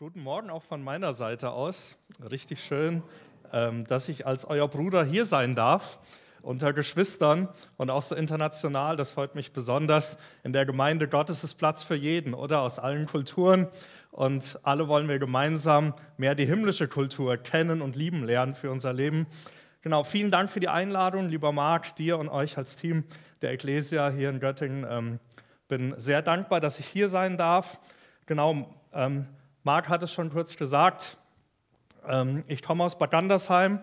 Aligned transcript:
Guten 0.00 0.22
Morgen 0.22 0.48
auch 0.48 0.62
von 0.62 0.82
meiner 0.82 1.12
Seite 1.12 1.50
aus. 1.50 1.94
Richtig 2.30 2.64
schön, 2.64 3.02
ähm, 3.52 3.86
dass 3.86 4.08
ich 4.08 4.26
als 4.26 4.46
euer 4.46 4.66
Bruder 4.66 5.04
hier 5.04 5.26
sein 5.26 5.54
darf, 5.54 5.98
unter 6.40 6.72
Geschwistern 6.72 7.50
und 7.76 7.90
auch 7.90 8.00
so 8.00 8.14
international. 8.14 8.96
Das 8.96 9.10
freut 9.10 9.34
mich 9.34 9.52
besonders. 9.52 10.16
In 10.42 10.54
der 10.54 10.64
Gemeinde 10.64 11.06
Gottes 11.06 11.44
ist 11.44 11.56
Platz 11.56 11.82
für 11.82 11.96
jeden, 11.96 12.32
oder? 12.32 12.62
Aus 12.62 12.78
allen 12.78 13.04
Kulturen. 13.04 13.68
Und 14.10 14.58
alle 14.62 14.88
wollen 14.88 15.06
wir 15.06 15.18
gemeinsam 15.18 15.92
mehr 16.16 16.34
die 16.34 16.46
himmlische 16.46 16.88
Kultur 16.88 17.36
kennen 17.36 17.82
und 17.82 17.94
lieben 17.94 18.24
lernen 18.24 18.54
für 18.54 18.70
unser 18.70 18.94
Leben. 18.94 19.26
Genau, 19.82 20.02
vielen 20.02 20.30
Dank 20.30 20.48
für 20.48 20.60
die 20.60 20.68
Einladung, 20.68 21.28
lieber 21.28 21.52
Marc, 21.52 21.94
dir 21.96 22.16
und 22.16 22.30
euch 22.30 22.56
als 22.56 22.74
Team 22.74 23.04
der 23.42 23.50
Ecclesia 23.50 24.08
hier 24.08 24.30
in 24.30 24.40
Göttingen. 24.40 24.86
Ähm, 24.88 25.20
bin 25.68 25.92
sehr 25.98 26.22
dankbar, 26.22 26.60
dass 26.60 26.78
ich 26.78 26.86
hier 26.86 27.10
sein 27.10 27.36
darf. 27.36 27.78
Genau, 28.24 28.74
ähm, 28.94 29.26
Marc 29.62 29.90
hat 29.90 30.02
es 30.02 30.10
schon 30.10 30.30
kurz 30.30 30.56
gesagt. 30.56 31.18
Ähm, 32.08 32.44
ich 32.48 32.62
komme 32.62 32.82
aus 32.82 32.96
Bad 32.96 33.10
Gandersheim 33.10 33.80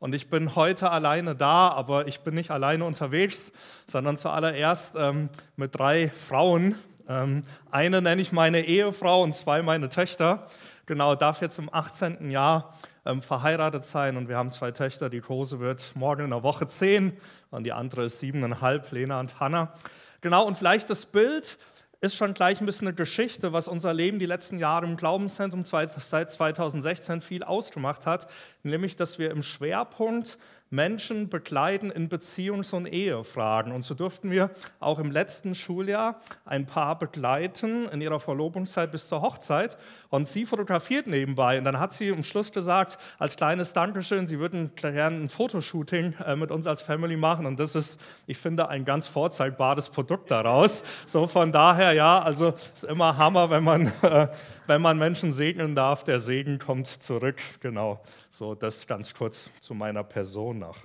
und 0.00 0.12
ich 0.12 0.28
bin 0.28 0.56
heute 0.56 0.90
alleine 0.90 1.36
da, 1.36 1.68
aber 1.68 2.08
ich 2.08 2.22
bin 2.22 2.34
nicht 2.34 2.50
alleine 2.50 2.84
unterwegs, 2.84 3.52
sondern 3.86 4.16
zuallererst 4.16 4.94
ähm, 4.96 5.28
mit 5.54 5.78
drei 5.78 6.10
Frauen. 6.10 6.74
Ähm, 7.08 7.42
eine 7.70 8.02
nenne 8.02 8.20
ich 8.20 8.32
meine 8.32 8.62
Ehefrau 8.62 9.22
und 9.22 9.32
zwei 9.32 9.62
meine 9.62 9.88
Töchter. 9.88 10.48
Genau, 10.86 11.14
darf 11.14 11.40
jetzt 11.40 11.60
im 11.60 11.72
18. 11.72 12.30
Jahr 12.30 12.74
verheiratet 13.20 13.84
sein 13.84 14.16
und 14.16 14.28
wir 14.28 14.36
haben 14.36 14.50
zwei 14.50 14.72
Töchter. 14.72 15.08
Die 15.08 15.22
große 15.22 15.58
wird 15.58 15.92
morgen 15.94 16.24
in 16.24 16.30
der 16.30 16.42
Woche 16.42 16.66
zehn 16.66 17.16
und 17.50 17.64
die 17.64 17.72
andere 17.72 18.04
ist 18.04 18.18
siebeneinhalb, 18.18 18.90
Lena 18.92 19.20
und 19.20 19.40
Hannah. 19.40 19.72
Genau, 20.20 20.44
und 20.44 20.58
vielleicht 20.58 20.90
das 20.90 21.06
Bild, 21.06 21.58
ist 22.00 22.16
schon 22.16 22.34
gleich 22.34 22.60
ein 22.60 22.66
bisschen 22.66 22.88
eine 22.88 22.96
Geschichte, 22.96 23.52
was 23.52 23.68
unser 23.68 23.92
Leben 23.92 24.18
die 24.18 24.26
letzten 24.26 24.58
Jahre 24.58 24.86
im 24.86 24.96
Glaubenszentrum 24.96 25.64
seit 25.64 25.90
2016 26.30 27.20
viel 27.20 27.42
ausgemacht 27.42 28.06
hat, 28.06 28.26
nämlich 28.62 28.96
dass 28.96 29.18
wir 29.18 29.30
im 29.30 29.42
Schwerpunkt 29.42 30.38
Menschen 30.70 31.28
begleiten 31.28 31.90
in 31.90 32.08
Beziehungs- 32.08 32.72
und 32.72 32.86
Ehefragen. 32.86 33.72
Und 33.72 33.82
so 33.82 33.94
durften 33.94 34.30
wir 34.30 34.50
auch 34.78 35.00
im 35.00 35.10
letzten 35.10 35.56
Schuljahr 35.56 36.20
ein 36.44 36.66
Paar 36.66 36.96
begleiten 36.96 37.88
in 37.88 38.00
ihrer 38.00 38.20
Verlobungszeit 38.20 38.92
bis 38.92 39.08
zur 39.08 39.20
Hochzeit. 39.20 39.76
Und 40.10 40.28
sie 40.28 40.46
fotografiert 40.46 41.08
nebenbei. 41.08 41.58
Und 41.58 41.64
dann 41.64 41.80
hat 41.80 41.92
sie 41.92 42.12
am 42.12 42.22
Schluss 42.22 42.52
gesagt, 42.52 42.98
als 43.18 43.34
kleines 43.34 43.72
Dankeschön, 43.72 44.28
sie 44.28 44.38
würden 44.38 44.72
gerne 44.76 45.16
ein 45.16 45.28
Fotoshooting 45.28 46.14
äh, 46.24 46.36
mit 46.36 46.52
uns 46.52 46.68
als 46.68 46.82
Family 46.82 47.16
machen. 47.16 47.46
Und 47.46 47.58
das 47.58 47.74
ist, 47.74 48.00
ich 48.28 48.38
finde, 48.38 48.68
ein 48.68 48.84
ganz 48.84 49.08
vorzeigbares 49.08 49.90
Produkt 49.90 50.30
daraus. 50.30 50.84
So 51.04 51.26
von 51.26 51.50
daher, 51.50 51.94
ja, 51.94 52.22
also 52.22 52.54
es 52.74 52.82
ist 52.82 52.84
immer 52.84 53.16
Hammer, 53.16 53.50
wenn 53.50 53.64
man, 53.64 53.92
äh, 54.02 54.28
wenn 54.70 54.82
man 54.82 54.98
Menschen 54.98 55.32
segnen 55.32 55.74
darf. 55.74 56.04
Der 56.04 56.20
Segen 56.20 56.60
kommt 56.60 56.86
zurück. 56.86 57.40
Genau. 57.58 58.00
So, 58.30 58.54
das 58.54 58.86
ganz 58.86 59.12
kurz 59.12 59.50
zu 59.58 59.74
meiner 59.74 60.04
Person 60.04 60.60
nach. 60.60 60.76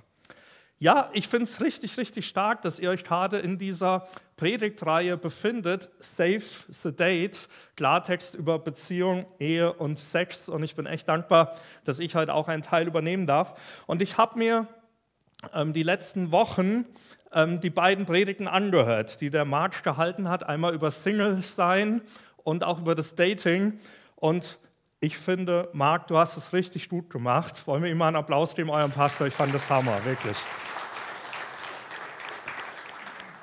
Ja, 0.80 1.08
ich 1.12 1.28
finde 1.28 1.44
es 1.44 1.60
richtig, 1.60 1.96
richtig 1.96 2.26
stark, 2.26 2.62
dass 2.62 2.80
ihr 2.80 2.90
euch 2.90 3.04
gerade 3.04 3.38
in 3.38 3.58
dieser 3.58 4.08
Predigtreihe 4.36 5.16
befindet. 5.16 5.88
Save 6.00 6.42
the 6.68 6.90
Date, 6.90 7.48
Klartext 7.76 8.34
über 8.34 8.58
Beziehung, 8.58 9.24
Ehe 9.38 9.72
und 9.72 10.00
Sex. 10.00 10.48
Und 10.48 10.64
ich 10.64 10.74
bin 10.74 10.86
echt 10.86 11.08
dankbar, 11.08 11.56
dass 11.84 12.00
ich 12.00 12.16
heute 12.16 12.34
auch 12.34 12.48
einen 12.48 12.62
Teil 12.62 12.88
übernehmen 12.88 13.28
darf. 13.28 13.56
Und 13.86 14.02
ich 14.02 14.18
habe 14.18 14.36
mir 14.36 14.66
ähm, 15.54 15.72
die 15.72 15.84
letzten 15.84 16.32
Wochen 16.32 16.86
ähm, 17.32 17.60
die 17.60 17.70
beiden 17.70 18.04
Predigten 18.04 18.48
angehört, 18.48 19.20
die 19.20 19.30
der 19.30 19.44
Marc 19.44 19.84
gehalten 19.84 20.28
hat. 20.28 20.42
Einmal 20.42 20.74
über 20.74 20.90
Single 20.90 21.40
sein 21.44 22.02
und 22.46 22.62
auch 22.62 22.78
über 22.78 22.94
das 22.94 23.16
Dating. 23.16 23.80
Und 24.14 24.58
ich 25.00 25.18
finde, 25.18 25.68
Marc, 25.72 26.06
du 26.06 26.16
hast 26.16 26.36
es 26.36 26.52
richtig 26.52 26.88
gut 26.88 27.10
gemacht. 27.10 27.66
Wollen 27.66 27.82
wir 27.82 27.90
ihm 27.90 27.98
mal 27.98 28.06
einen 28.06 28.16
Applaus 28.16 28.54
geben, 28.54 28.70
eurem 28.70 28.92
Pastor? 28.92 29.26
Ich 29.26 29.34
fand 29.34 29.52
das 29.52 29.68
Hammer, 29.68 29.98
wirklich. 30.04 30.36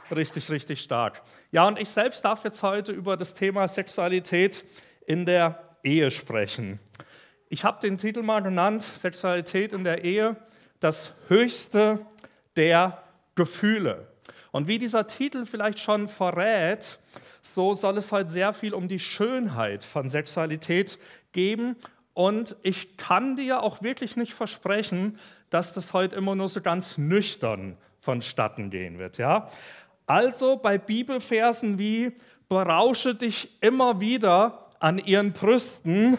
Richtig, 0.09 0.49
richtig 0.49 0.79
stark. 0.79 1.21
Ja, 1.51 1.67
und 1.67 1.77
ich 1.77 1.89
selbst 1.89 2.23
darf 2.23 2.45
jetzt 2.45 2.63
heute 2.63 2.93
über 2.93 3.17
das 3.17 3.33
Thema 3.33 3.67
Sexualität 3.67 4.63
in 5.05 5.25
der 5.25 5.77
Ehe 5.83 6.09
sprechen. 6.09 6.79
Ich 7.49 7.65
habe 7.65 7.81
den 7.81 7.97
Titel 7.97 8.21
mal 8.21 8.39
genannt, 8.39 8.83
Sexualität 8.83 9.73
in 9.73 9.83
der 9.83 10.05
Ehe, 10.05 10.37
das 10.79 11.11
höchste 11.27 12.05
der 12.55 13.03
Gefühle. 13.35 14.07
Und 14.51 14.67
wie 14.67 14.77
dieser 14.77 15.07
Titel 15.07 15.45
vielleicht 15.45 15.79
schon 15.79 16.07
verrät, 16.07 16.99
so 17.43 17.73
soll 17.73 17.97
es 17.97 18.11
heute 18.11 18.29
sehr 18.29 18.53
viel 18.53 18.73
um 18.73 18.87
die 18.87 18.99
Schönheit 18.99 19.83
von 19.83 20.09
Sexualität 20.09 20.97
geben. 21.33 21.75
Und 22.13 22.55
ich 22.63 22.97
kann 22.97 23.35
dir 23.35 23.61
auch 23.61 23.81
wirklich 23.81 24.15
nicht 24.15 24.33
versprechen, 24.33 25.19
dass 25.49 25.73
das 25.73 25.93
heute 25.93 26.15
immer 26.15 26.35
nur 26.35 26.49
so 26.49 26.61
ganz 26.61 26.97
nüchtern 26.97 27.77
vonstatten 27.99 28.69
gehen 28.69 28.97
wird. 28.97 29.17
Ja? 29.17 29.49
Also 30.05 30.57
bei 30.57 30.77
Bibelversen 30.77 31.77
wie 31.77 32.13
berausche 32.49 33.15
dich 33.15 33.57
immer 33.61 33.99
wieder 33.99 34.69
an 34.79 34.97
ihren 34.97 35.31
Brüsten, 35.31 36.17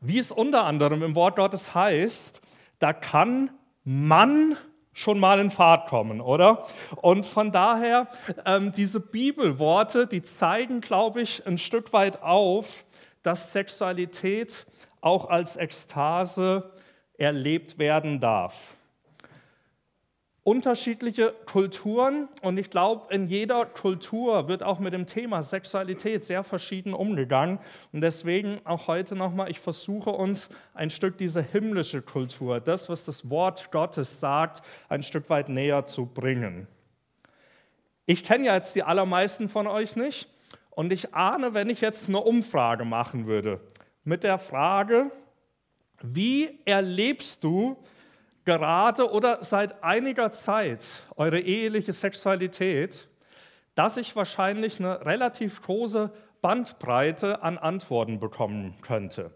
wie 0.00 0.18
es 0.18 0.30
unter 0.30 0.64
anderem 0.64 1.02
im 1.02 1.14
Wort 1.14 1.36
Gottes 1.36 1.74
heißt, 1.74 2.40
da 2.78 2.92
kann 2.92 3.50
Mann 3.84 4.56
schon 4.96 5.20
mal 5.20 5.38
in 5.40 5.50
Fahrt 5.50 5.88
kommen, 5.88 6.22
oder? 6.22 6.66
Und 7.02 7.26
von 7.26 7.52
daher, 7.52 8.08
ähm, 8.46 8.72
diese 8.72 8.98
Bibelworte, 8.98 10.06
die 10.06 10.22
zeigen, 10.22 10.80
glaube 10.80 11.20
ich, 11.20 11.46
ein 11.46 11.58
Stück 11.58 11.92
weit 11.92 12.22
auf, 12.22 12.86
dass 13.22 13.52
Sexualität 13.52 14.64
auch 15.02 15.28
als 15.28 15.56
Ekstase 15.56 16.72
erlebt 17.18 17.78
werden 17.78 18.20
darf. 18.20 18.75
Unterschiedliche 20.46 21.34
Kulturen 21.44 22.28
und 22.40 22.56
ich 22.56 22.70
glaube, 22.70 23.12
in 23.12 23.26
jeder 23.26 23.66
Kultur 23.66 24.46
wird 24.46 24.62
auch 24.62 24.78
mit 24.78 24.92
dem 24.92 25.04
Thema 25.04 25.42
Sexualität 25.42 26.22
sehr 26.22 26.44
verschieden 26.44 26.94
umgegangen. 26.94 27.58
Und 27.92 28.00
deswegen 28.00 28.60
auch 28.62 28.86
heute 28.86 29.16
nochmal, 29.16 29.50
ich 29.50 29.58
versuche 29.58 30.10
uns 30.10 30.48
ein 30.72 30.90
Stück 30.90 31.18
diese 31.18 31.42
himmlische 31.42 32.00
Kultur, 32.00 32.60
das, 32.60 32.88
was 32.88 33.02
das 33.02 33.28
Wort 33.28 33.72
Gottes 33.72 34.20
sagt, 34.20 34.62
ein 34.88 35.02
Stück 35.02 35.28
weit 35.30 35.48
näher 35.48 35.84
zu 35.86 36.06
bringen. 36.06 36.68
Ich 38.06 38.22
kenne 38.22 38.46
ja 38.46 38.54
jetzt 38.54 38.76
die 38.76 38.84
allermeisten 38.84 39.48
von 39.48 39.66
euch 39.66 39.96
nicht. 39.96 40.28
Und 40.70 40.92
ich 40.92 41.12
ahne, 41.12 41.54
wenn 41.54 41.70
ich 41.70 41.80
jetzt 41.80 42.08
eine 42.08 42.20
Umfrage 42.20 42.84
machen 42.84 43.26
würde 43.26 43.58
mit 44.04 44.22
der 44.22 44.38
Frage, 44.38 45.10
wie 46.04 46.60
erlebst 46.66 47.42
du 47.42 47.76
gerade 48.46 49.10
oder 49.10 49.44
seit 49.44 49.84
einiger 49.84 50.32
Zeit 50.32 50.86
eure 51.16 51.40
eheliche 51.40 51.92
Sexualität, 51.92 53.08
dass 53.74 53.98
ich 53.98 54.16
wahrscheinlich 54.16 54.80
eine 54.80 55.04
relativ 55.04 55.60
große 55.60 56.10
Bandbreite 56.40 57.42
an 57.42 57.58
Antworten 57.58 58.18
bekommen 58.18 58.74
könnte. 58.80 59.32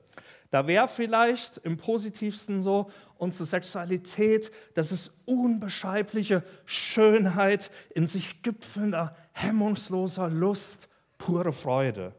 Da 0.51 0.67
wäre 0.67 0.89
vielleicht 0.89 1.59
im 1.59 1.77
positivsten 1.77 2.63
so, 2.63 2.91
unsere 3.19 3.45
Sexualität, 3.45 4.51
das 4.75 4.91
ist 4.93 5.13
unbeschreibliche 5.27 6.43
Schönheit 6.65 7.71
in 7.95 8.07
sich 8.07 8.43
gipfelnder, 8.43 9.15
hemmungsloser 9.33 10.29
Lust 10.29 10.89
pure 11.19 11.53
Freude. 11.53 12.15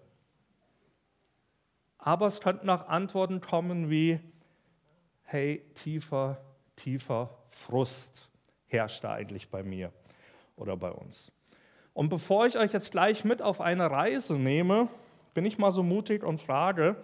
Aber 1.97 2.27
es 2.27 2.41
könnten 2.41 2.69
auch 2.69 2.87
Antworten 2.87 3.41
kommen 3.41 3.89
wie, 3.89 4.19
hey, 5.23 5.65
tiefer, 5.73 6.37
tiefer 6.75 7.29
Frust 7.49 8.29
herrscht 8.67 9.03
da 9.03 9.13
eigentlich 9.13 9.49
bei 9.49 9.63
mir 9.63 9.91
oder 10.55 10.77
bei 10.77 10.91
uns. 10.91 11.31
Und 11.93 12.09
bevor 12.09 12.45
ich 12.45 12.57
euch 12.57 12.71
jetzt 12.71 12.91
gleich 12.91 13.23
mit 13.23 13.41
auf 13.41 13.59
eine 13.59 13.91
Reise 13.91 14.35
nehme, 14.35 14.87
bin 15.33 15.45
ich 15.45 15.57
mal 15.57 15.71
so 15.71 15.83
mutig 15.83 16.23
und 16.23 16.41
frage, 16.41 16.95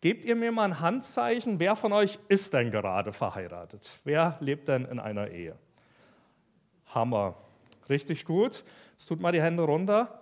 gebt 0.00 0.24
ihr 0.24 0.36
mir 0.36 0.52
mal 0.52 0.64
ein 0.64 0.80
Handzeichen, 0.80 1.58
wer 1.58 1.76
von 1.76 1.92
euch 1.92 2.18
ist 2.28 2.52
denn 2.52 2.70
gerade 2.70 3.12
verheiratet? 3.12 3.98
Wer 4.04 4.36
lebt 4.40 4.68
denn 4.68 4.84
in 4.84 5.00
einer 5.00 5.28
Ehe? 5.28 5.56
Hammer. 6.94 7.34
Richtig 7.88 8.24
gut. 8.24 8.64
Jetzt 8.92 9.06
tut 9.06 9.20
mal 9.20 9.32
die 9.32 9.42
Hände 9.42 9.62
runter. 9.62 10.20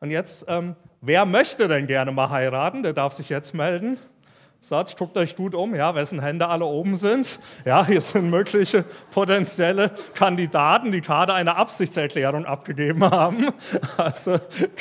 Und 0.00 0.10
jetzt, 0.10 0.44
ähm, 0.48 0.76
wer 1.00 1.24
möchte 1.24 1.68
denn 1.68 1.86
gerne 1.86 2.12
mal 2.12 2.30
heiraten? 2.30 2.82
Der 2.82 2.92
darf 2.92 3.12
sich 3.12 3.28
jetzt 3.28 3.54
melden. 3.54 3.98
Sagt, 4.64 4.96
guckt 4.96 5.14
euch 5.18 5.36
gut 5.36 5.54
um, 5.54 5.74
ja, 5.74 5.94
wessen 5.94 6.22
Hände 6.22 6.48
alle 6.48 6.64
oben 6.64 6.96
sind. 6.96 7.38
Ja, 7.66 7.84
hier 7.84 8.00
sind 8.00 8.30
mögliche 8.30 8.82
potenzielle 9.10 9.90
Kandidaten, 10.14 10.90
die 10.90 11.02
gerade 11.02 11.34
eine 11.34 11.56
Absichtserklärung 11.56 12.46
abgegeben 12.46 13.04
haben. 13.04 13.48
Also 13.98 14.38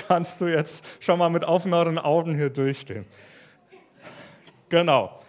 kannst 0.08 0.40
du 0.40 0.46
jetzt 0.46 0.86
schon 1.02 1.20
mal 1.20 1.30
mit 1.30 1.44
offeneren 1.44 2.00
Augen 2.00 2.34
hier 2.34 2.50
durchstehen. 2.50 3.06
Genau. 4.70 5.20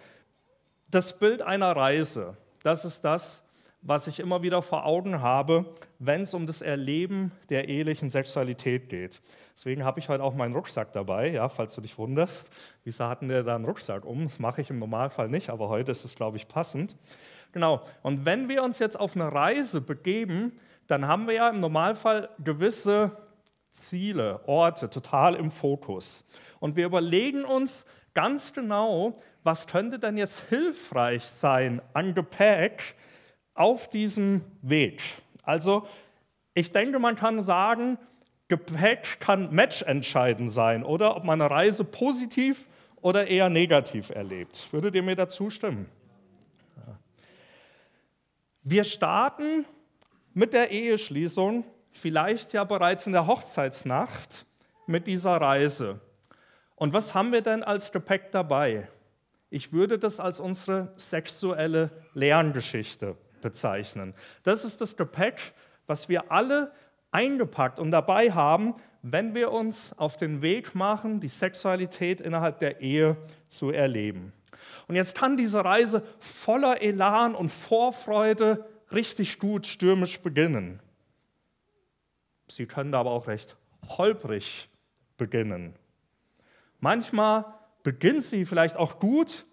Das 0.89 1.19
Bild 1.19 1.41
einer 1.41 1.75
Reise, 1.75 2.37
das 2.63 2.85
ist 2.85 3.03
das, 3.03 3.43
was 3.85 4.07
ich 4.07 4.19
immer 4.19 4.41
wieder 4.41 4.63
vor 4.63 4.85
Augen 4.85 5.21
habe, 5.21 5.65
wenn 5.99 6.21
es 6.23 6.33
um 6.33 6.47
das 6.47 6.63
Erleben 6.63 7.31
der 7.49 7.69
ehelichen 7.69 8.09
Sexualität 8.09 8.89
geht. 8.89 9.21
Deswegen 9.55 9.85
habe 9.85 9.99
ich 9.99 10.09
heute 10.09 10.23
auch 10.23 10.33
meinen 10.33 10.55
Rucksack 10.55 10.91
dabei, 10.91 11.29
ja, 11.29 11.47
falls 11.49 11.75
du 11.75 11.81
dich 11.81 11.97
wunderst. 11.99 12.49
Wieso 12.83 13.05
hatten 13.05 13.29
wir 13.29 13.43
da 13.43 13.55
einen 13.55 13.65
Rucksack 13.65 14.03
um? 14.03 14.23
Das 14.23 14.39
mache 14.39 14.61
ich 14.61 14.71
im 14.71 14.79
Normalfall 14.79 15.29
nicht, 15.29 15.49
aber 15.49 15.69
heute 15.69 15.91
ist 15.91 16.03
es, 16.03 16.15
glaube 16.15 16.37
ich, 16.37 16.47
passend. 16.47 16.97
Genau. 17.51 17.81
Und 18.01 18.25
wenn 18.25 18.49
wir 18.49 18.63
uns 18.63 18.79
jetzt 18.79 18.99
auf 18.99 19.15
eine 19.15 19.31
Reise 19.31 19.81
begeben, 19.81 20.59
dann 20.87 21.07
haben 21.07 21.27
wir 21.27 21.35
ja 21.35 21.49
im 21.49 21.59
Normalfall 21.59 22.29
gewisse 22.43 23.11
Ziele, 23.71 24.41
Orte 24.47 24.89
total 24.89 25.35
im 25.35 25.51
Fokus. 25.51 26.23
Und 26.59 26.75
wir 26.75 26.87
überlegen 26.87 27.45
uns 27.45 27.85
ganz 28.15 28.51
genau, 28.51 29.21
was 29.43 29.67
könnte 29.67 29.99
denn 29.99 30.17
jetzt 30.17 30.39
hilfreich 30.49 31.23
sein 31.23 31.81
an 31.93 32.15
Gepäck, 32.15 32.95
auf 33.55 33.89
diesem 33.89 34.41
Weg. 34.61 35.01
Also 35.43 35.87
ich 36.53 36.71
denke, 36.71 36.99
man 36.99 37.15
kann 37.15 37.41
sagen, 37.41 37.97
Gepäck 38.47 39.19
kann 39.19 39.53
matchentscheidend 39.55 40.51
sein 40.51 40.83
oder 40.83 41.15
ob 41.15 41.23
man 41.23 41.41
eine 41.41 41.49
Reise 41.49 41.83
positiv 41.83 42.67
oder 43.01 43.27
eher 43.27 43.49
negativ 43.49 44.11
erlebt. 44.11 44.67
Würdet 44.71 44.93
ihr 44.93 45.01
mir 45.01 45.15
dazu 45.15 45.49
stimmen? 45.49 45.87
Wir 48.61 48.83
starten 48.83 49.65
mit 50.33 50.53
der 50.53 50.71
Eheschließung, 50.71 51.65
vielleicht 51.91 52.53
ja 52.53 52.63
bereits 52.63 53.07
in 53.07 53.13
der 53.13 53.25
Hochzeitsnacht, 53.25 54.45
mit 54.87 55.07
dieser 55.07 55.37
Reise. 55.37 55.99
Und 56.75 56.93
was 56.93 57.13
haben 57.13 57.31
wir 57.31 57.41
denn 57.41 57.63
als 57.63 57.91
Gepäck 57.91 58.31
dabei? 58.31 58.87
Ich 59.49 59.71
würde 59.71 59.97
das 59.97 60.19
als 60.19 60.39
unsere 60.39 60.91
sexuelle 60.97 61.89
Lerngeschichte 62.13 63.15
bezeichnen. 63.45 64.15
Das 64.41 64.65
ist 64.65 64.81
das 64.81 64.97
Gepäck, 64.97 65.53
was 65.85 66.09
wir 66.09 66.31
alle 66.31 66.71
eingepackt 67.11 67.77
und 67.77 67.91
dabei 67.91 68.31
haben, 68.31 68.73
wenn 69.03 69.35
wir 69.35 69.51
uns 69.51 69.93
auf 69.97 70.17
den 70.17 70.41
Weg 70.41 70.73
machen, 70.73 71.19
die 71.19 71.29
Sexualität 71.29 72.21
innerhalb 72.21 72.57
der 72.57 72.81
Ehe 72.81 73.17
zu 73.47 73.69
erleben. 73.69 74.33
Und 74.87 74.95
jetzt 74.95 75.15
kann 75.15 75.37
diese 75.37 75.63
Reise 75.63 76.01
voller 76.17 76.81
Elan 76.81 77.35
und 77.35 77.49
Vorfreude 77.49 78.65
richtig 78.91 79.37
gut 79.37 79.67
stürmisch 79.67 80.19
beginnen. 80.21 80.79
Sie 82.47 82.65
können 82.65 82.95
aber 82.95 83.11
auch 83.11 83.27
recht 83.27 83.57
holprig 83.87 84.69
beginnen. 85.17 85.75
Manchmal 86.79 87.45
beginnt 87.83 88.23
sie 88.23 88.45
vielleicht 88.45 88.75
auch 88.75 88.99
gut, 88.99 89.45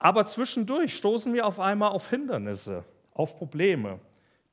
aber 0.00 0.26
zwischendurch 0.26 0.96
stoßen 0.96 1.32
wir 1.34 1.46
auf 1.46 1.60
einmal 1.60 1.90
auf 1.90 2.10
Hindernisse 2.10 2.84
auf 3.18 3.36
Probleme, 3.36 3.98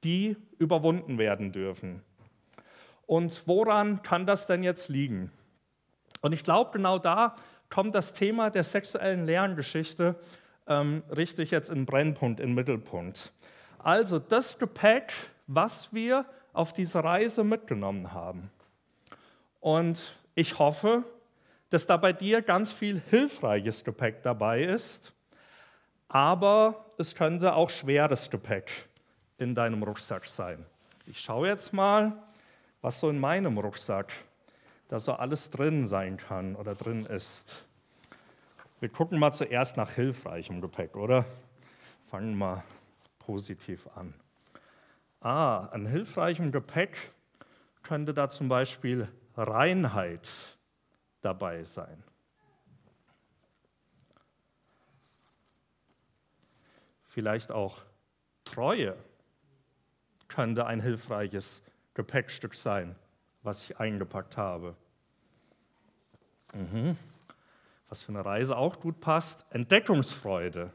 die 0.04 0.36
überwunden 0.58 1.18
werden 1.18 1.52
dürfen. 1.52 2.02
Und 3.06 3.44
woran 3.46 4.02
kann 4.02 4.26
das 4.26 4.48
denn 4.48 4.64
jetzt 4.64 4.90
liegen? 4.90 5.32
Und 6.22 6.34
ich 6.34 6.44
glaube, 6.44 6.72
genau 6.74 6.98
da 6.98 7.36
kommt 7.70 7.94
das 7.94 8.14
Thema 8.14 8.50
der 8.50 8.64
sexuellen 8.64 9.26
Lerngeschichte 9.26 10.16
ähm, 10.68 11.04
richtig 11.16 11.52
jetzt 11.52 11.70
in 11.70 11.86
Brennpunkt, 11.86 12.40
in 12.40 12.56
Mittelpunkt. 12.56 13.32
Also 13.78 14.18
das 14.18 14.58
Gepäck, 14.58 15.14
was 15.46 15.90
wir 15.94 16.26
auf 16.54 16.74
diese 16.74 17.04
Reise 17.04 17.44
mitgenommen 17.44 18.14
haben. 18.14 18.50
Und 19.60 20.16
ich 20.34 20.58
hoffe, 20.58 21.04
dass 21.70 21.86
da 21.86 21.98
bei 21.98 22.14
dir 22.14 22.42
ganz 22.42 22.72
viel 22.72 23.02
hilfreiches 23.10 23.84
Gepäck 23.84 24.24
dabei 24.24 24.64
ist, 24.64 25.14
aber 26.08 26.86
es 26.98 27.16
könnte 27.16 27.56
auch 27.56 27.70
schweres 27.70 28.30
Gepäck 28.30 28.72
in 29.38 29.56
deinem 29.56 29.84
Rucksack 29.84 30.26
sein. 30.28 30.66
Ich 31.06 31.20
schaue 31.20 31.48
jetzt 31.48 31.74
mal, 31.74 32.14
was 32.82 33.00
so 33.00 33.10
in 33.10 33.20
meinem 33.20 33.58
Rucksack 33.58 34.12
da 34.88 35.00
so 35.00 35.14
alles 35.14 35.50
drin 35.50 35.86
sein 35.88 36.18
kann 36.18 36.56
oder 36.56 36.76
drin 36.76 37.06
ist. 37.06 37.66
Wir 38.80 38.90
gucken 38.90 39.20
mal 39.20 39.32
zuerst 39.32 39.78
nach 39.78 39.92
hilfreichem 39.92 40.62
Gepäck, 40.62 40.96
oder? 40.96 41.26
Fangen 42.08 42.38
mal 42.38 42.64
positiv 43.20 43.88
an. 43.96 44.14
Ah, 45.22 45.66
an 45.72 45.88
hilfreichem 45.88 46.52
Gepäck 46.52 46.96
könnte 47.82 48.14
da 48.14 48.30
zum 48.30 48.48
Beispiel 48.48 49.08
Reinheit 49.36 50.32
dabei 51.22 51.64
sein. 51.64 52.04
Vielleicht 57.16 57.50
auch 57.50 57.82
Treue 58.44 58.94
könnte 60.28 60.66
ein 60.66 60.82
hilfreiches 60.82 61.64
Gepäckstück 61.94 62.56
sein, 62.56 62.94
was 63.42 63.64
ich 63.64 63.80
eingepackt 63.80 64.36
habe. 64.36 64.76
Mhm. 66.54 66.98
Was 67.88 68.04
für 68.04 68.10
eine 68.10 68.26
Reise 68.26 68.58
auch 68.58 68.82
gut 68.82 69.00
passt, 69.00 69.46
Entdeckungsfreude. 69.50 70.74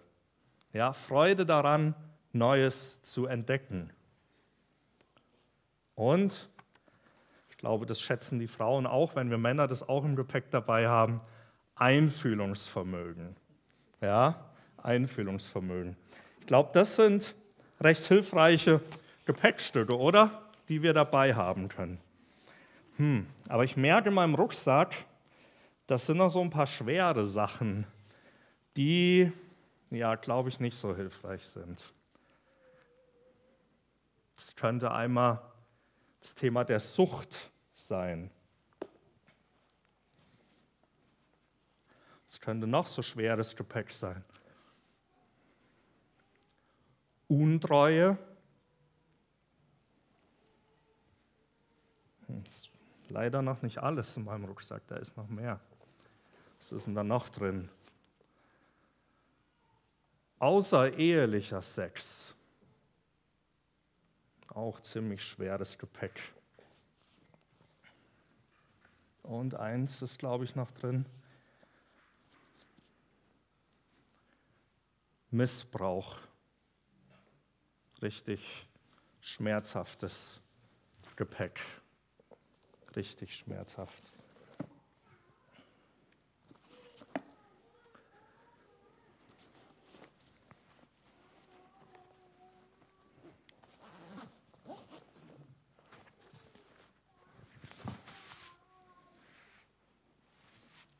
Ja, 0.72 0.94
Freude 0.94 1.44
daran, 1.44 1.94
Neues 2.32 3.02
zu 3.02 3.26
entdecken. 3.26 3.92
Und 5.94 6.48
ich 7.50 7.58
glaube, 7.58 7.84
das 7.84 8.00
schätzen 8.00 8.38
die 8.38 8.48
Frauen 8.48 8.86
auch, 8.86 9.14
wenn 9.14 9.28
wir 9.28 9.36
Männer 9.36 9.66
das 9.66 9.86
auch 9.86 10.04
im 10.06 10.16
Gepäck 10.16 10.50
dabei 10.50 10.88
haben, 10.88 11.20
Einfühlungsvermögen. 11.74 13.36
Ja, 14.00 14.50
Einfühlungsvermögen. 14.78 15.98
Ich 16.40 16.46
glaube, 16.46 16.70
das 16.72 16.96
sind 16.96 17.34
recht 17.80 18.04
hilfreiche 18.06 18.80
Gepäckstücke, 19.24 19.96
oder? 19.96 20.42
Die 20.68 20.82
wir 20.82 20.92
dabei 20.92 21.34
haben 21.34 21.68
können. 21.68 21.98
Hm, 22.96 23.26
aber 23.48 23.64
ich 23.64 23.76
merke 23.76 24.08
in 24.08 24.14
meinem 24.14 24.34
Rucksack, 24.34 24.94
das 25.86 26.06
sind 26.06 26.18
noch 26.18 26.30
so 26.30 26.40
ein 26.40 26.50
paar 26.50 26.66
schwere 26.66 27.24
Sachen, 27.24 27.86
die, 28.76 29.32
ja, 29.90 30.14
glaube 30.16 30.48
ich, 30.48 30.60
nicht 30.60 30.76
so 30.76 30.94
hilfreich 30.94 31.46
sind. 31.46 31.82
Es 34.36 34.54
könnte 34.54 34.90
einmal 34.92 35.40
das 36.20 36.34
Thema 36.34 36.64
der 36.64 36.80
Sucht 36.80 37.50
sein. 37.74 38.30
Es 42.28 42.40
könnte 42.40 42.66
noch 42.66 42.86
so 42.86 43.02
schweres 43.02 43.56
Gepäck 43.56 43.90
sein. 43.90 44.24
Untreue. 47.30 48.18
Hm, 52.26 52.42
leider 53.08 53.40
noch 53.40 53.62
nicht 53.62 53.78
alles 53.78 54.16
in 54.16 54.24
meinem 54.24 54.46
Rucksack, 54.46 54.82
da 54.88 54.96
ist 54.96 55.16
noch 55.16 55.28
mehr. 55.28 55.60
Was 56.58 56.72
ist 56.72 56.88
denn 56.88 56.96
da 56.96 57.04
noch 57.04 57.28
drin? 57.28 57.68
Außerehelicher 60.40 61.62
Sex. 61.62 62.34
Auch 64.48 64.80
ziemlich 64.80 65.22
schweres 65.22 65.78
Gepäck. 65.78 66.20
Und 69.22 69.54
eins 69.54 70.02
ist, 70.02 70.18
glaube 70.18 70.44
ich, 70.44 70.56
noch 70.56 70.72
drin. 70.72 71.06
Missbrauch 75.30 76.18
richtig 78.02 78.66
schmerzhaftes 79.20 80.40
Gepäck. 81.16 81.60
Richtig 82.96 83.36
schmerzhaft. 83.36 84.12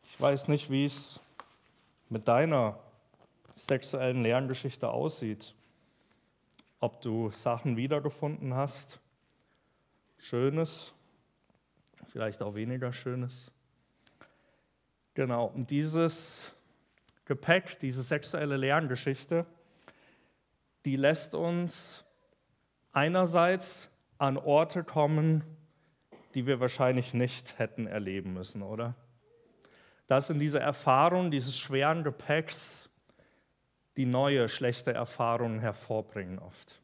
Ich 0.04 0.20
weiß 0.20 0.48
nicht, 0.48 0.70
wie 0.70 0.84
es 0.84 1.18
mit 2.10 2.28
deiner 2.28 2.78
sexuellen 3.56 4.22
Lerngeschichte 4.22 4.90
aussieht 4.90 5.54
ob 6.80 7.00
du 7.00 7.30
Sachen 7.30 7.76
wiedergefunden 7.76 8.54
hast. 8.54 8.98
Schönes, 10.18 10.92
vielleicht 12.08 12.42
auch 12.42 12.54
weniger 12.54 12.92
Schönes. 12.92 13.52
Genau, 15.14 15.46
und 15.46 15.70
dieses 15.70 16.38
Gepäck, 17.24 17.78
diese 17.78 18.02
sexuelle 18.02 18.56
Lerngeschichte, 18.56 19.46
die 20.84 20.96
lässt 20.96 21.34
uns 21.34 22.04
einerseits 22.92 23.88
an 24.18 24.36
Orte 24.36 24.82
kommen, 24.82 25.44
die 26.34 26.46
wir 26.46 26.60
wahrscheinlich 26.60 27.14
nicht 27.14 27.58
hätten 27.58 27.86
erleben 27.86 28.32
müssen, 28.34 28.62
oder? 28.62 28.94
Das 30.06 30.26
sind 30.26 30.38
diese 30.38 30.58
Erfahrungen 30.58 31.30
dieses 31.30 31.56
schweren 31.56 32.02
Gepäcks, 32.02 32.89
die 33.96 34.06
neue, 34.06 34.48
schlechte 34.48 34.92
Erfahrungen 34.92 35.60
hervorbringen 35.60 36.38
oft. 36.38 36.80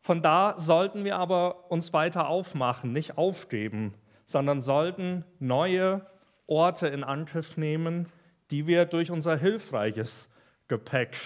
Von 0.00 0.20
da 0.20 0.58
sollten 0.58 1.04
wir 1.04 1.16
aber 1.16 1.70
uns 1.70 1.92
weiter 1.92 2.28
aufmachen, 2.28 2.92
nicht 2.92 3.16
aufgeben, 3.16 3.94
sondern 4.26 4.60
sollten 4.60 5.24
neue 5.38 6.04
Orte 6.46 6.88
in 6.88 7.04
Angriff 7.04 7.56
nehmen, 7.56 8.08
die 8.50 8.66
wir 8.66 8.84
durch 8.84 9.10
unser 9.10 9.36
hilfreiches 9.38 10.28
Gepäck 10.68 11.16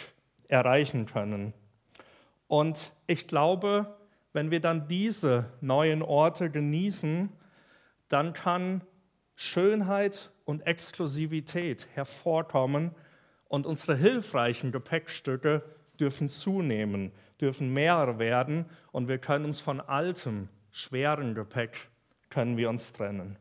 erreichen 0.46 1.06
können. 1.06 1.54
Und 2.46 2.92
ich 3.06 3.26
glaube, 3.26 3.96
wenn 4.32 4.50
wir 4.50 4.60
dann 4.60 4.88
diese 4.88 5.46
neuen 5.60 6.02
Orte 6.02 6.50
genießen, 6.50 7.30
dann 8.08 8.32
kann 8.32 8.82
Schönheit 9.34 10.30
und 10.44 10.66
Exklusivität 10.66 11.88
hervorkommen 11.94 12.94
und 13.48 13.66
unsere 13.66 13.96
hilfreichen 13.96 14.72
Gepäckstücke 14.72 15.62
dürfen 15.98 16.28
zunehmen, 16.28 17.12
dürfen 17.40 17.72
mehr 17.72 18.18
werden 18.18 18.66
und 18.92 19.08
wir 19.08 19.18
können 19.18 19.44
uns 19.44 19.60
von 19.60 19.80
altem, 19.80 20.48
schweren 20.70 21.34
Gepäck 21.34 21.88
können 22.30 22.56
wir 22.56 22.68
uns 22.68 22.92
trennen. 22.92 23.36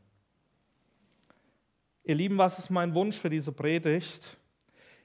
Ihr 2.03 2.15
Lieben, 2.15 2.37
was 2.37 2.57
ist 2.57 2.69
mein 2.69 2.93
Wunsch 2.93 3.19
für 3.19 3.29
diese 3.29 3.51
Predigt? 3.51 4.37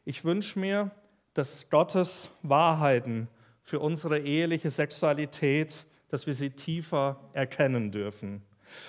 Ich 0.04 0.24
wünsche 0.24 0.58
mir, 0.58 0.92
dass 1.34 1.68
Gottes 1.68 2.28
Wahrheiten 2.42 3.28
für 3.62 3.80
unsere 3.80 4.20
eheliche 4.20 4.70
Sexualität, 4.70 5.84
dass 6.10 6.26
wir 6.26 6.34
sie 6.34 6.50
tiefer 6.50 7.18
erkennen 7.32 7.90
dürfen 7.90 8.42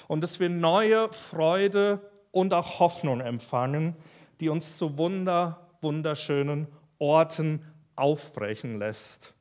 und 0.08 0.22
dass 0.22 0.40
wir 0.40 0.50
neue 0.50 1.12
Freude 1.12 2.02
und 2.32 2.54
auch 2.54 2.80
Hoffnung 2.80 3.22
empfangen, 3.22 3.96
die 4.40 4.50
uns 4.50 4.78
zu 4.78 4.98
wunder, 4.98 5.63
wunderschönen 5.84 6.68
Orten 6.98 7.66
aufbrechen 7.96 8.80
lässt, 8.80 9.34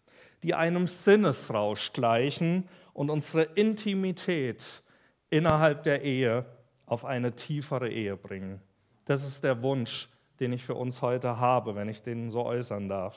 die 0.43 0.55
einem 0.55 0.87
Sinnesrausch 0.87 1.93
gleichen 1.93 2.69
und 2.93 3.09
unsere 3.09 3.45
Intimität 3.45 4.83
innerhalb 5.31 5.85
der 5.85 6.03
Ehe 6.03 6.45
auf 6.85 7.05
eine 7.05 7.35
tiefere 7.35 7.89
Ehe 7.89 8.17
bringen. 8.17 8.61
Das 9.07 9.27
ist 9.27 9.43
der 9.43 9.63
Wunsch, 9.63 10.09
den 10.41 10.53
ich 10.53 10.65
für 10.65 10.75
uns 10.75 11.01
heute 11.01 11.39
habe, 11.39 11.75
wenn 11.75 11.89
ich 11.89 12.03
den 12.03 12.29
so 12.29 12.45
äußern 12.45 12.89
darf. 12.89 13.17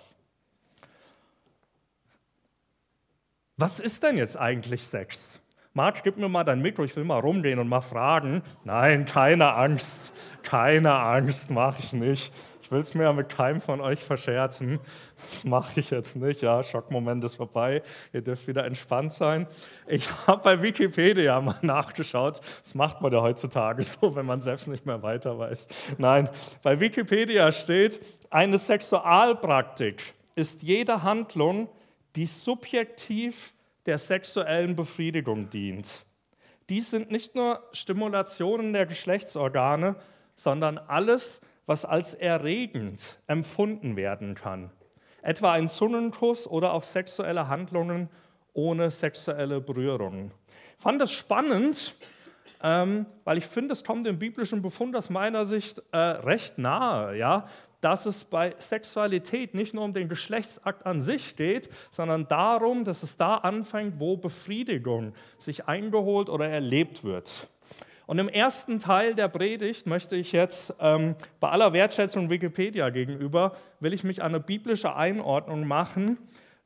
Was 3.58 3.80
ist 3.80 4.04
denn 4.04 4.18
jetzt 4.18 4.38
eigentlich 4.38 4.84
Sex? 4.84 5.42
Marc, 5.74 6.04
gib 6.04 6.18
mir 6.18 6.30
mal 6.30 6.44
dein 6.46 6.62
Mikro, 6.62 6.84
ich 6.84 6.96
will 6.96 7.04
mal 7.04 7.20
rumgehen 7.20 7.60
und 7.60 7.68
mal 7.68 7.82
fragen. 7.82 8.44
Nein, 8.64 9.06
keine 9.06 9.54
Angst, 9.54 10.14
keine 10.42 10.94
Angst, 10.94 11.50
mache 11.50 11.82
ich 11.82 11.92
nicht. 11.92 12.34
Ich 12.66 12.72
will 12.72 12.80
es 12.80 12.96
mir 12.96 13.04
ja 13.04 13.14
mit 13.14 13.30
keinem 13.30 13.62
von 13.62 13.80
euch 13.80 14.00
verscherzen. 14.00 14.80
Das 15.30 15.44
mache 15.44 15.80
ich 15.80 15.92
jetzt 15.92 16.16
nicht. 16.16 16.42
Ja, 16.42 16.64
Schockmoment 16.64 17.24
ist 17.24 17.36
vorbei. 17.36 17.84
Ihr 18.12 18.22
dürft 18.22 18.48
wieder 18.48 18.66
entspannt 18.66 19.14
sein. 19.14 19.46
Ich 19.86 20.10
habe 20.26 20.42
bei 20.42 20.60
Wikipedia 20.64 21.40
mal 21.42 21.58
nachgeschaut. 21.62 22.42
Das 22.64 22.74
macht 22.74 23.02
man 23.02 23.14
ja 23.14 23.22
heutzutage 23.22 23.84
so, 23.84 24.16
wenn 24.16 24.26
man 24.26 24.42
selbst 24.42 24.68
nicht 24.68 24.84
mehr 24.84 25.04
weiter 25.04 25.38
weiß. 25.38 25.68
Nein, 26.00 26.28
bei 26.64 26.80
Wikipedia 26.80 27.52
steht, 27.52 28.00
eine 28.32 28.58
Sexualpraktik 28.58 30.16
ist 30.34 30.64
jede 30.64 31.04
Handlung, 31.04 31.70
die 32.16 32.26
subjektiv 32.26 33.54
der 33.86 34.00
sexuellen 34.00 34.76
Befriedigung 34.76 35.52
dient. 35.52 36.04
Dies 36.70 36.90
sind 36.90 37.12
nicht 37.12 37.36
nur 37.36 37.62
Stimulationen 37.74 38.74
der 38.74 38.88
Geschlechtsorgane, 38.88 39.98
sondern 40.36 40.80
alles, 40.80 41.42
was 41.66 41.86
als 41.86 42.14
erregend 42.14 43.20
empfunden 43.28 43.96
werden 43.96 44.36
kann. 44.36 44.72
Etwa 45.22 45.54
ein 45.54 45.68
Zungenkuss 45.68 46.48
oder 46.48 46.74
auch 46.74 46.84
sexuelle 46.84 47.48
Handlungen 47.48 48.10
ohne 48.54 48.92
sexuelle 48.92 49.60
Berührung. 49.60 50.32
Ich 50.78 50.84
fand 50.84 51.02
das 51.02 51.12
spannend, 51.12 51.96
ähm, 52.62 53.06
weil 53.24 53.38
ich 53.38 53.46
finde, 53.46 53.74
es 53.74 53.84
kommt 53.84 54.06
dem 54.06 54.20
biblischen 54.20 54.62
Befund 54.62 54.96
aus 54.96 55.10
meiner 55.10 55.46
Sicht 55.46 55.82
äh, 55.92 55.98
recht 55.98 56.58
nahe. 56.58 57.18
Ja? 57.18 57.48
dass 57.86 58.08
es 58.08 58.24
bei 58.24 58.56
Sexualität 58.58 59.54
nicht 59.54 59.76
nur 59.76 59.84
um 59.84 59.94
den 59.94 60.10
Geschlechtsakt 60.10 60.88
an 60.88 61.02
sich 61.02 61.36
geht, 61.36 61.70
sondern 61.92 62.28
darum, 62.28 62.84
dass 62.84 63.04
es 63.04 63.16
da 63.16 63.36
anfängt, 63.36 64.00
wo 64.00 64.18
Befriedigung 64.18 65.14
sich 65.38 65.68
eingeholt 65.68 66.30
oder 66.30 66.50
erlebt 66.50 67.04
wird. 67.04 67.48
Und 68.08 68.20
im 68.20 68.30
ersten 68.30 68.80
Teil 68.80 69.16
der 69.16 69.28
Predigt 69.28 69.88
möchte 69.88 70.16
ich 70.16 70.32
jetzt, 70.32 70.74
ähm, 70.80 71.16
bei 71.40 71.50
aller 71.50 71.74
Wertschätzung 71.74 72.30
Wikipedia 72.30 72.90
gegenüber, 72.90 73.56
will 73.80 73.94
ich 73.94 74.04
mich 74.04 74.22
eine 74.22 74.40
biblische 74.40 74.96
Einordnung 74.96 75.68
machen, 75.68 76.18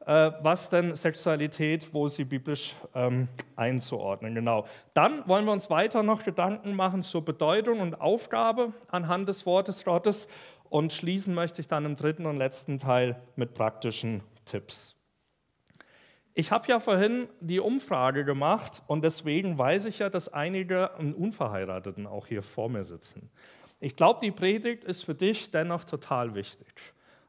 äh, 0.05 0.31
was 0.41 0.69
denn 0.69 0.95
Sexualität, 0.95 1.93
wo 1.93 2.07
sie 2.07 2.25
biblisch 2.25 2.75
ähm, 2.93 3.27
einzuordnen. 3.55 4.35
Genau. 4.35 4.65
Dann 4.93 5.27
wollen 5.27 5.45
wir 5.45 5.51
uns 5.51 5.69
weiter 5.69 6.03
noch 6.03 6.23
Gedanken 6.23 6.75
machen 6.75 7.03
zur 7.03 7.23
Bedeutung 7.23 7.79
und 7.79 8.01
Aufgabe 8.01 8.73
anhand 8.89 9.29
des 9.29 9.45
Wortes 9.45 9.85
Gottes. 9.85 10.27
Und 10.69 10.93
schließen 10.93 11.33
möchte 11.33 11.61
ich 11.61 11.67
dann 11.67 11.85
im 11.85 11.95
dritten 11.95 12.25
und 12.25 12.37
letzten 12.37 12.77
Teil 12.77 13.19
mit 13.35 13.53
praktischen 13.53 14.21
Tipps. 14.45 14.98
Ich 16.33 16.51
habe 16.51 16.67
ja 16.67 16.79
vorhin 16.79 17.27
die 17.41 17.59
Umfrage 17.59 18.23
gemacht 18.23 18.83
und 18.87 19.03
deswegen 19.03 19.57
weiß 19.57 19.85
ich 19.85 19.99
ja, 19.99 20.09
dass 20.09 20.31
einige 20.31 20.89
Unverheirateten 20.97 22.07
auch 22.07 22.27
hier 22.27 22.43
vor 22.43 22.69
mir 22.69 22.83
sitzen. 22.83 23.29
Ich 23.79 23.95
glaube, 23.95 24.19
die 24.21 24.31
Predigt 24.31 24.83
ist 24.83 25.03
für 25.03 25.15
dich 25.15 25.51
dennoch 25.51 25.83
total 25.83 26.35
wichtig. 26.35 26.73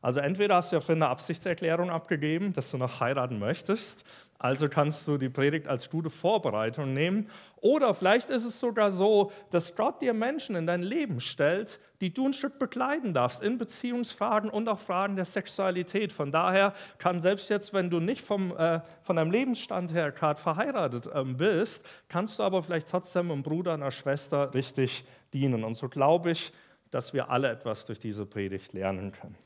Also 0.03 0.21
entweder 0.21 0.57
hast 0.57 0.73
du 0.73 0.77
ja 0.77 0.89
eine 0.89 1.09
Absichtserklärung 1.09 1.91
abgegeben, 1.91 2.53
dass 2.53 2.71
du 2.71 2.79
noch 2.79 3.01
heiraten 3.01 3.39
möchtest, 3.39 4.05
also 4.41 4.71
kannst 4.71 5.07
du 5.07 5.19
die 5.19 5.29
Predigt 5.29 5.69
als 5.69 5.91
gute 5.91 6.09
Vorbereitung 6.09 6.95
nehmen. 6.95 7.29
Oder 7.57 7.95
vielleicht 7.95 8.31
ist 8.31 8.45
es 8.45 8.59
sogar 8.59 8.91
so, 8.91 9.33
dass 9.51 9.77
Gott 9.77 10.01
dir 10.01 10.15
Menschen 10.15 10.57
in 10.57 10.67
dein 10.67 10.83
Leben 10.83 11.21
stellt, 11.21 11.79
die 12.01 12.15
du 12.15 12.25
ein 12.25 12.33
Stück 12.33 12.59
begleiten 12.59 13.13
darfst 13.13 13.43
in 13.43 13.59
Beziehungsfragen 13.59 14.49
und 14.49 14.67
auch 14.71 14.79
Fragen 14.79 15.15
der 15.15 15.27
Sexualität. 15.27 16.15
Von 16.15 16.33
daher 16.33 16.73
kann 16.97 17.21
selbst 17.21 17.51
jetzt, 17.51 17.75
wenn 17.75 17.91
du 17.91 18.01
nicht 18.01 18.23
vom, 18.23 18.57
äh, 18.57 18.81
von 19.03 19.17
deinem 19.17 19.31
Lebensstand 19.31 19.93
her 19.93 20.11
gerade 20.11 20.41
verheiratet 20.41 21.11
ähm, 21.15 21.37
bist, 21.37 21.85
kannst 22.09 22.39
du 22.39 22.43
aber 22.43 22.63
vielleicht 22.63 22.89
trotzdem 22.89 23.31
einem 23.31 23.43
Bruder, 23.43 23.75
einer 23.75 23.91
Schwester 23.91 24.55
richtig 24.55 25.05
dienen. 25.35 25.65
Und 25.65 25.75
so 25.75 25.91
glaube 25.91 26.31
ich, 26.31 26.51
dass 26.91 27.13
wir 27.13 27.29
alle 27.29 27.51
etwas 27.51 27.85
durch 27.85 27.99
diese 27.99 28.25
Predigt 28.25 28.73
lernen 28.73 29.13
können. 29.13 29.37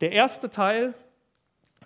Der 0.00 0.10
erste 0.10 0.50
Teil 0.50 0.92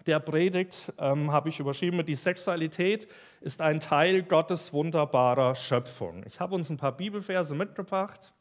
der 0.08 0.20
Predigt 0.20 0.92
ähm, 0.98 1.30
habe 1.30 1.50
ich 1.50 1.60
überschrieben 1.60 2.04
Die 2.04 2.14
Sexualität 2.14 3.06
ist 3.42 3.60
ein 3.60 3.78
Teil 3.78 4.22
Gottes 4.22 4.72
wunderbarer 4.72 5.54
Schöpfung. 5.54 6.24
Ich 6.26 6.40
habe 6.40 6.54
uns 6.54 6.70
ein 6.70 6.78
paar 6.78 6.96
Bibelverse 6.96 7.54
mitgebracht. 7.54 8.32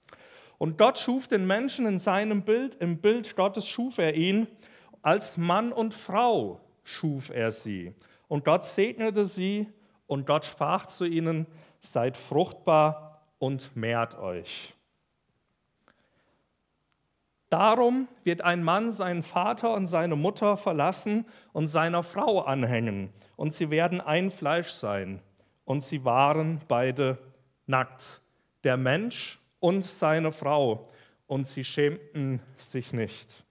Und 0.57 0.77
Gott 0.77 0.97
schuf 0.97 1.27
den 1.27 1.45
Menschen 1.45 1.85
in 1.85 1.99
seinem 1.99 2.43
Bild, 2.43 2.75
im 2.75 2.99
Bild 2.99 3.35
Gottes 3.35 3.67
schuf 3.67 3.97
er 3.97 4.15
ihn. 4.15 4.47
Als 5.01 5.37
Mann 5.37 5.71
und 5.71 5.93
Frau 5.93 6.61
schuf 6.83 7.29
er 7.29 7.51
sie. 7.51 7.93
Und 8.29 8.45
Gott 8.45 8.65
segnete 8.65 9.25
sie 9.25 9.67
und 10.07 10.25
Gott 10.25 10.45
sprach 10.45 10.85
zu 10.85 11.05
ihnen, 11.05 11.45
seid 11.79 12.15
fruchtbar 12.17 13.21
und 13.39 13.75
mehrt 13.75 14.17
euch. 14.17 14.73
Darum 17.49 18.09
wird 18.23 18.41
ein 18.41 18.61
Mann 18.61 18.91
seinen 18.91 19.23
Vater 19.23 19.73
und 19.73 19.87
seine 19.87 20.17
Mutter 20.17 20.57
verlassen 20.57 21.25
und 21.53 21.69
seiner 21.69 22.03
Frau 22.03 22.41
anhängen, 22.41 23.09
und 23.37 23.53
sie 23.53 23.69
werden 23.69 24.01
ein 24.01 24.31
Fleisch 24.31 24.71
sein. 24.71 25.21
Und 25.63 25.83
sie 25.83 26.03
waren 26.03 26.59
beide 26.67 27.17
nackt, 27.65 28.21
der 28.63 28.77
Mensch 28.77 29.39
und 29.59 29.83
seine 29.83 30.31
Frau, 30.31 30.89
und 31.25 31.47
sie 31.47 31.63
schämten 31.63 32.41
sich 32.57 32.91
nicht. 32.91 33.43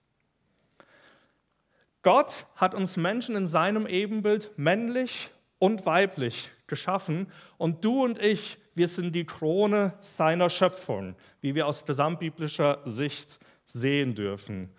Gott 2.03 2.45
hat 2.55 2.73
uns 2.75 2.97
Menschen 2.97 3.35
in 3.35 3.47
seinem 3.47 3.87
Ebenbild 3.87 4.51
männlich 4.57 5.29
und 5.59 5.85
weiblich 5.85 6.51
geschaffen, 6.67 7.31
und 7.57 7.83
du 7.83 8.03
und 8.03 8.19
ich, 8.19 8.59
wir 8.75 8.87
sind 8.87 9.13
die 9.13 9.25
Krone 9.25 9.93
seiner 10.01 10.51
Schöpfung, 10.51 11.15
wie 11.41 11.55
wir 11.55 11.65
aus 11.65 11.85
gesamtbiblischer 11.85 12.81
Sicht 12.85 13.39
sehen 13.67 14.15
dürfen. 14.15 14.71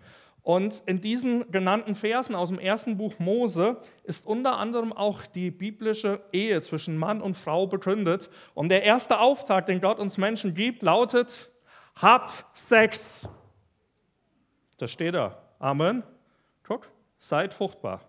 Und 0.43 0.83
in 0.87 1.03
diesen 1.03 1.51
genannten 1.51 1.95
Versen 1.95 2.35
aus 2.35 2.49
dem 2.49 2.59
ersten 2.59 2.97
Buch 2.97 3.19
Mose 3.19 3.77
ist 4.05 4.27
unter 4.27 4.57
anderem 4.57 4.95
auch 4.95 5.27
die 5.27 5.51
biblische 5.51 6.23
Ehe 6.33 6.63
zwischen 6.63 6.97
Mann 6.97 7.21
und 7.21 7.37
Frau 7.37 7.67
begründet. 7.67 8.31
Und 8.55 8.71
der 8.71 8.83
erste 8.83 9.21
Auftrag, 9.21 9.67
den 9.67 9.83
Gott 9.83 9.99
uns 9.99 10.17
Menschen 10.17 10.55
gibt, 10.55 10.83
lautet, 10.83 11.51
habt 11.97 12.47
Sex. 12.55 13.29
Das 14.79 14.91
steht 14.91 15.15
da. 15.15 15.37
Amen. 15.59 16.03
Guck, 16.63 16.89
seid 17.19 17.53
fruchtbar. 17.53 18.08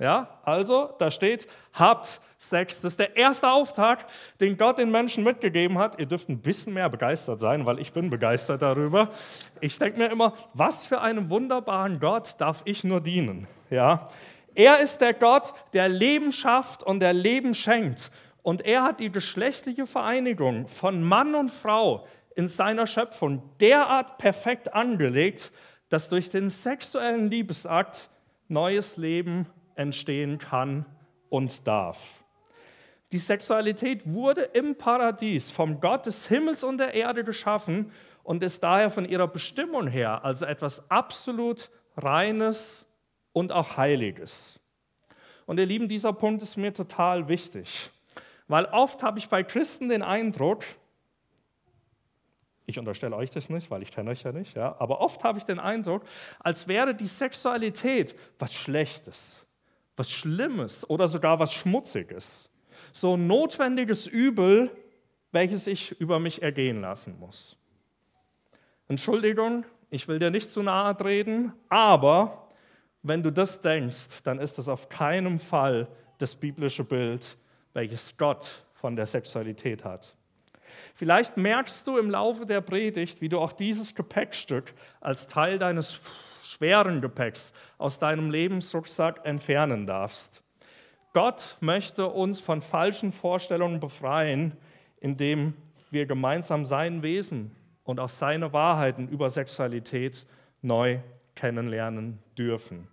Ja, 0.00 0.40
also 0.44 0.94
da 0.98 1.10
steht, 1.10 1.46
habt 1.74 2.20
Sex. 2.38 2.80
Das 2.80 2.94
ist 2.94 2.98
der 2.98 3.16
erste 3.16 3.50
Auftrag, 3.50 4.06
den 4.40 4.56
Gott 4.56 4.78
den 4.78 4.90
Menschen 4.90 5.22
mitgegeben 5.24 5.76
hat. 5.76 6.00
Ihr 6.00 6.06
dürft 6.06 6.30
ein 6.30 6.40
bisschen 6.40 6.72
mehr 6.72 6.88
begeistert 6.88 7.38
sein, 7.38 7.66
weil 7.66 7.78
ich 7.78 7.92
bin 7.92 8.08
begeistert 8.08 8.62
darüber. 8.62 9.10
Ich 9.60 9.78
denke 9.78 9.98
mir 9.98 10.10
immer, 10.10 10.32
was 10.54 10.86
für 10.86 11.02
einem 11.02 11.28
wunderbaren 11.28 12.00
Gott 12.00 12.36
darf 12.38 12.62
ich 12.64 12.82
nur 12.82 13.02
dienen? 13.02 13.46
Ja, 13.68 14.08
Er 14.54 14.80
ist 14.80 15.02
der 15.02 15.12
Gott, 15.12 15.52
der 15.74 15.88
Leben 15.88 16.32
schafft 16.32 16.82
und 16.82 17.00
der 17.00 17.12
Leben 17.12 17.54
schenkt. 17.54 18.10
Und 18.42 18.64
er 18.64 18.84
hat 18.84 19.00
die 19.00 19.12
geschlechtliche 19.12 19.86
Vereinigung 19.86 20.66
von 20.66 21.04
Mann 21.04 21.34
und 21.34 21.50
Frau 21.50 22.06
in 22.34 22.48
seiner 22.48 22.86
Schöpfung 22.86 23.42
derart 23.60 24.16
perfekt 24.16 24.72
angelegt, 24.72 25.52
dass 25.90 26.08
durch 26.08 26.30
den 26.30 26.48
sexuellen 26.48 27.30
Liebesakt 27.30 28.08
neues 28.48 28.96
Leben 28.96 29.46
entstehen 29.80 30.38
kann 30.38 30.84
und 31.30 31.66
darf. 31.66 31.98
Die 33.12 33.18
Sexualität 33.18 34.02
wurde 34.04 34.42
im 34.42 34.76
Paradies 34.76 35.50
vom 35.50 35.80
Gott 35.80 36.06
des 36.06 36.28
Himmels 36.28 36.62
und 36.62 36.78
der 36.78 36.94
Erde 36.94 37.24
geschaffen 37.24 37.90
und 38.22 38.42
ist 38.42 38.62
daher 38.62 38.90
von 38.90 39.04
ihrer 39.04 39.26
Bestimmung 39.26 39.88
her 39.88 40.24
also 40.24 40.46
etwas 40.46 40.88
absolut 40.90 41.70
Reines 41.96 42.86
und 43.32 43.50
auch 43.50 43.76
Heiliges. 43.76 44.60
Und 45.46 45.58
ihr 45.58 45.66
Lieben, 45.66 45.88
dieser 45.88 46.12
Punkt 46.12 46.42
ist 46.42 46.56
mir 46.56 46.72
total 46.72 47.26
wichtig, 47.26 47.90
weil 48.46 48.66
oft 48.66 49.02
habe 49.02 49.18
ich 49.18 49.28
bei 49.28 49.42
Christen 49.42 49.88
den 49.88 50.02
Eindruck, 50.02 50.64
ich 52.66 52.78
unterstelle 52.78 53.16
euch 53.16 53.30
das 53.30 53.48
nicht, 53.48 53.68
weil 53.70 53.82
ich 53.82 53.90
kenne 53.90 54.10
euch 54.10 54.22
ja 54.22 54.30
nicht, 54.30 54.54
ja, 54.54 54.76
aber 54.78 55.00
oft 55.00 55.24
habe 55.24 55.38
ich 55.38 55.44
den 55.44 55.58
Eindruck, 55.58 56.04
als 56.38 56.68
wäre 56.68 56.94
die 56.94 57.08
Sexualität 57.08 58.14
was 58.38 58.54
Schlechtes, 58.54 59.44
was 59.96 60.10
Schlimmes 60.10 60.88
oder 60.88 61.08
sogar 61.08 61.38
was 61.38 61.52
Schmutziges. 61.52 62.48
So 62.92 63.16
ein 63.16 63.26
notwendiges 63.26 64.06
Übel, 64.06 64.70
welches 65.32 65.66
ich 65.66 66.00
über 66.00 66.18
mich 66.18 66.42
ergehen 66.42 66.80
lassen 66.80 67.18
muss. 67.18 67.56
Entschuldigung, 68.88 69.64
ich 69.90 70.08
will 70.08 70.18
dir 70.18 70.30
nicht 70.30 70.50
zu 70.50 70.62
nahe 70.62 70.96
treten, 70.96 71.52
aber 71.68 72.48
wenn 73.02 73.22
du 73.22 73.30
das 73.30 73.60
denkst, 73.60 74.22
dann 74.24 74.38
ist 74.38 74.58
das 74.58 74.68
auf 74.68 74.88
keinen 74.88 75.38
Fall 75.38 75.88
das 76.18 76.34
biblische 76.34 76.84
Bild, 76.84 77.36
welches 77.72 78.16
Gott 78.16 78.64
von 78.74 78.96
der 78.96 79.06
Sexualität 79.06 79.84
hat. 79.84 80.14
Vielleicht 80.94 81.36
merkst 81.36 81.86
du 81.86 81.98
im 81.98 82.10
Laufe 82.10 82.46
der 82.46 82.60
Predigt, 82.60 83.20
wie 83.20 83.28
du 83.28 83.38
auch 83.38 83.52
dieses 83.52 83.94
Gepäckstück 83.94 84.72
als 85.00 85.26
Teil 85.26 85.58
deines 85.58 85.98
schweren 86.42 87.00
Gepäcks 87.00 87.52
aus 87.78 87.98
deinem 87.98 88.30
Lebensrucksack 88.30 89.24
entfernen 89.24 89.86
darfst. 89.86 90.42
Gott 91.12 91.56
möchte 91.60 92.06
uns 92.06 92.40
von 92.40 92.62
falschen 92.62 93.12
Vorstellungen 93.12 93.80
befreien, 93.80 94.56
indem 95.00 95.54
wir 95.90 96.06
gemeinsam 96.06 96.64
sein 96.64 97.02
Wesen 97.02 97.50
und 97.84 97.98
auch 97.98 98.08
seine 98.08 98.52
Wahrheiten 98.52 99.08
über 99.08 99.28
Sexualität 99.30 100.24
neu 100.62 100.98
kennenlernen 101.34 102.18
dürfen. 102.38 102.86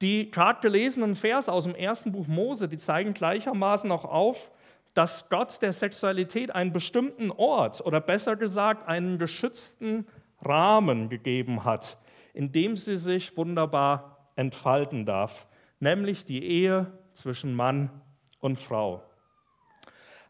Die 0.00 0.30
gerade 0.30 0.60
gelesenen 0.60 1.16
Verse 1.16 1.52
aus 1.52 1.64
dem 1.64 1.74
ersten 1.74 2.12
Buch 2.12 2.28
Mose, 2.28 2.68
die 2.68 2.78
zeigen 2.78 3.14
gleichermaßen 3.14 3.90
auch 3.90 4.04
auf, 4.04 4.50
dass 4.94 5.28
Gott 5.28 5.60
der 5.60 5.72
Sexualität 5.72 6.54
einen 6.54 6.72
bestimmten 6.72 7.30
Ort 7.30 7.84
oder 7.84 8.00
besser 8.00 8.36
gesagt 8.36 8.88
einen 8.88 9.18
geschützten 9.18 10.06
Rahmen 10.40 11.08
gegeben 11.08 11.64
hat, 11.64 11.98
in 12.34 12.52
dem 12.52 12.76
sie 12.76 12.96
sich 12.96 13.36
wunderbar 13.36 14.28
entfalten 14.36 15.04
darf, 15.04 15.46
nämlich 15.80 16.24
die 16.24 16.44
Ehe 16.44 16.86
zwischen 17.12 17.54
Mann 17.54 17.90
und 18.40 18.60
Frau. 18.60 19.02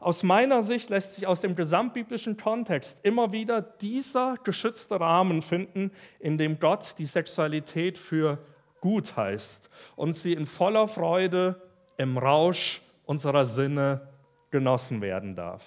Aus 0.00 0.22
meiner 0.22 0.62
Sicht 0.62 0.90
lässt 0.90 1.14
sich 1.14 1.26
aus 1.26 1.40
dem 1.40 1.56
gesamtbiblischen 1.56 2.36
Kontext 2.36 2.98
immer 3.02 3.32
wieder 3.32 3.60
dieser 3.60 4.36
geschützte 4.44 5.00
Rahmen 5.00 5.42
finden, 5.42 5.90
in 6.20 6.38
dem 6.38 6.60
Gott 6.60 6.94
die 6.98 7.04
Sexualität 7.04 7.98
für 7.98 8.38
gut 8.80 9.16
heißt 9.16 9.68
und 9.96 10.14
sie 10.14 10.34
in 10.34 10.46
voller 10.46 10.86
Freude 10.86 11.60
im 11.96 12.16
Rausch 12.16 12.80
unserer 13.06 13.44
Sinne 13.44 14.08
genossen 14.50 15.00
werden 15.02 15.34
darf. 15.34 15.64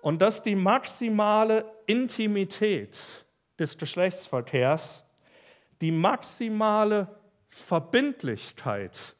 Und 0.00 0.22
dass 0.22 0.42
die 0.42 0.54
maximale 0.54 1.64
Intimität 1.86 2.98
des 3.58 3.76
Geschlechtsverkehrs, 3.76 5.04
die 5.80 5.90
maximale 5.90 7.08
Verbindlichkeit 7.48 9.16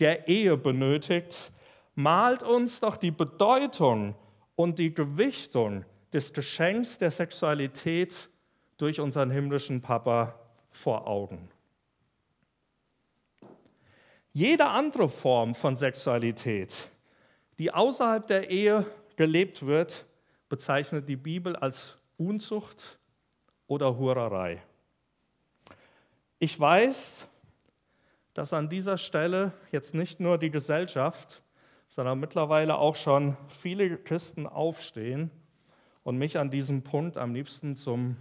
der 0.00 0.28
Ehe 0.28 0.56
benötigt, 0.56 1.52
malt 1.94 2.42
uns 2.42 2.80
doch 2.80 2.96
die 2.96 3.10
Bedeutung 3.10 4.14
und 4.56 4.78
die 4.78 4.94
Gewichtung 4.94 5.84
des 6.12 6.32
Geschenks 6.32 6.98
der 6.98 7.10
Sexualität 7.10 8.28
durch 8.76 9.00
unseren 9.00 9.30
himmlischen 9.30 9.80
Papa 9.80 10.38
vor 10.70 11.06
Augen. 11.06 11.48
Jede 14.32 14.66
andere 14.66 15.08
Form 15.08 15.54
von 15.54 15.76
Sexualität, 15.76 16.74
die 17.58 17.70
außerhalb 17.70 18.26
der 18.26 18.50
Ehe 18.50 18.86
gelebt 19.16 19.66
wird, 19.66 20.06
bezeichnet 20.48 21.08
die 21.08 21.16
Bibel 21.16 21.56
als 21.56 21.96
Unzucht 22.16 22.98
oder 23.66 23.96
Hurerei. 23.96 24.62
Ich 26.38 26.58
weiß, 26.58 27.26
dass 28.34 28.52
an 28.52 28.68
dieser 28.68 28.98
Stelle 28.98 29.52
jetzt 29.70 29.94
nicht 29.94 30.20
nur 30.20 30.38
die 30.38 30.50
Gesellschaft, 30.50 31.42
sondern 31.88 32.20
mittlerweile 32.20 32.76
auch 32.76 32.96
schon 32.96 33.36
viele 33.60 33.98
Christen 33.98 34.46
aufstehen 34.46 35.30
und 36.02 36.18
mich 36.18 36.38
an 36.38 36.50
diesem 36.50 36.82
Punkt 36.82 37.16
am 37.16 37.34
liebsten 37.34 37.76
zum 37.76 38.16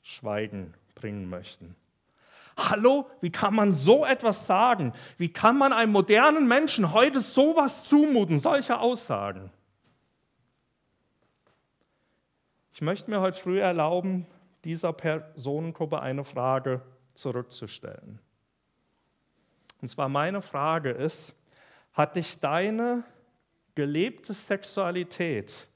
Schweigen 0.00 0.74
bringen 0.94 1.28
möchten. 1.28 1.76
Hallo, 2.56 3.10
wie 3.20 3.30
kann 3.30 3.54
man 3.54 3.72
so 3.72 4.04
etwas 4.06 4.46
sagen? 4.46 4.92
Wie 5.18 5.28
kann 5.28 5.58
man 5.58 5.72
einem 5.72 5.92
modernen 5.92 6.48
Menschen 6.48 6.92
heute 6.92 7.20
sowas 7.20 7.84
zumuten, 7.84 8.38
solche 8.38 8.78
Aussagen? 8.78 9.50
Ich 12.72 12.80
möchte 12.80 13.10
mir 13.10 13.20
heute 13.20 13.38
früh 13.38 13.60
erlauben, 13.60 14.26
dieser 14.64 14.92
Personengruppe 14.92 16.00
eine 16.00 16.24
Frage 16.24 16.82
zurückzustellen. 17.14 18.18
Und 19.80 19.88
zwar 19.88 20.08
meine 20.08 20.42
Frage 20.42 20.90
ist, 20.90 21.34
hat 21.92 22.16
dich 22.16 22.40
deine 22.40 23.04
gelebte 23.74 24.34
Sexualität 24.34 25.68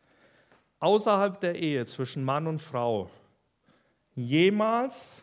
außerhalb 0.79 1.41
der 1.41 1.55
Ehe 1.57 1.85
zwischen 1.87 2.25
Mann 2.25 2.47
und 2.47 2.61
Frau 2.61 3.11
jemals 4.15 5.23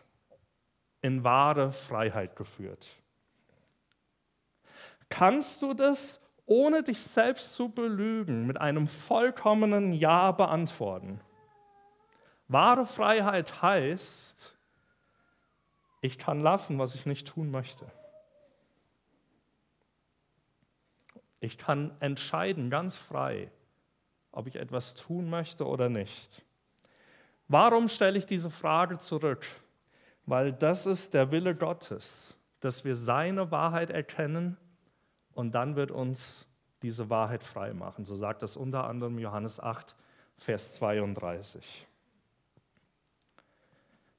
in 1.08 1.24
wahre 1.24 1.72
Freiheit 1.72 2.36
geführt? 2.36 2.86
Kannst 5.08 5.62
du 5.62 5.72
das, 5.72 6.20
ohne 6.44 6.82
dich 6.82 7.00
selbst 7.00 7.54
zu 7.54 7.70
belügen, 7.70 8.46
mit 8.46 8.60
einem 8.60 8.86
vollkommenen 8.86 9.94
Ja 9.94 10.32
beantworten? 10.32 11.20
Wahre 12.46 12.84
Freiheit 12.86 13.62
heißt, 13.62 14.54
ich 16.02 16.18
kann 16.18 16.40
lassen, 16.40 16.78
was 16.78 16.94
ich 16.94 17.06
nicht 17.06 17.26
tun 17.26 17.50
möchte. 17.50 17.90
Ich 21.40 21.56
kann 21.56 21.96
entscheiden, 22.00 22.68
ganz 22.68 22.98
frei, 22.98 23.50
ob 24.30 24.46
ich 24.46 24.56
etwas 24.56 24.92
tun 24.92 25.30
möchte 25.30 25.66
oder 25.66 25.88
nicht. 25.88 26.44
Warum 27.48 27.88
stelle 27.88 28.18
ich 28.18 28.26
diese 28.26 28.50
Frage 28.50 28.98
zurück? 28.98 29.46
Weil 30.28 30.52
das 30.52 30.84
ist 30.84 31.14
der 31.14 31.30
Wille 31.30 31.54
Gottes, 31.54 32.36
dass 32.60 32.84
wir 32.84 32.94
seine 32.94 33.50
Wahrheit 33.50 33.88
erkennen 33.88 34.58
und 35.32 35.54
dann 35.54 35.74
wird 35.74 35.90
uns 35.90 36.46
diese 36.82 37.08
Wahrheit 37.08 37.42
frei 37.42 37.72
machen. 37.72 38.04
So 38.04 38.14
sagt 38.14 38.42
das 38.42 38.54
unter 38.54 38.84
anderem 38.84 39.18
Johannes 39.18 39.58
8, 39.58 39.96
Vers 40.36 40.74
32. 40.74 41.86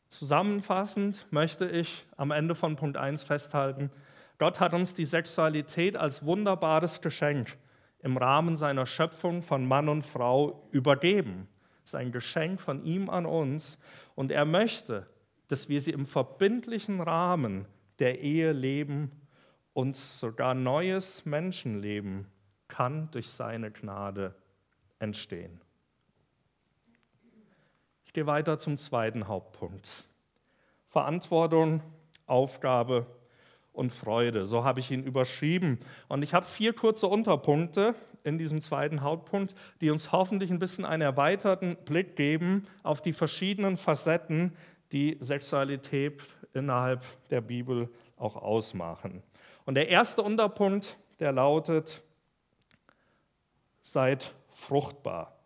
Zusammenfassend 0.07 1.27
möchte 1.29 1.69
ich 1.69 2.07
am 2.17 2.31
Ende 2.31 2.55
von 2.55 2.75
Punkt 2.75 2.97
1 2.97 3.21
festhalten, 3.21 3.91
Gott 4.39 4.59
hat 4.59 4.73
uns 4.73 4.95
die 4.95 5.05
Sexualität 5.05 5.95
als 5.95 6.25
wunderbares 6.25 7.01
Geschenk 7.01 7.55
im 7.99 8.17
Rahmen 8.17 8.55
seiner 8.55 8.87
Schöpfung 8.87 9.43
von 9.43 9.63
Mann 9.63 9.87
und 9.87 10.07
Frau 10.07 10.67
übergeben. 10.71 11.47
Es 11.83 11.91
ist 11.91 11.95
ein 11.95 12.11
Geschenk 12.11 12.61
von 12.61 12.83
ihm 12.83 13.11
an 13.11 13.27
uns 13.27 13.77
und 14.15 14.31
er 14.31 14.45
möchte, 14.45 15.05
dass 15.49 15.67
wir 15.67 15.81
sie 15.81 15.91
im 15.91 16.05
verbindlichen 16.05 17.01
Rahmen 17.01 17.65
der 17.99 18.21
Ehe 18.21 18.53
leben 18.53 19.11
und 19.73 19.95
sogar 19.95 20.53
neues 20.53 21.25
Menschenleben 21.25 22.27
kann 22.67 23.11
durch 23.11 23.29
seine 23.29 23.71
Gnade 23.71 24.33
entstehen. 24.99 25.59
Ich 28.05 28.13
gehe 28.13 28.25
weiter 28.25 28.57
zum 28.57 28.77
zweiten 28.77 29.27
Hauptpunkt. 29.27 29.91
Verantwortung, 30.87 31.83
Aufgabe 32.25 33.05
und 33.73 33.93
Freude. 33.93 34.45
So 34.45 34.63
habe 34.63 34.79
ich 34.79 34.91
ihn 34.91 35.03
überschrieben. 35.03 35.79
Und 36.07 36.23
ich 36.23 36.33
habe 36.33 36.45
vier 36.45 36.73
kurze 36.73 37.07
Unterpunkte 37.07 37.95
in 38.23 38.37
diesem 38.37 38.61
zweiten 38.61 39.01
Hauptpunkt, 39.01 39.55
die 39.81 39.89
uns 39.89 40.11
hoffentlich 40.11 40.51
ein 40.51 40.59
bisschen 40.59 40.85
einen 40.85 41.01
erweiterten 41.01 41.77
Blick 41.85 42.15
geben 42.15 42.67
auf 42.83 43.01
die 43.01 43.13
verschiedenen 43.13 43.77
Facetten 43.77 44.53
die 44.91 45.17
Sexualität 45.19 46.21
innerhalb 46.53 47.03
der 47.29 47.41
Bibel 47.41 47.89
auch 48.17 48.35
ausmachen. 48.35 49.23
Und 49.65 49.75
der 49.75 49.89
erste 49.89 50.21
Unterpunkt, 50.21 50.97
der 51.19 51.31
lautet, 51.31 52.01
seid 53.81 54.33
fruchtbar. 54.53 55.37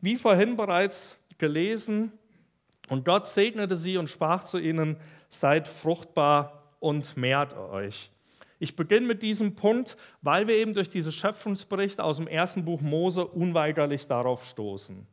Wie 0.00 0.16
vorhin 0.16 0.56
bereits 0.56 1.16
gelesen, 1.38 2.12
und 2.88 3.04
Gott 3.04 3.26
segnete 3.26 3.76
sie 3.76 3.96
und 3.96 4.08
sprach 4.08 4.44
zu 4.44 4.58
ihnen, 4.58 4.96
seid 5.28 5.66
fruchtbar 5.66 6.62
und 6.78 7.16
mehrt 7.16 7.56
euch. 7.56 8.10
Ich 8.58 8.76
beginne 8.76 9.06
mit 9.06 9.22
diesem 9.22 9.54
Punkt, 9.54 9.96
weil 10.22 10.48
wir 10.48 10.54
eben 10.56 10.72
durch 10.72 10.88
diese 10.88 11.12
Schöpfungsberichte 11.12 12.02
aus 12.02 12.16
dem 12.16 12.28
ersten 12.28 12.64
Buch 12.64 12.80
Mose 12.80 13.26
unweigerlich 13.26 14.06
darauf 14.06 14.44
stoßen. 14.46 15.06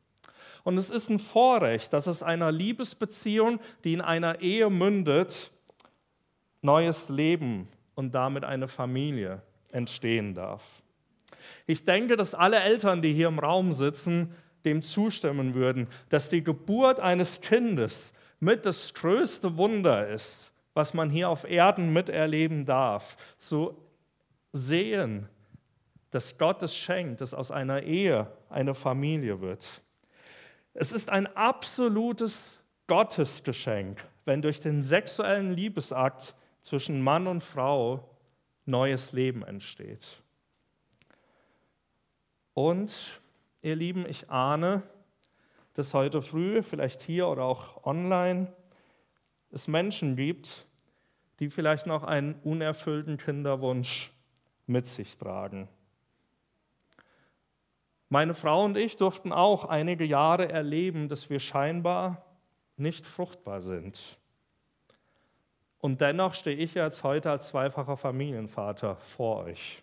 Und 0.64 0.78
es 0.78 0.90
ist 0.90 1.10
ein 1.10 1.20
Vorrecht, 1.20 1.92
dass 1.92 2.08
es 2.08 2.24
einer 2.24 2.52
Liebesbeziehung, 2.52 3.60
die 3.84 3.94
in 3.94 4.02
einer 4.02 4.42
Ehe 4.42 4.70
mündet, 4.70 5.52
neues 6.62 7.10
Leben 7.10 7.68
und 7.96 8.16
damit 8.16 8.46
eine 8.46 8.68
Familie 8.68 9.42
entstehen 9.72 10.34
darf. 10.34 10.64
Ich 11.68 11.84
denke, 11.86 12.16
dass 12.16 12.34
alle 12.34 12.60
Eltern, 12.60 13.02
die 13.02 13.14
hier 13.14 13.28
im 13.28 13.40
Raum 13.40 13.74
sitzen, 13.74 14.34
dem 14.66 14.82
zustimmen 14.82 15.54
würden, 15.54 15.88
dass 16.10 16.30
die 16.30 16.44
Geburt 16.44 17.00
eines 17.00 17.42
Kindes 17.42 18.14
mit 18.40 18.66
das 18.66 18.94
größte 18.94 19.58
Wunder 19.58 20.08
ist, 20.08 20.52
was 20.74 20.94
man 20.94 21.10
hier 21.10 21.30
auf 21.30 21.44
Erden 21.44 21.92
miterleben 21.92 22.66
darf. 22.66 23.18
Zu 23.38 23.78
sehen, 24.54 25.28
dass 26.12 26.38
Gott 26.38 26.62
es 26.64 26.76
schenkt, 26.76 27.22
dass 27.22 27.34
aus 27.34 27.52
einer 27.52 27.84
Ehe 27.84 28.28
eine 28.50 28.76
Familie 28.76 29.42
wird. 29.42 29.83
Es 30.74 30.92
ist 30.92 31.10
ein 31.10 31.28
absolutes 31.36 32.60
Gottesgeschenk, 32.88 34.04
wenn 34.26 34.42
durch 34.42 34.60
den 34.60 34.82
sexuellen 34.82 35.52
Liebesakt 35.52 36.36
zwischen 36.62 37.02
Mann 37.02 37.28
und 37.28 37.44
Frau 37.44 38.10
neues 38.66 39.12
Leben 39.12 39.44
entsteht. 39.44 40.22
Und 42.54 43.22
ihr 43.62 43.76
Lieben, 43.76 44.08
ich 44.08 44.30
ahne, 44.30 44.84
dass 45.74 45.94
heute 45.94 46.22
früh, 46.22 46.64
vielleicht 46.64 47.02
hier 47.02 47.28
oder 47.28 47.44
auch 47.44 47.84
online, 47.86 48.52
es 49.52 49.68
Menschen 49.68 50.16
gibt, 50.16 50.66
die 51.40 51.50
vielleicht 51.50 51.86
noch 51.86 52.04
einen 52.04 52.36
unerfüllten 52.44 53.18
Kinderwunsch 53.18 54.12
mit 54.66 54.88
sich 54.88 55.18
tragen. 55.18 55.68
Meine 58.14 58.36
Frau 58.36 58.64
und 58.64 58.78
ich 58.78 58.96
durften 58.96 59.34
auch 59.34 59.66
einige 59.66 60.06
Jahre 60.06 60.48
erleben, 60.48 61.08
dass 61.08 61.32
wir 61.32 61.40
scheinbar 61.40 62.24
nicht 62.78 63.08
fruchtbar 63.08 63.60
sind. 63.60 64.20
Und 65.80 66.00
dennoch 66.00 66.36
stehe 66.36 66.56
ich 66.56 66.76
jetzt 66.76 67.04
heute 67.04 67.32
als 67.32 67.48
zweifacher 67.48 67.98
Familienvater 67.98 68.98
vor 68.98 69.46
euch. 69.46 69.82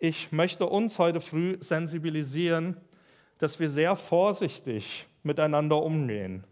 Ich 0.00 0.32
möchte 0.32 0.66
uns 0.66 0.98
heute 0.98 1.20
früh 1.20 1.58
sensibilisieren, 1.60 2.80
dass 3.38 3.60
wir 3.60 3.68
sehr 3.68 3.94
vorsichtig 3.94 5.06
miteinander 5.22 5.80
umgehen. 5.80 6.42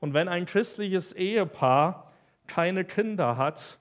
Und 0.00 0.14
wenn 0.14 0.28
ein 0.28 0.46
christliches 0.46 1.12
Ehepaar 1.12 2.10
keine 2.46 2.86
Kinder 2.86 3.36
hat, 3.36 3.78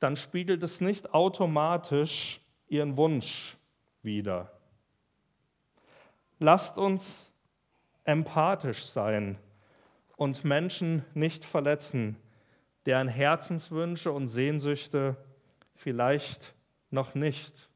dann 0.00 0.18
spiegelt 0.18 0.62
es 0.62 0.82
nicht 0.82 1.14
automatisch 1.14 2.41
ihren 2.72 2.96
Wunsch 2.96 3.58
wieder. 4.02 4.50
Lasst 6.38 6.78
uns 6.78 7.30
empathisch 8.04 8.86
sein 8.86 9.38
und 10.16 10.42
Menschen 10.44 11.04
nicht 11.14 11.44
verletzen, 11.44 12.16
deren 12.86 13.08
Herzenswünsche 13.08 14.10
und 14.10 14.26
Sehnsüchte 14.28 15.16
vielleicht 15.74 16.54
noch 16.90 17.14
nicht 17.14 17.68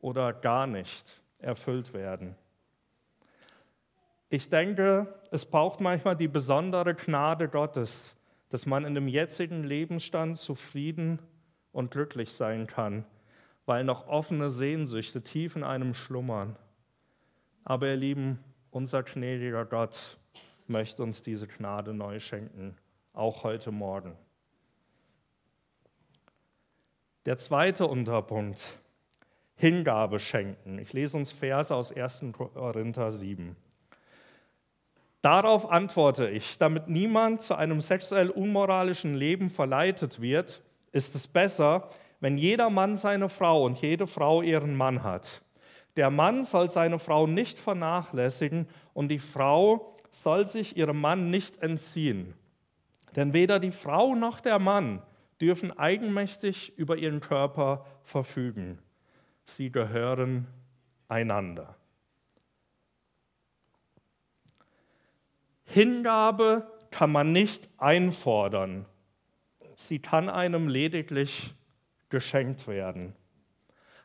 oder 0.00 0.32
gar 0.32 0.66
nicht 0.66 1.20
erfüllt 1.38 1.92
werden. 1.92 2.36
Ich 4.30 4.48
denke, 4.48 5.20
es 5.30 5.44
braucht 5.44 5.80
manchmal 5.80 6.16
die 6.16 6.28
besondere 6.28 6.94
Gnade 6.94 7.48
Gottes, 7.48 8.16
dass 8.50 8.66
man 8.66 8.84
in 8.84 8.94
dem 8.94 9.08
jetzigen 9.08 9.64
Lebensstand 9.64 10.38
zufrieden 10.38 11.18
und 11.72 11.90
glücklich 11.90 12.32
sein 12.32 12.66
kann 12.68 13.04
weil 13.66 13.84
noch 13.84 14.08
offene 14.08 14.50
Sehnsüchte 14.50 15.22
tief 15.22 15.56
in 15.56 15.64
einem 15.64 15.94
schlummern. 15.94 16.56
Aber 17.64 17.88
ihr 17.88 17.96
Lieben, 17.96 18.38
unser 18.70 19.02
gnädiger 19.02 19.64
Gott 19.64 20.18
möchte 20.66 21.02
uns 21.02 21.22
diese 21.22 21.46
Gnade 21.46 21.94
neu 21.94 22.18
schenken, 22.20 22.76
auch 23.12 23.44
heute 23.44 23.70
Morgen. 23.70 24.16
Der 27.26 27.38
zweite 27.38 27.86
Unterpunkt, 27.86 28.78
Hingabe 29.54 30.18
schenken. 30.18 30.78
Ich 30.78 30.92
lese 30.92 31.16
uns 31.16 31.30
Verse 31.30 31.72
aus 31.72 31.92
1. 31.92 32.24
Korinther 32.32 33.12
7. 33.12 33.54
Darauf 35.20 35.70
antworte 35.70 36.28
ich, 36.28 36.58
damit 36.58 36.88
niemand 36.88 37.42
zu 37.42 37.54
einem 37.54 37.80
sexuell 37.80 38.28
unmoralischen 38.28 39.14
Leben 39.14 39.50
verleitet 39.50 40.20
wird, 40.20 40.60
ist 40.90 41.14
es 41.14 41.28
besser, 41.28 41.88
wenn 42.22 42.38
jeder 42.38 42.70
Mann 42.70 42.94
seine 42.94 43.28
Frau 43.28 43.64
und 43.64 43.82
jede 43.82 44.06
Frau 44.06 44.42
ihren 44.42 44.76
Mann 44.76 45.02
hat. 45.02 45.42
Der 45.96 46.08
Mann 46.08 46.44
soll 46.44 46.70
seine 46.70 47.00
Frau 47.00 47.26
nicht 47.26 47.58
vernachlässigen 47.58 48.68
und 48.94 49.08
die 49.08 49.18
Frau 49.18 49.96
soll 50.12 50.46
sich 50.46 50.76
ihrem 50.76 51.00
Mann 51.00 51.32
nicht 51.32 51.60
entziehen. 51.60 52.34
Denn 53.16 53.32
weder 53.32 53.58
die 53.58 53.72
Frau 53.72 54.14
noch 54.14 54.38
der 54.38 54.60
Mann 54.60 55.02
dürfen 55.40 55.76
eigenmächtig 55.76 56.78
über 56.78 56.96
ihren 56.96 57.18
Körper 57.18 57.84
verfügen. 58.04 58.78
Sie 59.44 59.72
gehören 59.72 60.46
einander. 61.08 61.74
Hingabe 65.64 66.70
kann 66.92 67.10
man 67.10 67.32
nicht 67.32 67.68
einfordern. 67.78 68.86
Sie 69.74 69.98
kann 69.98 70.30
einem 70.30 70.68
lediglich 70.68 71.52
geschenkt 72.12 72.68
werden. 72.68 73.14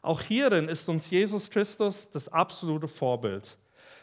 Auch 0.02 0.22
hierin 0.22 0.70
ist 0.70 0.90
uns 0.90 1.12
Jesus 1.12 1.52
Christus 1.52 2.10
das 2.10 2.30
absolute 2.30 2.88
Vorbild. 2.88 3.58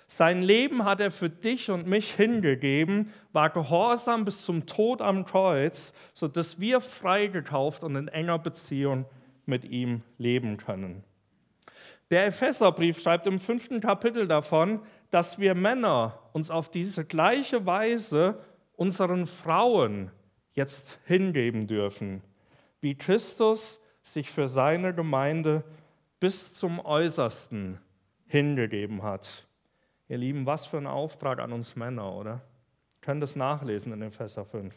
Sein 0.06 0.42
Leben 0.42 0.84
hat 0.84 1.00
er 1.00 1.10
für 1.10 1.30
dich 1.30 1.70
und 1.70 1.86
mich 1.86 2.14
hingegeben, 2.14 3.12
war 3.32 3.50
gehorsam 3.50 4.24
bis 4.24 4.44
zum 4.44 4.66
Tod 4.66 5.00
am 5.00 5.24
Kreuz, 5.24 5.92
sodass 6.12 6.60
wir 6.60 6.80
freigekauft 6.80 7.82
und 7.82 7.96
in 7.96 8.08
enger 8.08 8.38
Beziehung 8.38 9.06
mit 9.46 9.64
ihm 9.64 10.02
leben 10.18 10.58
können. 10.58 11.02
Der 12.10 12.26
Epheserbrief 12.26 13.00
schreibt 13.00 13.26
im 13.26 13.40
fünften 13.40 13.80
Kapitel 13.80 14.28
davon, 14.28 14.80
dass 15.10 15.38
wir 15.38 15.54
Männer 15.54 16.18
uns 16.32 16.50
auf 16.50 16.70
diese 16.70 17.04
gleiche 17.04 17.64
Weise 17.64 18.38
unseren 18.76 19.26
Frauen 19.26 20.10
jetzt 20.52 20.98
hingeben 21.06 21.66
dürfen, 21.66 22.22
wie 22.80 22.94
Christus 22.94 23.80
sich 24.04 24.30
für 24.30 24.48
seine 24.48 24.94
Gemeinde 24.94 25.64
bis 26.20 26.54
zum 26.54 26.78
Äußersten 26.78 27.78
hingegeben 28.26 29.02
hat. 29.02 29.46
Ihr 30.08 30.18
Lieben, 30.18 30.46
was 30.46 30.66
für 30.66 30.78
ein 30.78 30.86
Auftrag 30.86 31.40
an 31.40 31.52
uns 31.52 31.76
Männer, 31.76 32.12
oder? 32.12 32.32
Ihr 32.32 33.00
könnt 33.00 33.22
es 33.22 33.36
nachlesen 33.36 33.92
in 33.92 34.02
Epheser 34.02 34.44
5. 34.44 34.74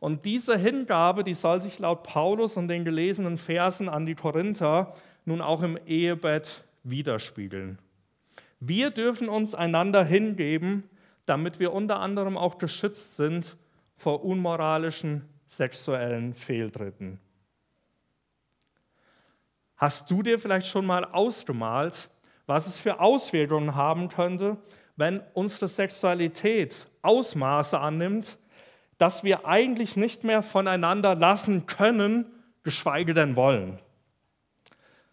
Und 0.00 0.24
diese 0.24 0.56
Hingabe, 0.56 1.24
die 1.24 1.34
soll 1.34 1.60
sich 1.60 1.78
laut 1.78 2.04
Paulus 2.04 2.56
und 2.56 2.68
den 2.68 2.84
gelesenen 2.84 3.36
Versen 3.36 3.88
an 3.88 4.06
die 4.06 4.14
Korinther 4.14 4.94
nun 5.24 5.40
auch 5.40 5.62
im 5.62 5.78
Ehebett 5.86 6.64
widerspiegeln. 6.84 7.78
Wir 8.60 8.90
dürfen 8.90 9.28
uns 9.28 9.54
einander 9.54 10.04
hingeben, 10.04 10.84
damit 11.26 11.60
wir 11.60 11.72
unter 11.72 12.00
anderem 12.00 12.36
auch 12.36 12.58
geschützt 12.58 13.16
sind 13.16 13.56
vor 13.96 14.24
unmoralischen 14.24 15.24
sexuellen 15.48 16.34
Fehltritten. 16.34 17.20
Hast 19.78 20.10
du 20.10 20.24
dir 20.24 20.40
vielleicht 20.40 20.66
schon 20.66 20.84
mal 20.84 21.04
ausgemalt, 21.04 22.10
was 22.46 22.66
es 22.66 22.76
für 22.76 22.98
Auswirkungen 22.98 23.76
haben 23.76 24.08
könnte, 24.08 24.56
wenn 24.96 25.22
unsere 25.34 25.68
Sexualität 25.68 26.88
Ausmaße 27.02 27.78
annimmt, 27.78 28.36
dass 28.98 29.22
wir 29.22 29.46
eigentlich 29.46 29.96
nicht 29.96 30.24
mehr 30.24 30.42
voneinander 30.42 31.14
lassen 31.14 31.66
können, 31.66 32.26
geschweige 32.64 33.14
denn 33.14 33.36
wollen? 33.36 33.78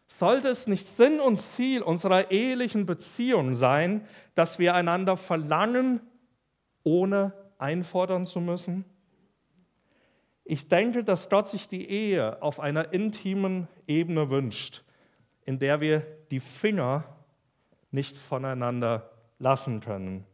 Sollte 0.07 0.47
es 0.47 0.65
nicht 0.65 0.87
Sinn 0.87 1.19
und 1.19 1.39
Ziel 1.39 1.83
unserer 1.83 2.31
ehelichen 2.31 2.87
Beziehung 2.87 3.53
sein, 3.53 4.07
dass 4.33 4.57
wir 4.57 4.73
einander 4.73 5.15
verlangen, 5.15 6.01
ohne 6.83 7.33
einfordern 7.59 8.25
zu 8.25 8.41
müssen? 8.41 8.85
Ich 10.43 10.69
denke, 10.69 11.03
dass 11.03 11.29
Gott 11.29 11.47
sich 11.47 11.67
die 11.67 11.87
Ehe 11.87 12.41
auf 12.41 12.59
einer 12.59 12.93
intimen 12.93 13.67
Ebene 13.87 14.29
wünscht, 14.29 14.83
in 15.45 15.59
der 15.59 15.81
wir 15.81 16.05
die 16.31 16.39
Finger 16.39 17.03
nicht 17.91 18.17
voneinander 18.17 19.11
lassen 19.39 19.79
können. 19.79 20.25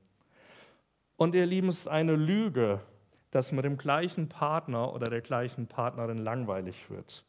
Und 1.17 1.35
ihr 1.35 1.45
Lieben, 1.45 1.67
es 1.67 1.79
ist 1.79 1.87
eine 1.87 2.15
Lüge, 2.15 2.81
dass 3.29 3.51
mit 3.51 3.63
dem 3.65 3.77
gleichen 3.77 4.27
Partner 4.27 4.93
oder 4.93 5.09
der 5.09 5.21
gleichen 5.21 5.67
Partnerin 5.67 6.17
langweilig 6.17 6.89
wird. 6.89 7.23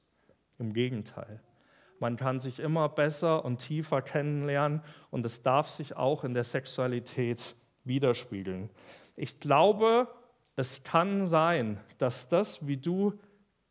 Im 0.58 0.72
Gegenteil. 0.72 1.40
Man 1.98 2.16
kann 2.16 2.40
sich 2.40 2.58
immer 2.58 2.88
besser 2.88 3.44
und 3.44 3.58
tiefer 3.58 4.02
kennenlernen 4.02 4.82
und 5.10 5.24
es 5.24 5.42
darf 5.42 5.68
sich 5.68 5.96
auch 5.96 6.24
in 6.24 6.34
der 6.34 6.44
Sexualität 6.44 7.54
widerspiegeln. 7.84 8.70
Ich 9.14 9.38
glaube, 9.38 10.08
es 10.56 10.82
kann 10.82 11.26
sein, 11.26 11.78
dass 11.98 12.28
das, 12.28 12.66
wie 12.66 12.76
du 12.76 13.18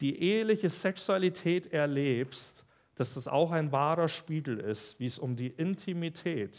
die 0.01 0.21
eheliche 0.21 0.69
Sexualität 0.69 1.71
erlebst, 1.71 2.65
dass 2.95 3.13
das 3.13 3.27
auch 3.27 3.51
ein 3.51 3.71
wahrer 3.71 4.09
Spiegel 4.09 4.59
ist, 4.59 4.99
wie 4.99 5.05
es 5.05 5.19
um 5.19 5.35
die 5.35 5.47
Intimität 5.47 6.57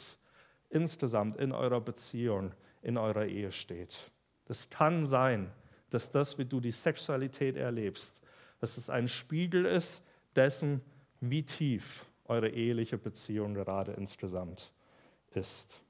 insgesamt 0.71 1.37
in 1.37 1.53
eurer 1.53 1.81
Beziehung, 1.81 2.53
in 2.83 2.97
eurer 2.97 3.27
Ehe 3.27 3.53
steht. 3.53 4.11
Das 4.47 4.71
kann 4.71 5.05
sein, 5.05 5.53
dass 5.91 6.11
das, 6.11 6.39
wie 6.39 6.45
du 6.45 6.61
die 6.61 6.71
Sexualität 6.71 7.57
erlebst, 7.57 8.21
dass 8.61 8.77
es 8.77 8.89
ein 8.89 9.09
Spiegel 9.09 9.67
ist 9.67 10.03
dessen, 10.35 10.81
wie 11.21 11.43
tief 11.43 12.07
eure 12.25 12.49
eheliche 12.49 12.97
Beziehung 12.97 13.55
gerade 13.55 13.93
insgesamt 13.93 14.73
ist. 15.35 15.81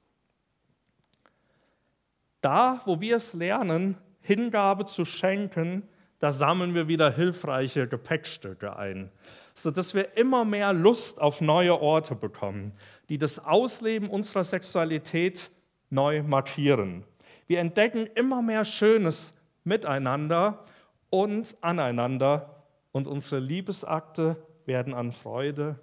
Da, 2.41 2.81
wo 2.85 2.99
wir 2.99 3.15
es 3.15 3.33
lernen, 3.33 3.97
Hingabe 4.21 4.85
zu 4.85 5.05
schenken, 5.05 5.87
da 6.23 6.31
sammeln 6.31 6.73
wir 6.73 6.87
wieder 6.87 7.11
hilfreiche 7.11 7.85
Gepäckstücke 7.85 8.77
ein, 8.77 9.11
sodass 9.55 9.93
wir 9.93 10.15
immer 10.15 10.45
mehr 10.45 10.71
Lust 10.71 11.19
auf 11.19 11.41
neue 11.41 11.81
Orte 11.81 12.15
bekommen, 12.15 12.71
die 13.09 13.17
das 13.17 13.39
Ausleben 13.39 14.09
unserer 14.09 14.45
Sexualität 14.45 15.51
neu 15.89 16.23
markieren. 16.23 17.03
Wir 17.45 17.59
entdecken 17.59 18.07
immer 18.15 18.41
mehr 18.41 18.63
Schönes 18.63 19.33
miteinander 19.65 20.63
und 21.09 21.57
aneinander 21.59 22.63
und 22.93 23.05
unsere 23.05 23.41
Liebesakte 23.41 24.37
werden 24.65 24.93
an 24.93 25.11
Freude 25.11 25.77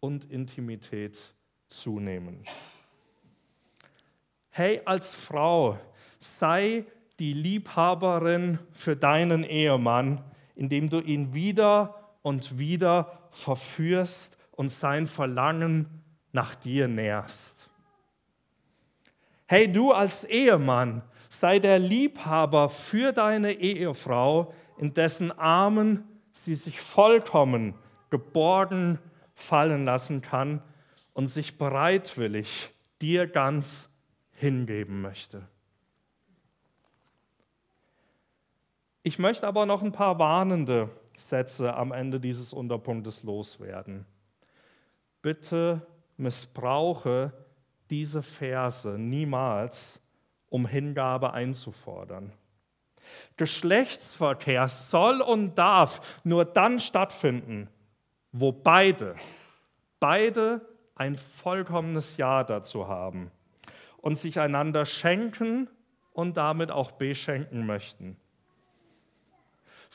und 0.00 0.30
Intimität 0.30 1.18
zunehmen. 1.68 2.44
Hey, 4.50 4.82
als 4.84 5.14
Frau, 5.14 5.78
sei 6.18 6.84
die 7.18 7.32
Liebhaberin 7.32 8.58
für 8.72 8.96
deinen 8.96 9.44
Ehemann, 9.44 10.22
indem 10.54 10.90
du 10.90 11.00
ihn 11.00 11.32
wieder 11.34 11.94
und 12.22 12.58
wieder 12.58 13.30
verführst 13.30 14.36
und 14.52 14.70
sein 14.70 15.06
Verlangen 15.06 16.02
nach 16.32 16.54
dir 16.54 16.88
nährst. 16.88 17.68
Hey, 19.46 19.70
du 19.70 19.92
als 19.92 20.24
Ehemann, 20.24 21.02
sei 21.28 21.58
der 21.58 21.78
Liebhaber 21.78 22.68
für 22.68 23.12
deine 23.12 23.52
Ehefrau, 23.52 24.52
in 24.78 24.92
dessen 24.92 25.30
Armen 25.30 26.04
sie 26.32 26.54
sich 26.54 26.80
vollkommen 26.80 27.74
geborgen 28.10 28.98
fallen 29.34 29.84
lassen 29.84 30.22
kann 30.22 30.62
und 31.12 31.28
sich 31.28 31.58
bereitwillig 31.58 32.70
dir 33.00 33.26
ganz 33.26 33.88
hingeben 34.32 35.00
möchte. 35.02 35.46
Ich 39.06 39.20
möchte 39.20 39.46
aber 39.46 39.66
noch 39.66 39.84
ein 39.84 39.92
paar 39.92 40.18
warnende 40.18 40.90
Sätze 41.16 41.72
am 41.74 41.92
Ende 41.92 42.18
dieses 42.18 42.52
Unterpunktes 42.52 43.22
loswerden. 43.22 44.04
Bitte 45.22 45.86
missbrauche 46.16 47.32
diese 47.88 48.20
Verse 48.20 48.98
niemals, 48.98 50.00
um 50.48 50.66
Hingabe 50.66 51.32
einzufordern. 51.32 52.32
Geschlechtsverkehr 53.36 54.66
soll 54.66 55.20
und 55.20 55.54
darf 55.54 56.00
nur 56.24 56.44
dann 56.44 56.80
stattfinden, 56.80 57.68
wo 58.32 58.50
beide, 58.50 59.14
beide 60.00 60.68
ein 60.96 61.14
vollkommenes 61.14 62.16
Ja 62.16 62.42
dazu 62.42 62.88
haben 62.88 63.30
und 63.98 64.18
sich 64.18 64.40
einander 64.40 64.84
schenken 64.84 65.70
und 66.12 66.36
damit 66.36 66.72
auch 66.72 66.90
beschenken 66.90 67.66
möchten. 67.66 68.16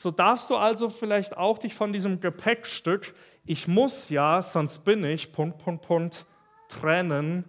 So 0.02 0.10
darfst 0.10 0.50
du 0.50 0.56
also 0.56 0.90
vielleicht 0.90 1.36
auch 1.36 1.58
dich 1.58 1.76
von 1.76 1.92
diesem 1.92 2.18
Gepäckstück, 2.18 3.14
ich 3.44 3.68
muss 3.68 4.08
ja, 4.08 4.42
sonst 4.42 4.80
bin 4.80 5.04
ich, 5.04 5.32
Punkt, 5.32 5.58
Punkt, 5.58 5.86
Punkt, 5.86 6.26
trennen 6.68 7.44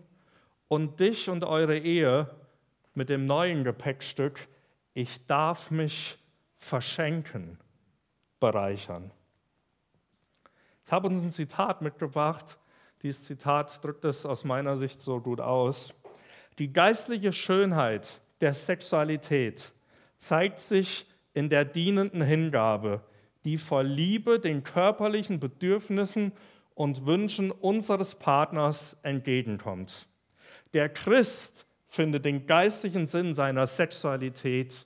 und 0.67 0.99
dich 0.99 1.31
und 1.31 1.43
eure 1.43 1.75
Ehe 1.75 2.29
mit 2.93 3.09
dem 3.09 3.25
neuen 3.25 3.63
Gepäckstück, 3.63 4.47
ich 4.93 5.25
darf 5.25 5.71
mich 5.71 6.19
verschenken, 6.57 7.57
bereichern. 8.39 9.09
Ich 10.85 10.91
habe 10.91 11.07
uns 11.07 11.23
ein 11.23 11.31
Zitat 11.31 11.81
mitgebracht. 11.81 12.59
Dieses 13.01 13.23
Zitat 13.23 13.83
drückt 13.83 14.05
es 14.05 14.27
aus 14.27 14.43
meiner 14.43 14.75
Sicht 14.75 15.01
so 15.01 15.19
gut 15.19 15.41
aus. 15.41 15.91
Die 16.59 16.71
geistliche 16.71 17.33
Schönheit 17.33 18.21
der 18.41 18.53
Sexualität 18.53 19.71
zeigt 20.19 20.59
sich 20.59 21.07
in 21.33 21.49
der 21.49 21.65
dienenden 21.65 22.21
Hingabe, 22.21 23.01
die 23.45 23.57
vor 23.57 23.83
Liebe 23.83 24.39
den 24.39 24.63
körperlichen 24.63 25.39
Bedürfnissen 25.39 26.31
und 26.75 27.05
Wünschen 27.05 27.51
unseres 27.51 28.15
Partners 28.15 28.97
entgegenkommt. 29.03 30.07
Der 30.73 30.89
Christ 30.89 31.65
findet 31.87 32.25
den 32.25 32.47
geistlichen 32.47 33.05
Sinn 33.05 33.35
seiner 33.35 33.67
Sexualität 33.67 34.85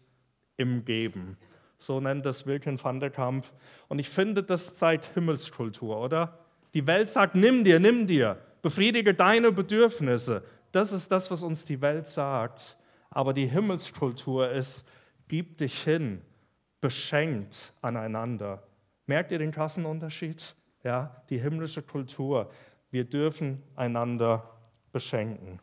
im 0.58 0.84
Geben. 0.84 1.38
So 1.78 2.00
nennt 2.00 2.26
das 2.26 2.46
Wilken 2.46 2.84
van 2.84 3.00
der 3.00 3.12
Kamp. 3.12 3.46
Und 3.88 4.00
ich 4.00 4.10
finde, 4.10 4.44
das 4.44 4.76
zeigt 4.76 5.14
Himmelskultur, 5.14 6.00
oder? 6.00 6.40
Die 6.74 6.86
Welt 6.86 7.10
sagt, 7.10 7.36
nimm 7.36 7.64
dir, 7.64 7.80
nimm 7.80 8.08
dir, 8.08 8.38
befriedige 8.62 9.14
deine 9.14 9.52
Bedürfnisse. 9.52 10.44
Das 10.72 10.92
ist 10.92 11.12
das, 11.12 11.32
was 11.32 11.44
uns 11.44 11.64
die 11.64 11.82
Welt 11.82 12.08
sagt. 12.08 12.78
Aber 13.10 13.34
die 13.34 13.48
Himmelskultur 13.48 14.50
ist, 14.52 14.86
gib 15.28 15.58
dich 15.60 15.82
hin, 15.84 16.22
beschenkt 16.82 17.74
aneinander. 17.82 18.63
Merkt 19.06 19.32
ihr 19.32 19.40
den 19.40 19.52
krassen 19.52 19.86
Unterschied? 19.86 20.56
Ja, 20.84 21.24
die 21.30 21.40
himmlische 21.40 21.82
Kultur. 21.82 22.52
Wir 22.92 23.04
dürfen 23.04 23.63
einander 23.76 24.50
beschenken. 24.92 25.60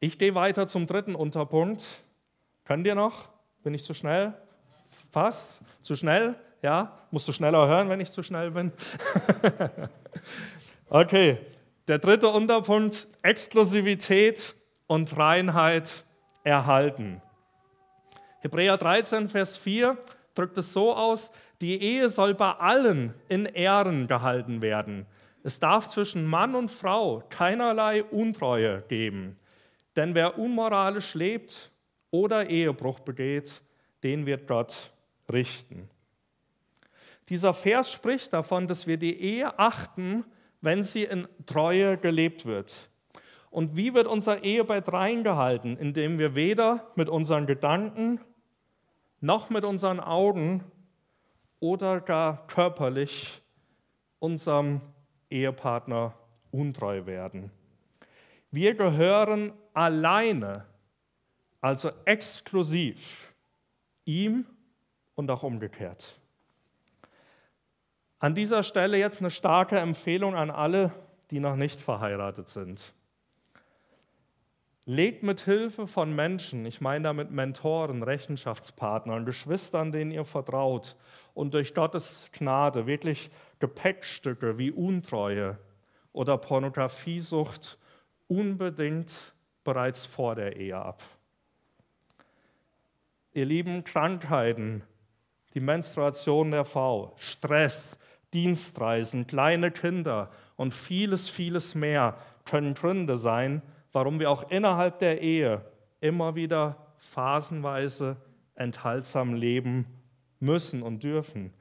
Ich 0.00 0.18
gehe 0.18 0.34
weiter 0.34 0.66
zum 0.66 0.86
dritten 0.86 1.14
Unterpunkt. 1.14 1.84
Könnt 2.64 2.86
ihr 2.86 2.94
noch? 2.94 3.28
Bin 3.62 3.74
ich 3.74 3.84
zu 3.84 3.94
schnell? 3.94 4.34
Pass? 5.10 5.60
Zu 5.82 5.96
schnell? 5.96 6.36
Ja? 6.62 6.98
Musst 7.10 7.26
du 7.28 7.32
schneller 7.32 7.66
hören, 7.66 7.88
wenn 7.88 8.00
ich 8.00 8.12
zu 8.12 8.22
schnell 8.22 8.50
bin? 8.50 8.72
okay, 10.88 11.38
der 11.88 11.98
dritte 11.98 12.28
Unterpunkt, 12.28 13.08
Exklusivität 13.22 14.54
und 14.86 15.16
Reinheit 15.16 16.04
erhalten. 16.44 17.22
Hebräer 18.46 18.76
13, 18.76 19.28
Vers 19.28 19.56
4 19.56 19.98
drückt 20.36 20.56
es 20.56 20.72
so 20.72 20.94
aus, 20.94 21.32
die 21.60 21.82
Ehe 21.82 22.08
soll 22.08 22.32
bei 22.32 22.52
allen 22.52 23.12
in 23.28 23.44
Ehren 23.44 24.06
gehalten 24.06 24.62
werden. 24.62 25.04
Es 25.42 25.58
darf 25.58 25.88
zwischen 25.88 26.24
Mann 26.24 26.54
und 26.54 26.70
Frau 26.70 27.24
keinerlei 27.28 28.04
Untreue 28.04 28.84
geben. 28.86 29.36
Denn 29.96 30.14
wer 30.14 30.38
unmoralisch 30.38 31.14
lebt 31.14 31.72
oder 32.12 32.48
Ehebruch 32.48 33.00
begeht, 33.00 33.62
den 34.04 34.26
wird 34.26 34.46
Gott 34.46 34.92
richten. 35.32 35.90
Dieser 37.28 37.52
Vers 37.52 37.90
spricht 37.90 38.32
davon, 38.32 38.68
dass 38.68 38.86
wir 38.86 38.96
die 38.96 39.20
Ehe 39.20 39.58
achten, 39.58 40.24
wenn 40.60 40.84
sie 40.84 41.02
in 41.02 41.26
Treue 41.46 41.96
gelebt 41.96 42.46
wird. 42.46 42.72
Und 43.50 43.74
wie 43.74 43.92
wird 43.92 44.06
unser 44.06 44.44
Ehebett 44.44 44.92
reingehalten? 44.92 45.76
Indem 45.78 46.20
wir 46.20 46.36
weder 46.36 46.92
mit 46.94 47.08
unseren 47.08 47.46
Gedanken 47.46 48.20
noch 49.20 49.50
mit 49.50 49.64
unseren 49.64 50.00
Augen 50.00 50.64
oder 51.60 52.00
gar 52.00 52.46
körperlich 52.46 53.42
unserem 54.18 54.80
Ehepartner 55.30 56.14
untreu 56.50 57.06
werden. 57.06 57.50
Wir 58.50 58.74
gehören 58.74 59.52
alleine, 59.74 60.64
also 61.60 61.90
exklusiv, 62.04 63.34
ihm 64.04 64.46
und 65.14 65.30
auch 65.30 65.42
umgekehrt. 65.42 66.18
An 68.18 68.34
dieser 68.34 68.62
Stelle 68.62 68.96
jetzt 68.96 69.20
eine 69.20 69.30
starke 69.30 69.78
Empfehlung 69.78 70.34
an 70.34 70.50
alle, 70.50 70.92
die 71.30 71.40
noch 71.40 71.56
nicht 71.56 71.80
verheiratet 71.80 72.48
sind. 72.48 72.94
Legt 74.88 75.24
mit 75.24 75.40
Hilfe 75.40 75.88
von 75.88 76.14
Menschen, 76.14 76.64
ich 76.64 76.80
meine 76.80 77.02
damit 77.02 77.32
Mentoren, 77.32 78.04
Rechenschaftspartnern, 78.04 79.26
Geschwistern, 79.26 79.90
denen 79.90 80.12
ihr 80.12 80.24
vertraut 80.24 80.94
und 81.34 81.54
durch 81.54 81.74
Gottes 81.74 82.28
Gnade 82.30 82.86
wirklich 82.86 83.30
Gepäckstücke 83.58 84.58
wie 84.58 84.70
Untreue 84.70 85.58
oder 86.12 86.38
Pornografiesucht 86.38 87.78
unbedingt 88.28 89.34
bereits 89.64 90.06
vor 90.06 90.36
der 90.36 90.54
Ehe 90.54 90.76
ab. 90.76 91.02
Ihr 93.32 93.44
lieben 93.44 93.82
Krankheiten, 93.82 94.84
die 95.54 95.60
Menstruation 95.60 96.52
der 96.52 96.64
Frau, 96.64 97.12
Stress, 97.16 97.98
Dienstreisen, 98.32 99.26
kleine 99.26 99.72
Kinder 99.72 100.30
und 100.54 100.72
vieles, 100.72 101.28
vieles 101.28 101.74
mehr 101.74 102.16
können 102.44 102.74
Gründe 102.74 103.16
sein, 103.16 103.62
warum 103.96 104.20
wir 104.20 104.30
auch 104.30 104.50
innerhalb 104.50 104.98
der 104.98 105.22
Ehe 105.22 105.64
immer 106.02 106.34
wieder 106.34 106.76
phasenweise 106.98 108.18
enthaltsam 108.54 109.32
leben 109.32 109.86
müssen 110.38 110.82
und 110.82 111.02
dürfen. 111.02 111.54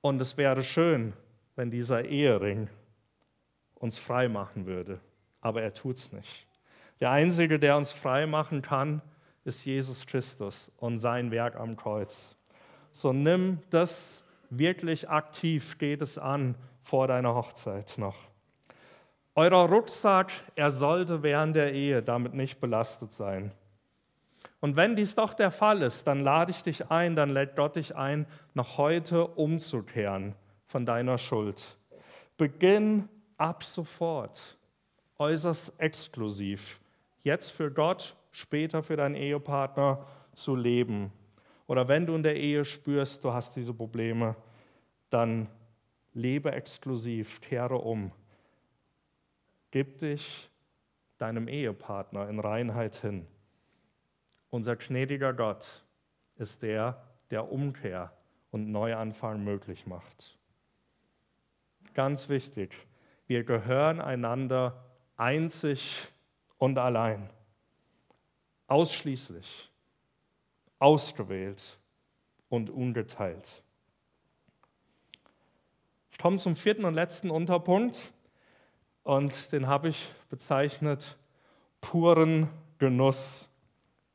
Und 0.00 0.20
es 0.20 0.36
wäre 0.36 0.64
schön, 0.64 1.12
wenn 1.54 1.70
dieser 1.70 2.04
Ehering 2.04 2.68
uns 3.76 3.96
frei 3.96 4.26
machen 4.28 4.66
würde. 4.66 4.98
Aber 5.40 5.62
er 5.62 5.72
tut 5.72 5.98
es 5.98 6.10
nicht. 6.10 6.48
Der 6.98 7.12
Einzige, 7.12 7.60
der 7.60 7.76
uns 7.76 7.92
frei 7.92 8.26
machen 8.26 8.60
kann, 8.60 9.00
ist 9.44 9.64
Jesus 9.64 10.04
Christus 10.04 10.72
und 10.78 10.98
sein 10.98 11.30
Werk 11.30 11.54
am 11.54 11.76
Kreuz. 11.76 12.36
So 12.90 13.12
nimm 13.12 13.60
das 13.70 14.24
wirklich 14.50 15.08
aktiv, 15.08 15.78
geht 15.78 16.02
es 16.02 16.18
an 16.18 16.56
vor 16.82 17.06
deiner 17.06 17.36
Hochzeit 17.36 17.98
noch. 17.98 18.31
Euer 19.34 19.68
Rucksack, 19.68 20.30
er 20.56 20.70
sollte 20.70 21.22
während 21.22 21.56
der 21.56 21.72
Ehe 21.72 22.02
damit 22.02 22.34
nicht 22.34 22.60
belastet 22.60 23.12
sein. 23.12 23.52
Und 24.60 24.76
wenn 24.76 24.94
dies 24.94 25.14
doch 25.14 25.34
der 25.34 25.50
Fall 25.50 25.82
ist, 25.82 26.06
dann 26.06 26.20
lade 26.20 26.50
ich 26.50 26.62
dich 26.62 26.90
ein, 26.90 27.16
dann 27.16 27.30
lädt 27.30 27.56
Gott 27.56 27.76
dich 27.76 27.96
ein, 27.96 28.26
noch 28.54 28.76
heute 28.76 29.26
umzukehren 29.26 30.34
von 30.66 30.84
deiner 30.84 31.18
Schuld. 31.18 31.76
Beginn 32.36 33.08
ab 33.38 33.64
sofort 33.64 34.58
äußerst 35.18 35.72
exklusiv, 35.78 36.80
jetzt 37.22 37.50
für 37.50 37.70
Gott, 37.70 38.16
später 38.32 38.82
für 38.82 38.96
deinen 38.96 39.14
Ehepartner 39.14 40.06
zu 40.34 40.54
leben. 40.54 41.12
Oder 41.66 41.88
wenn 41.88 42.06
du 42.06 42.14
in 42.14 42.22
der 42.22 42.36
Ehe 42.36 42.64
spürst, 42.64 43.24
du 43.24 43.32
hast 43.32 43.56
diese 43.56 43.72
Probleme, 43.72 44.36
dann 45.10 45.48
lebe 46.12 46.52
exklusiv, 46.52 47.40
kehre 47.40 47.76
um. 47.76 48.12
Gib 49.72 49.98
dich 49.98 50.50
deinem 51.16 51.48
Ehepartner 51.48 52.28
in 52.28 52.38
Reinheit 52.38 52.96
hin. 52.96 53.26
Unser 54.50 54.76
gnädiger 54.76 55.32
Gott 55.32 55.84
ist 56.36 56.62
der, 56.62 57.02
der 57.30 57.50
Umkehr 57.50 58.12
und 58.50 58.70
Neuanfang 58.70 59.42
möglich 59.42 59.86
macht. 59.86 60.36
Ganz 61.94 62.28
wichtig, 62.28 62.74
wir 63.26 63.44
gehören 63.44 64.00
einander 64.00 64.84
einzig 65.16 66.08
und 66.58 66.76
allein, 66.76 67.30
ausschließlich, 68.66 69.70
ausgewählt 70.78 71.78
und 72.50 72.68
ungeteilt. 72.68 73.62
Ich 76.10 76.18
komme 76.18 76.36
zum 76.36 76.56
vierten 76.56 76.84
und 76.84 76.92
letzten 76.92 77.30
Unterpunkt 77.30 78.12
und 79.02 79.52
den 79.52 79.66
habe 79.66 79.88
ich 79.88 80.10
bezeichnet 80.30 81.16
puren 81.80 82.48
Genuss 82.78 83.48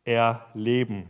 erleben. 0.04 1.10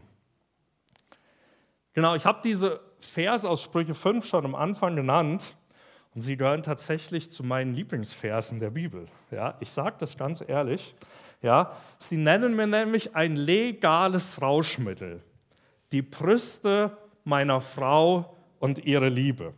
Genau, 1.94 2.16
ich 2.16 2.26
habe 2.26 2.40
diese 2.44 2.80
Verse 3.00 3.48
aus 3.48 3.62
Sprüche 3.62 3.96
5 3.96 4.26
schon 4.26 4.46
am 4.46 4.56
Anfang 4.56 4.96
genannt 4.96 5.56
und 6.14 6.22
sie 6.22 6.38
gehören 6.38 6.64
tatsächlich 6.64 7.32
zu 7.32 7.44
meinen 7.44 7.74
Lieblingsversen 7.74 8.60
der 8.60 8.72
Bibel. 8.72 9.08
Ja, 9.32 9.56
ich 9.60 9.72
sage 9.72 9.96
das 10.00 10.18
ganz 10.18 10.44
ehrlich. 10.46 10.96
Ja, 11.42 11.78
sie 12.00 12.18
nennen 12.18 12.56
mir 12.56 12.68
nämlich 12.68 13.16
ein 13.16 13.36
legales 13.36 14.42
Rauschmittel, 14.42 15.22
die 15.92 16.02
Brüste 16.02 16.98
meiner 17.24 17.62
Frau 17.62 18.36
und 18.60 18.84
ihre 18.86 19.10
Liebe. 19.10 19.54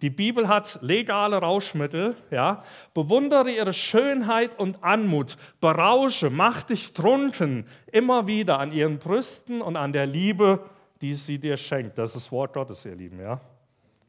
Die 0.00 0.10
Bibel 0.10 0.46
hat 0.46 0.78
legale 0.80 1.38
Rauschmittel, 1.38 2.14
ja. 2.30 2.62
Bewundere 2.94 3.50
ihre 3.50 3.72
Schönheit 3.72 4.58
und 4.58 4.84
Anmut, 4.84 5.36
berausche, 5.60 6.30
mach 6.30 6.62
dich 6.62 6.92
trunken 6.92 7.66
immer 7.90 8.26
wieder 8.28 8.60
an 8.60 8.72
ihren 8.72 8.98
Brüsten 8.98 9.60
und 9.60 9.76
an 9.76 9.92
der 9.92 10.06
Liebe, 10.06 10.60
die 11.00 11.14
sie 11.14 11.38
dir 11.38 11.56
schenkt. 11.56 11.98
Das 11.98 12.14
ist 12.14 12.30
Wort 12.30 12.52
Gottes, 12.52 12.84
ihr 12.84 12.94
Lieben, 12.94 13.20
ja. 13.20 13.40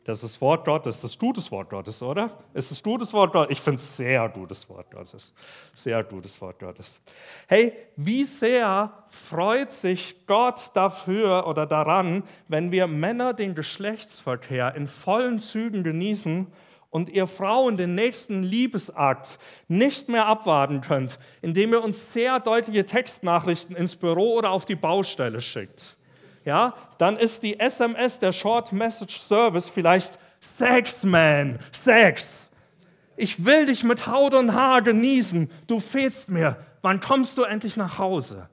Das 0.09 0.23
ist 0.23 0.41
Wort 0.41 0.65
Gottes, 0.65 1.01
das 1.01 1.19
gutes 1.19 1.51
Wort 1.51 1.69
Gottes, 1.69 2.01
oder? 2.01 2.31
Ist 2.55 2.71
es 2.71 2.81
gutes 2.81 3.13
Wort 3.13 3.31
Gottes? 3.31 3.51
Ich 3.51 3.61
finde 3.61 3.77
es 3.77 3.95
sehr 3.95 4.27
gutes 4.27 4.67
Wort 4.67 4.89
Gottes. 4.89 5.35
Sehr 5.75 6.03
gutes 6.03 6.41
Wort 6.41 6.57
Gottes. 6.57 6.99
Hey, 7.47 7.73
wie 7.95 8.25
sehr 8.25 8.91
freut 9.09 9.71
sich 9.71 10.25
Gott 10.25 10.71
dafür 10.73 11.45
oder 11.45 11.67
daran, 11.67 12.23
wenn 12.47 12.71
wir 12.71 12.87
Männer 12.87 13.35
den 13.35 13.53
Geschlechtsverkehr 13.53 14.73
in 14.73 14.87
vollen 14.87 15.37
Zügen 15.37 15.83
genießen 15.83 16.47
und 16.89 17.09
ihr 17.09 17.27
Frauen 17.27 17.77
den 17.77 17.93
nächsten 17.93 18.41
Liebesakt 18.41 19.37
nicht 19.67 20.09
mehr 20.09 20.25
abwarten 20.25 20.81
könnt, 20.81 21.19
indem 21.43 21.71
ihr 21.71 21.83
uns 21.83 22.13
sehr 22.13 22.39
deutliche 22.39 22.87
Textnachrichten 22.87 23.75
ins 23.75 23.95
Büro 23.95 24.33
oder 24.33 24.49
auf 24.49 24.65
die 24.65 24.73
Baustelle 24.73 25.39
schickt 25.39 25.98
ja, 26.49 26.73
dann 26.97 27.15
ist 27.15 27.43
die 27.43 27.59
SMS, 27.59 28.17
der 28.17 28.33
Short 28.33 28.73
Message 28.73 29.19
Service 29.19 29.69
vielleicht 29.69 30.17
Sex, 30.57 31.03
man, 31.03 31.59
Sex. 31.83 32.27
Ich 33.15 33.45
will 33.45 33.67
dich 33.67 33.83
mit 33.83 34.07
Haut 34.07 34.33
und 34.33 34.55
Haar 34.55 34.81
genießen. 34.81 35.51
Du 35.67 35.79
fehlst 35.79 36.29
mir. 36.29 36.57
Wann 36.81 37.01
kommst 37.01 37.38
du 37.38 37.43
endlich 37.43 37.77
nach 37.77 37.99
Hause? 37.99 38.49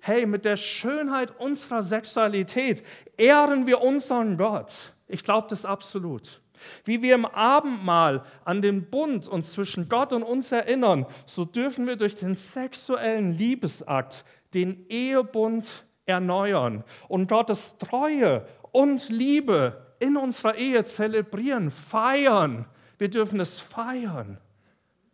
Hey, 0.00 0.26
mit 0.26 0.44
der 0.44 0.56
Schönheit 0.56 1.38
unserer 1.38 1.84
Sexualität 1.84 2.82
ehren 3.16 3.66
wir 3.66 3.82
unseren 3.82 4.36
Gott. 4.36 4.74
Ich 5.06 5.22
glaube 5.22 5.46
das 5.48 5.64
absolut. 5.64 6.40
Wie 6.84 7.02
wir 7.02 7.14
im 7.14 7.26
Abendmahl 7.26 8.24
an 8.44 8.62
den 8.62 8.90
Bund 8.90 9.28
uns 9.28 9.52
zwischen 9.52 9.88
Gott 9.88 10.12
und 10.12 10.22
uns 10.22 10.50
erinnern, 10.50 11.06
so 11.26 11.44
dürfen 11.44 11.86
wir 11.86 11.96
durch 11.96 12.16
den 12.16 12.34
sexuellen 12.34 13.36
Liebesakt 13.36 14.24
den 14.54 14.86
Ehebund 14.88 15.84
erneuern 16.06 16.84
und 17.08 17.28
Gottes 17.28 17.76
Treue 17.78 18.46
und 18.72 19.08
Liebe 19.08 19.86
in 20.00 20.16
unserer 20.16 20.56
Ehe 20.56 20.84
zelebrieren, 20.84 21.70
feiern. 21.70 22.66
Wir 22.98 23.08
dürfen 23.08 23.40
es 23.40 23.60
feiern, 23.60 24.38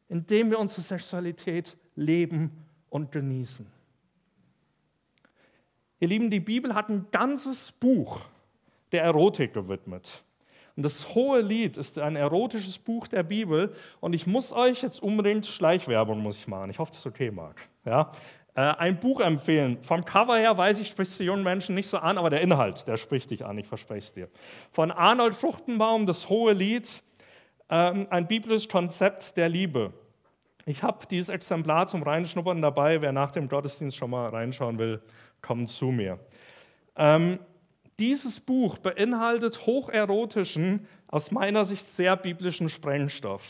indem 0.09 0.51
wir 0.51 0.59
unsere 0.59 0.83
Sexualität 0.83 1.77
leben 1.95 2.51
und 2.89 3.13
genießen. 3.13 3.67
Ihr 5.99 6.09
Lieben, 6.09 6.31
die 6.31 6.41
Bibel 6.41 6.75
hat 6.75 6.89
ein 6.89 7.07
ganzes 7.11 7.73
Buch 7.73 8.21
der 8.93 9.03
Erotik 9.03 9.55
gewidmet. 9.55 10.23
Und 10.77 10.83
das 10.83 11.15
Hohe 11.15 11.41
Lied 11.41 11.79
ist 11.79 11.99
ein 11.99 12.17
erotisches 12.17 12.79
Buch 12.79 13.09
der 13.09 13.23
Bibel. 13.23 13.75
Und 14.01 14.13
ich 14.13 14.27
muss 14.27 14.53
euch 14.53 14.83
jetzt 14.83 15.03
unbedingt 15.03 15.47
Schleichwerbung 15.47 16.23
muss 16.23 16.39
ich 16.39 16.47
machen. 16.47 16.71
Ich 16.71 16.79
hoffe, 16.79 16.91
das 16.91 17.01
ist 17.01 17.07
okay, 17.07 17.31
Marc. 17.31 17.57
Ja? 17.87 18.13
Äh, 18.57 18.61
ein 18.79 18.99
Buch 18.99 19.21
empfehlen. 19.21 19.77
Vom 19.83 20.05
Cover 20.07 20.39
her 20.39 20.57
weiß 20.57 20.79
ich, 20.79 20.89
spricht 20.89 21.11
es 21.11 21.19
die 21.19 21.25
jungen 21.25 21.45
Menschen 21.45 21.75
nicht 21.75 21.89
so 21.89 21.99
an, 21.99 22.17
aber 22.17 22.31
der 22.31 22.41
Inhalt, 22.41 22.89
der 22.89 22.97
spricht 22.97 23.31
dich 23.31 23.45
an, 23.45 23.59
ich 23.59 23.67
verspreche 23.67 23.99
es 23.99 24.13
dir. 24.15 24.29
Von 24.73 24.91
Arnold 24.91 25.35
Fruchtenbaum, 25.35 26.07
das 26.07 26.31
Hohe 26.31 26.55
Lied, 26.55 27.03
ähm, 27.69 28.07
ein 28.09 28.27
biblisches 28.27 28.67
Konzept 28.67 29.37
der 29.37 29.51
Liebe. 29.51 29.93
Ich 30.65 30.83
habe 30.83 31.07
dieses 31.07 31.29
Exemplar 31.29 31.87
zum 31.87 32.03
Reinschnuppern 32.03 32.63
dabei. 32.63 33.03
Wer 33.03 33.13
nach 33.13 33.31
dem 33.31 33.49
Gottesdienst 33.49 33.95
schon 33.95 34.11
mal 34.11 34.31
reinschauen 34.31 34.79
will, 34.79 35.03
kommt 35.43 35.69
zu 35.69 35.87
mir. 35.87 36.19
Ähm, 36.97 37.39
dieses 37.99 38.41
Buch 38.41 38.79
beinhaltet 38.79 39.67
hocherotischen, 39.67 40.87
aus 41.09 41.31
meiner 41.31 41.67
Sicht 41.67 41.87
sehr 41.87 42.17
biblischen 42.17 42.71
Sprengstoff, 42.71 43.45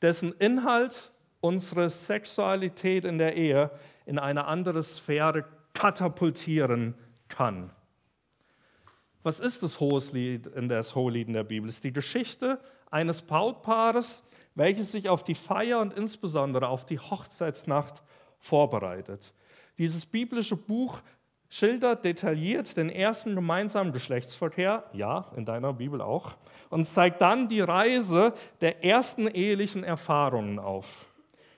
dessen 0.00 0.32
Inhalt 0.38 1.10
unsere 1.40 1.90
Sexualität 1.90 3.04
in 3.04 3.18
der 3.18 3.36
Ehe 3.36 3.70
in 4.06 4.18
eine 4.18 4.46
andere 4.46 4.82
Sphäre 4.82 5.44
katapultieren 5.72 6.94
kann. 7.28 7.70
Was 9.22 9.40
ist 9.40 9.62
das 9.62 9.80
Hohelied 9.80 10.46
in 10.48 10.68
das 10.68 10.94
Hohelied 10.94 11.28
in 11.28 11.34
der 11.34 11.44
Bibel? 11.44 11.68
Es 11.68 11.76
ist 11.76 11.84
die 11.84 11.92
Geschichte 11.92 12.60
eines 12.90 13.22
Brautpaares, 13.22 14.22
welches 14.54 14.92
sich 14.92 15.08
auf 15.08 15.24
die 15.24 15.34
Feier 15.34 15.80
und 15.80 15.94
insbesondere 15.94 16.68
auf 16.68 16.84
die 16.84 16.98
Hochzeitsnacht 16.98 18.02
vorbereitet. 18.38 19.32
Dieses 19.78 20.06
biblische 20.06 20.56
Buch 20.56 21.00
schildert 21.48 22.04
detailliert 22.04 22.76
den 22.76 22.90
ersten 22.90 23.34
gemeinsamen 23.34 23.92
Geschlechtsverkehr, 23.92 24.84
ja, 24.92 25.32
in 25.36 25.44
deiner 25.44 25.72
Bibel 25.72 26.00
auch, 26.00 26.36
und 26.68 26.84
zeigt 26.84 27.20
dann 27.20 27.48
die 27.48 27.60
Reise 27.60 28.34
der 28.60 28.84
ersten 28.84 29.26
ehelichen 29.26 29.84
Erfahrungen 29.84 30.58
auf. 30.58 31.13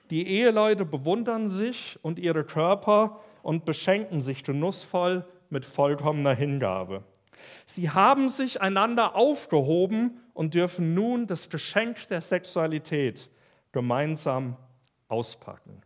Die 0.09 0.27
Eheleute 0.27 0.85
bewundern 0.85 1.49
sich 1.49 1.99
und 2.01 2.19
ihre 2.19 2.43
Körper 2.43 3.19
und 3.43 3.65
beschenken 3.65 4.21
sich 4.21 4.43
genussvoll 4.43 5.25
mit 5.49 5.65
vollkommener 5.65 6.33
Hingabe. 6.33 7.03
Sie 7.65 7.89
haben 7.89 8.29
sich 8.29 8.61
einander 8.61 9.15
aufgehoben 9.15 10.19
und 10.33 10.53
dürfen 10.53 10.93
nun 10.93 11.27
das 11.27 11.49
Geschenk 11.49 12.07
der 12.07 12.21
Sexualität 12.21 13.29
gemeinsam 13.71 14.55
auspacken. 15.07 15.81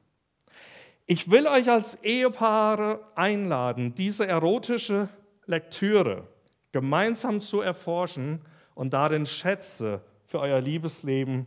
Ich 1.05 1.29
will 1.29 1.47
euch 1.47 1.69
als 1.69 1.95
Ehepaare 2.03 3.01
einladen, 3.15 3.95
diese 3.95 4.27
erotische 4.27 5.09
Lektüre 5.45 6.27
gemeinsam 6.71 7.41
zu 7.41 7.61
erforschen 7.61 8.41
und 8.75 8.93
darin 8.93 9.25
Schätze 9.25 10.01
für 10.25 10.39
euer 10.39 10.61
Liebesleben 10.61 11.45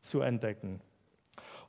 zu 0.00 0.20
entdecken. 0.20 0.80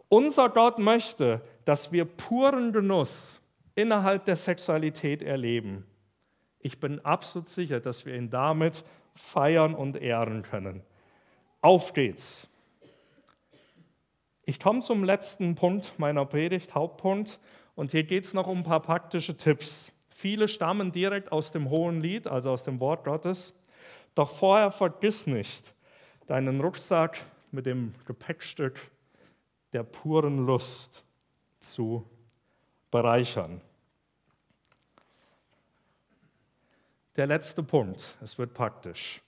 Unser 0.10 0.50
Gott 0.50 0.80
möchte, 0.80 1.42
dass 1.66 1.92
wir 1.92 2.06
puren 2.06 2.72
Genuss 2.72 3.42
innerhalb 3.76 4.26
der 4.26 4.38
Sexualität 4.38 5.22
erleben. 5.22 5.86
Ich 6.60 6.80
bin 6.80 7.04
absolut 7.04 7.48
sicher, 7.50 7.80
dass 7.80 8.06
wir 8.06 8.16
ihn 8.16 8.30
damit 8.30 8.84
feiern 9.16 9.76
und 9.76 9.98
ehren 9.98 10.44
können. 10.44 10.82
Auf 11.62 11.94
geht's. 11.94 12.48
Ich 14.44 14.60
komme 14.60 14.80
zum 14.80 15.04
letzten 15.04 15.56
Punkt 15.56 16.00
meiner 16.00 16.26
Predigt, 16.26 16.74
Hauptpunkt, 16.74 17.40
und 17.76 17.92
hier 17.92 18.04
geht 18.04 18.24
es 18.24 18.34
noch 18.34 18.48
um 18.48 18.60
ein 18.60 18.64
paar 18.64 18.80
praktische 18.80 19.36
Tipps. 19.36 19.92
Viele 20.10 20.48
stammen 20.48 20.92
direkt 20.92 21.32
aus 21.32 21.52
dem 21.52 21.70
Hohen 21.70 22.02
Lied, 22.02 22.28
also 22.28 22.52
aus 22.52 22.64
dem 22.64 22.80
Wort 22.80 23.04
Gottes. 23.04 23.54
Doch 24.16 24.32
vorher 24.32 24.72
vergiss 24.72 25.28
nicht, 25.28 25.76
deinen 26.26 26.62
Rucksack 26.62 27.20
mit 27.52 27.66
dem 27.66 27.94
Gepäckstück 28.06 28.80
der 29.74 29.84
puren 29.84 30.46
Lust 30.46 31.04
zu 31.60 32.06
bereichern. 32.92 33.62
Der 37.16 37.28
letzte 37.28 37.64
Punkt, 37.64 38.16
es 38.22 38.38
wird 38.38 38.54
praktisch 38.54 39.22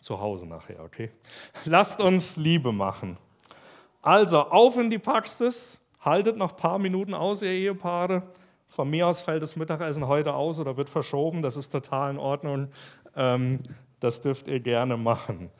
zu 0.00 0.20
Hause 0.20 0.46
nachher, 0.46 0.80
okay? 0.82 1.10
Lasst 1.64 2.00
uns 2.00 2.36
Liebe 2.36 2.72
machen. 2.72 3.16
Also 4.02 4.40
auf 4.40 4.76
in 4.76 4.90
die 4.90 4.98
Praxis, 4.98 5.78
haltet 6.00 6.36
noch 6.36 6.52
ein 6.52 6.56
paar 6.56 6.78
Minuten 6.78 7.14
aus, 7.14 7.40
ihr 7.42 7.50
Ehepaare. 7.50 8.22
Von 8.66 8.90
mir 8.90 9.06
aus 9.06 9.20
fällt 9.20 9.42
das 9.42 9.56
Mittagessen 9.56 10.06
heute 10.06 10.34
aus 10.34 10.58
oder 10.58 10.76
wird 10.76 10.90
verschoben, 10.90 11.42
das 11.42 11.56
ist 11.56 11.70
total 11.70 12.10
in 12.10 12.18
Ordnung. 12.18 12.68
Ähm, 13.16 13.60
das 14.00 14.20
dürft 14.20 14.48
ihr 14.48 14.60
gerne 14.60 14.96
machen. 14.96 15.50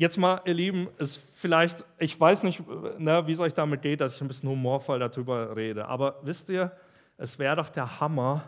Jetzt 0.00 0.16
mal, 0.16 0.40
ihr 0.46 0.54
Lieben, 0.54 0.88
ist 0.96 1.20
vielleicht, 1.34 1.84
ich 1.98 2.18
weiß 2.18 2.42
nicht, 2.44 2.62
ne, 2.98 3.26
wie 3.26 3.32
es 3.32 3.38
euch 3.38 3.52
damit 3.52 3.82
geht, 3.82 4.00
dass 4.00 4.14
ich 4.14 4.22
ein 4.22 4.28
bisschen 4.28 4.48
humorvoll 4.48 4.98
darüber 4.98 5.54
rede, 5.54 5.88
aber 5.88 6.18
wisst 6.22 6.48
ihr, 6.48 6.72
es 7.18 7.38
wäre 7.38 7.56
doch 7.56 7.68
der 7.68 8.00
Hammer, 8.00 8.44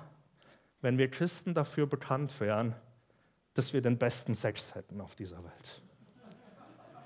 wenn 0.81 0.97
wir 0.97 1.11
Christen 1.11 1.53
dafür 1.53 1.87
bekannt 1.87 2.41
wären, 2.41 2.75
dass 3.53 3.75
wir 3.75 3.83
den 3.83 3.99
besten 3.99 4.35
Sex 4.35 4.75
hätten 4.75 4.99
auf 5.03 5.15
dieser 5.15 5.45
Welt. 5.45 5.83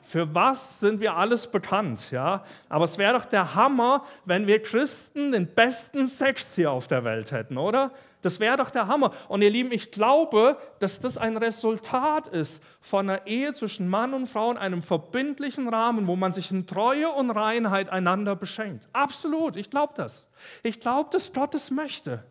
Für 0.02 0.32
was 0.32 0.78
sind 0.78 1.00
wir 1.00 1.16
alles 1.16 1.48
bekannt, 1.48 2.12
ja? 2.12 2.44
Aber 2.68 2.84
es 2.84 2.98
wäre 2.98 3.14
doch 3.14 3.24
der 3.24 3.56
Hammer, 3.56 4.04
wenn 4.26 4.46
wir 4.46 4.62
Christen 4.62 5.32
den 5.32 5.52
besten 5.52 6.06
Sex 6.06 6.54
hier 6.54 6.70
auf 6.70 6.86
der 6.86 7.02
Welt 7.02 7.32
hätten, 7.32 7.58
oder? 7.58 7.90
Das 8.26 8.40
wäre 8.40 8.56
doch 8.56 8.70
der 8.70 8.88
Hammer. 8.88 9.12
Und 9.28 9.42
ihr 9.42 9.50
Lieben, 9.50 9.72
ich 9.72 9.90
glaube, 9.90 10.58
dass 10.80 11.00
das 11.00 11.16
ein 11.16 11.36
Resultat 11.36 12.28
ist 12.28 12.62
von 12.80 13.08
einer 13.08 13.26
Ehe 13.26 13.52
zwischen 13.54 13.88
Mann 13.88 14.14
und 14.14 14.28
Frau 14.28 14.50
in 14.50 14.58
einem 14.58 14.82
verbindlichen 14.82 15.68
Rahmen, 15.68 16.06
wo 16.06 16.16
man 16.16 16.32
sich 16.32 16.50
in 16.50 16.66
Treue 16.66 17.08
und 17.08 17.30
Reinheit 17.30 17.88
einander 17.88 18.36
beschenkt. 18.36 18.88
Absolut, 18.92 19.56
ich 19.56 19.70
glaube 19.70 19.94
das. 19.96 20.28
Ich 20.62 20.80
glaube, 20.80 21.10
dass 21.12 21.32
Gott 21.32 21.54
es 21.54 21.70
möchte 21.70 22.24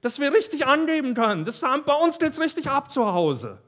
dass 0.00 0.18
wir 0.18 0.32
richtig 0.32 0.66
angeben 0.66 1.14
können. 1.14 1.44
Das, 1.44 1.60
bei 1.60 1.94
uns 1.94 2.18
geht 2.18 2.30
es 2.30 2.40
richtig 2.40 2.68
ab 2.68 2.90
zu 2.90 3.06
Hause. 3.06 3.58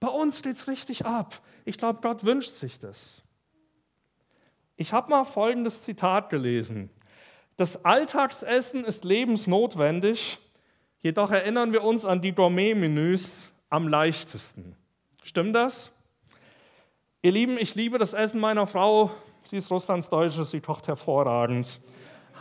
Bei 0.00 0.08
uns 0.08 0.42
geht 0.42 0.56
es 0.56 0.68
richtig 0.68 1.06
ab. 1.06 1.40
Ich 1.64 1.78
glaube, 1.78 2.00
Gott 2.02 2.24
wünscht 2.24 2.54
sich 2.54 2.78
das. 2.78 3.22
Ich 4.76 4.92
habe 4.92 5.08
mal 5.10 5.24
folgendes 5.24 5.82
Zitat 5.82 6.30
gelesen. 6.30 6.90
Das 7.56 7.84
Alltagsessen 7.84 8.84
ist 8.84 9.04
lebensnotwendig, 9.04 10.38
jedoch 11.00 11.30
erinnern 11.30 11.72
wir 11.72 11.84
uns 11.84 12.04
an 12.04 12.20
die 12.20 12.32
Gourmet-Menüs 12.32 13.48
am 13.70 13.86
leichtesten. 13.86 14.76
Stimmt 15.22 15.54
das? 15.54 15.92
Ihr 17.22 17.30
Lieben, 17.30 17.56
ich 17.58 17.76
liebe 17.76 17.98
das 17.98 18.12
Essen 18.12 18.40
meiner 18.40 18.66
Frau. 18.66 19.12
Sie 19.44 19.56
ist 19.56 19.70
Russlands 19.70 20.10
Deutsche, 20.10 20.44
sie 20.44 20.60
kocht 20.60 20.88
hervorragend. 20.88 21.80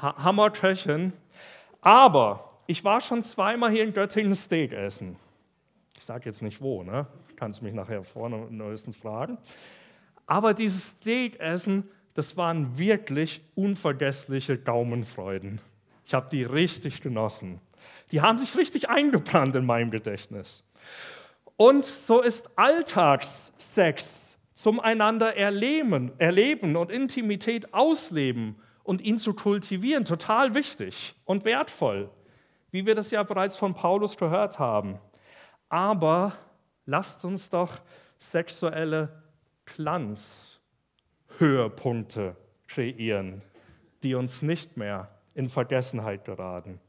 Hammerköchin. 0.01 1.13
Aber 1.79 2.57
ich 2.65 2.83
war 2.83 2.99
schon 2.99 3.23
zweimal 3.23 3.69
hier 3.69 3.83
in 3.83 3.93
Göttingen 3.93 4.35
Steak 4.35 4.73
essen. 4.73 5.17
Ich 5.95 6.03
sage 6.03 6.25
jetzt 6.25 6.41
nicht 6.41 6.59
wo, 6.59 6.81
ne? 6.81 7.05
Kannst 7.35 7.61
mich 7.61 7.73
nachher 7.73 8.03
vorne 8.03 8.47
neuestens 8.49 8.95
fragen. 8.95 9.37
Aber 10.25 10.53
dieses 10.53 10.87
Steak 10.87 11.39
essen, 11.39 11.89
das 12.13 12.37
waren 12.37 12.77
wirklich 12.77 13.41
unvergessliche 13.55 14.57
Gaumenfreuden. 14.57 15.61
Ich 16.05 16.13
habe 16.13 16.27
die 16.31 16.43
richtig 16.43 17.01
genossen. 17.01 17.59
Die 18.11 18.21
haben 18.21 18.37
sich 18.37 18.55
richtig 18.57 18.89
eingebrannt 18.89 19.55
in 19.55 19.65
meinem 19.65 19.91
Gedächtnis. 19.91 20.63
Und 21.57 21.85
so 21.85 22.21
ist 22.21 22.49
Alltagssex 22.55 24.37
zum 24.53 24.79
einander 24.79 25.35
erleben, 25.35 26.11
erleben 26.19 26.75
und 26.75 26.91
Intimität 26.91 27.73
ausleben 27.73 28.55
und 28.83 29.01
ihn 29.01 29.19
zu 29.19 29.33
kultivieren, 29.33 30.05
total 30.05 30.53
wichtig 30.53 31.15
und 31.25 31.45
wertvoll, 31.45 32.09
wie 32.71 32.85
wir 32.85 32.95
das 32.95 33.11
ja 33.11 33.23
bereits 33.23 33.57
von 33.57 33.73
Paulus 33.73 34.17
gehört 34.17 34.59
haben. 34.59 34.99
Aber 35.69 36.33
lasst 36.85 37.25
uns 37.25 37.49
doch 37.49 37.81
sexuelle 38.19 39.23
Glanzhöhepunkte 41.43 42.37
kreieren, 42.67 43.41
die 44.01 44.15
uns 44.15 44.41
nicht 44.41 44.77
mehr 44.77 45.09
in 45.35 45.49
Vergessenheit 45.49 46.23
geraten. 46.23 46.79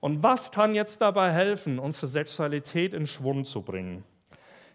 Und 0.00 0.22
was 0.22 0.50
kann 0.50 0.74
jetzt 0.74 1.02
dabei 1.02 1.30
helfen, 1.30 1.78
unsere 1.78 2.06
Sexualität 2.06 2.94
in 2.94 3.06
Schwung 3.06 3.44
zu 3.44 3.60
bringen? 3.60 4.04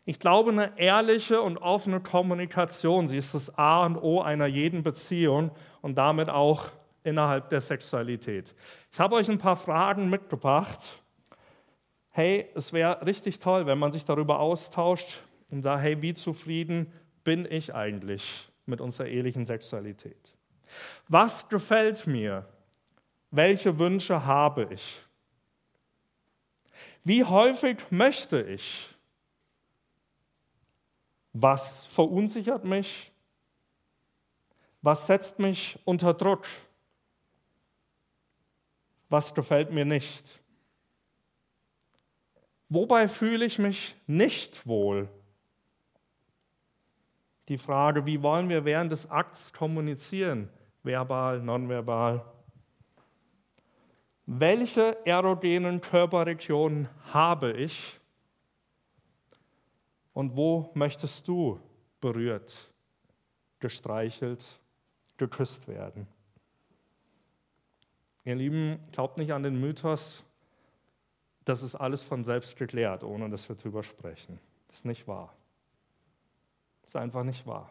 Ich 0.05 0.19
glaube, 0.19 0.51
eine 0.51 0.77
ehrliche 0.77 1.41
und 1.41 1.57
offene 1.57 1.99
Kommunikation, 1.99 3.07
sie 3.07 3.17
ist 3.17 3.33
das 3.33 3.57
A 3.57 3.85
und 3.87 3.97
O 3.97 4.21
einer 4.21 4.45
jeden 4.45 4.83
Beziehung 4.83 5.49
und 5.81 5.97
damit 5.97 6.29
auch 6.29 6.69
innerhalb 7.03 7.49
der 7.49 7.61
Sexualität. 7.61 8.53
Ich 8.91 8.99
habe 8.99 9.15
euch 9.15 9.29
ein 9.29 9.39
paar 9.39 9.57
Fragen 9.57 10.11
mitgebracht. 10.11 11.01
Hey, 12.11 12.49
es 12.53 12.71
wäre 12.71 13.03
richtig 13.03 13.39
toll, 13.39 13.65
wenn 13.65 13.79
man 13.79 13.91
sich 13.91 14.05
darüber 14.05 14.39
austauscht 14.39 15.21
und 15.49 15.63
sagt, 15.63 15.81
hey, 15.81 16.01
wie 16.03 16.13
zufrieden 16.13 16.93
bin 17.23 17.47
ich 17.49 17.73
eigentlich 17.73 18.50
mit 18.65 18.81
unserer 18.81 19.07
ehelichen 19.07 19.45
Sexualität? 19.45 20.35
Was 21.07 21.47
gefällt 21.49 22.07
mir? 22.07 22.47
Welche 23.31 23.77
Wünsche 23.77 24.25
habe 24.25 24.67
ich? 24.73 25.01
Wie 27.03 27.23
häufig 27.23 27.77
möchte 27.89 28.41
ich? 28.41 28.89
Was 31.33 31.85
verunsichert 31.87 32.65
mich? 32.65 33.11
Was 34.81 35.07
setzt 35.07 35.39
mich 35.39 35.79
unter 35.85 36.13
Druck? 36.13 36.45
Was 39.09 39.33
gefällt 39.33 39.71
mir 39.71 39.85
nicht? 39.85 40.39
Wobei 42.69 43.07
fühle 43.07 43.45
ich 43.45 43.59
mich 43.59 43.95
nicht 44.07 44.65
wohl? 44.65 45.09
Die 47.51 47.57
Frage, 47.57 48.05
wie 48.05 48.23
wollen 48.23 48.47
wir 48.47 48.63
während 48.63 48.93
des 48.93 49.11
Akts 49.11 49.51
kommunizieren? 49.51 50.47
Verbal, 50.83 51.41
nonverbal. 51.41 52.23
Welche 54.25 55.05
erogenen 55.05 55.81
Körperregionen 55.81 56.87
habe 57.11 57.51
ich? 57.51 57.99
Und 60.13 60.37
wo 60.37 60.71
möchtest 60.75 61.27
du 61.27 61.59
berührt, 61.99 62.71
gestreichelt, 63.59 64.45
geküsst 65.17 65.67
werden? 65.67 66.07
Ihr 68.23 68.35
Lieben, 68.35 68.79
glaubt 68.93 69.17
nicht 69.17 69.33
an 69.33 69.43
den 69.43 69.59
Mythos, 69.59 70.23
das 71.43 71.63
ist 71.63 71.75
alles 71.75 72.01
von 72.01 72.23
selbst 72.23 72.55
geklärt, 72.55 73.03
ohne 73.03 73.29
dass 73.29 73.49
wir 73.49 73.57
darüber 73.57 73.83
sprechen. 73.83 74.39
Das 74.69 74.77
ist 74.77 74.85
nicht 74.85 75.05
wahr. 75.05 75.33
Ist 76.91 76.97
einfach 76.97 77.23
nicht 77.23 77.47
wahr. 77.47 77.69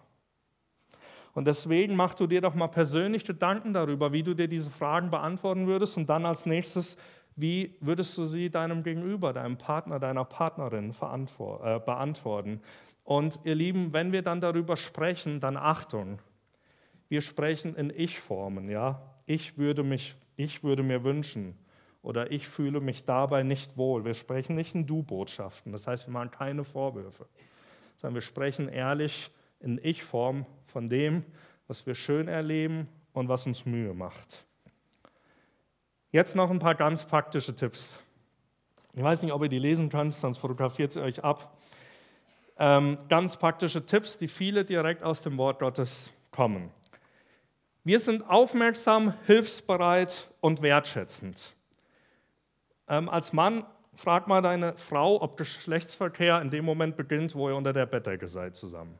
Und 1.35 1.45
deswegen 1.45 1.95
mach 1.95 2.15
du 2.15 2.27
dir 2.27 2.41
doch 2.41 2.55
mal 2.55 2.69
persönlich 2.69 3.23
Gedanken 3.27 3.75
darüber, 3.75 4.15
wie 4.15 4.23
du 4.23 4.33
dir 4.33 4.49
diese 4.49 4.71
Fragen 4.71 5.11
beantworten 5.11 5.67
würdest 5.67 5.99
und 5.99 6.09
dann 6.09 6.25
als 6.25 6.47
nächstes 6.47 6.97
wie 7.37 7.77
würdest 7.81 8.17
du 8.17 8.25
sie 8.25 8.49
deinem 8.49 8.83
Gegenüber, 8.83 9.35
deinem 9.35 9.59
Partner, 9.59 9.99
deiner 9.99 10.25
Partnerin 10.25 10.93
äh, 10.93 10.95
beantworten? 11.81 12.63
Und 13.05 13.41
ihr 13.45 13.55
Lieben, 13.55 13.93
wenn 13.93 14.11
wir 14.11 14.23
dann 14.23 14.41
darüber 14.41 14.75
sprechen, 14.79 15.39
dann 15.39 15.59
Achtung. 15.59 16.19
Wir 17.11 17.21
sprechen 17.21 17.77
in 17.77 17.93
Ich-Formen, 17.95 18.71
ja? 18.71 19.03
Ich 19.27 19.59
würde, 19.59 19.83
mich, 19.83 20.15
ich 20.37 20.65
würde 20.65 20.83
mir 20.83 21.05
wünschen 21.05 21.59
oder 22.01 22.33
ich 22.33 22.49
fühle 22.49 22.81
mich 22.81 23.05
dabei 23.05 23.43
nicht 23.43 23.77
wohl. 23.77 24.07
Wir 24.07 24.15
sprechen 24.15 24.57
nicht 24.57 24.75
in 24.75 24.87
Du-Botschaften, 24.87 25.73
das 25.73 25.87
heißt, 25.87 26.07
wir 26.07 26.13
machen 26.15 26.31
keine 26.31 26.65
Vorwürfe, 26.65 27.27
sondern 28.01 28.15
wir 28.15 28.23
sprechen 28.23 28.69
ehrlich 28.69 29.31
in 29.61 29.79
Ich-Form 29.83 30.47
von 30.67 30.89
dem, 30.89 31.25
was 31.69 31.87
wir 31.87 31.95
schön 31.95 32.29
erleben 32.29 32.89
und 33.13 33.29
was 33.29 33.45
uns 33.47 33.67
Mühe 33.67 33.93
macht. 33.93 34.47
Jetzt 36.11 36.35
noch 36.35 36.51
ein 36.51 36.59
paar 36.59 36.75
ganz 36.75 37.05
praktische 37.05 37.55
Tipps. 37.55 37.95
Ich 38.95 39.03
weiß 39.03 39.23
nicht, 39.23 39.33
ob 39.33 39.43
ihr 39.43 39.49
die 39.49 39.59
lesen 39.59 39.91
könnt, 39.91 40.15
sonst 40.15 40.39
fotografiert 40.39 40.91
sie 40.91 41.03
euch 41.03 41.23
ab. 41.23 41.59
Ähm, 42.59 42.99
ganz 43.09 43.37
praktische 43.37 43.85
Tipps, 43.85 44.19
die 44.19 44.29
viele 44.29 44.65
direkt 44.65 45.03
aus 45.03 45.23
dem 45.23 45.37
Wort 45.37 45.61
Gottes 45.61 46.11
kommen. 46.31 46.71
Wir 47.85 48.01
sind 48.01 48.29
aufmerksam, 48.29 49.15
hilfsbereit 49.27 50.31
und 50.41 50.63
wertschätzend. 50.63 51.55
Ähm, 52.89 53.09
als 53.09 53.33
Mann 53.33 53.65
frag 53.95 54.27
mal 54.29 54.43
deine 54.43 54.77
Frau, 54.77 55.21
ob 55.21 55.37
Geschlechtsverkehr 55.37 56.41
in 56.41 56.51
dem 56.51 56.65
Moment 56.65 56.97
beginnt, 56.97 57.35
wo 57.35 57.49
ihr 57.49 57.57
unter 57.57 57.73
der 57.73 57.87
Bettdecke 57.87 58.29
seid 58.29 58.57
zusammen. 58.57 58.99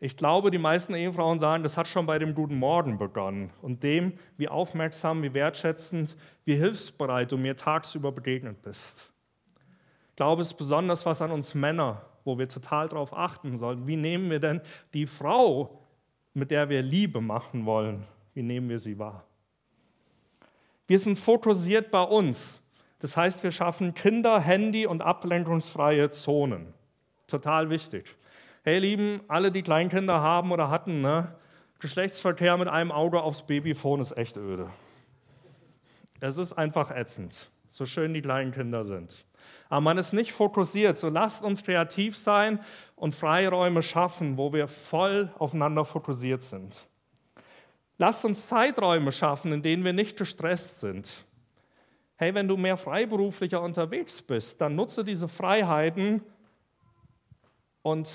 Ich 0.00 0.16
glaube, 0.16 0.52
die 0.52 0.58
meisten 0.58 0.94
Ehefrauen 0.94 1.40
sagen, 1.40 1.64
das 1.64 1.76
hat 1.76 1.88
schon 1.88 2.06
bei 2.06 2.20
dem 2.20 2.32
guten 2.34 2.56
Morgen 2.56 2.98
begonnen 2.98 3.50
und 3.62 3.82
dem, 3.82 4.12
wie 4.36 4.48
aufmerksam, 4.48 5.24
wie 5.24 5.34
wertschätzend, 5.34 6.16
wie 6.44 6.54
hilfsbereit 6.54 7.32
du 7.32 7.36
mir 7.36 7.56
tagsüber 7.56 8.12
begegnet 8.12 8.62
bist. 8.62 9.10
Ich 10.10 10.16
glaube, 10.16 10.42
es 10.42 10.48
ist 10.48 10.54
besonders 10.54 11.04
was 11.04 11.20
an 11.20 11.32
uns 11.32 11.52
Männer, 11.54 12.02
wo 12.24 12.38
wir 12.38 12.48
total 12.48 12.88
darauf 12.88 13.12
achten 13.12 13.58
sollten. 13.58 13.88
Wie 13.88 13.96
nehmen 13.96 14.30
wir 14.30 14.38
denn 14.38 14.60
die 14.94 15.06
Frau, 15.06 15.82
mit 16.32 16.52
der 16.52 16.68
wir 16.68 16.82
Liebe 16.82 17.20
machen 17.20 17.66
wollen, 17.66 18.04
wie 18.34 18.42
nehmen 18.42 18.68
wir 18.68 18.78
sie 18.78 18.98
wahr? 18.98 19.24
Wir 20.86 20.98
sind 20.98 21.18
fokussiert 21.18 21.90
bei 21.90 22.02
uns. 22.02 22.60
Das 23.00 23.16
heißt, 23.16 23.42
wir 23.42 23.52
schaffen 23.52 23.94
Kinder-, 23.94 24.40
Handy- 24.40 24.86
und 24.86 25.02
ablenkungsfreie 25.02 26.10
Zonen. 26.10 26.74
Total 27.26 27.70
wichtig. 27.70 28.16
Hey, 28.64 28.78
Lieben, 28.78 29.20
alle, 29.28 29.52
die 29.52 29.62
Kleinkinder 29.62 30.20
haben 30.20 30.50
oder 30.50 30.70
hatten, 30.70 31.00
ne? 31.00 31.34
Geschlechtsverkehr 31.78 32.56
mit 32.56 32.66
einem 32.66 32.90
Auge 32.90 33.22
aufs 33.22 33.46
Babyphone 33.46 34.00
ist 34.00 34.16
echt 34.16 34.36
öde. 34.36 34.68
Es 36.20 36.36
ist 36.36 36.52
einfach 36.54 36.90
ätzend, 36.90 37.50
so 37.68 37.86
schön 37.86 38.14
die 38.14 38.22
kleinen 38.22 38.50
Kinder 38.50 38.82
sind. 38.82 39.24
Aber 39.68 39.80
man 39.80 39.98
ist 39.98 40.12
nicht 40.12 40.32
fokussiert. 40.32 40.98
So 40.98 41.08
lasst 41.08 41.44
uns 41.44 41.62
kreativ 41.62 42.16
sein 42.16 42.58
und 42.96 43.14
Freiräume 43.14 43.82
schaffen, 43.82 44.36
wo 44.36 44.52
wir 44.52 44.66
voll 44.66 45.30
aufeinander 45.38 45.84
fokussiert 45.84 46.42
sind. 46.42 46.88
Lasst 47.98 48.24
uns 48.24 48.48
Zeiträume 48.48 49.12
schaffen, 49.12 49.52
in 49.52 49.62
denen 49.62 49.84
wir 49.84 49.92
nicht 49.92 50.16
gestresst 50.16 50.80
sind. 50.80 51.10
Hey, 52.20 52.34
wenn 52.34 52.48
du 52.48 52.56
mehr 52.56 52.76
freiberuflicher 52.76 53.62
unterwegs 53.62 54.20
bist, 54.20 54.60
dann 54.60 54.74
nutze 54.74 55.04
diese 55.04 55.28
Freiheiten 55.28 56.20
und 57.82 58.10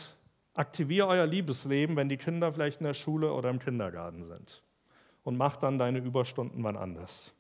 aktiviere 0.54 1.08
euer 1.08 1.26
Liebesleben, 1.26 1.95
wenn 1.95 2.10
die 2.10 2.18
Kinder 2.18 2.51
vielleicht 2.51 2.82
in 2.82 2.86
der 2.86 2.95
Schule 2.95 3.32
oder 3.32 3.49
im 3.49 3.60
Kindergarten 3.60 4.26
sind. 4.26 4.62
Und 5.24 5.38
mach 5.38 5.56
dann 5.56 5.78
deine 5.78 5.99
Überstunden 5.99 6.62
wann 6.66 6.76
anders. 6.76 7.34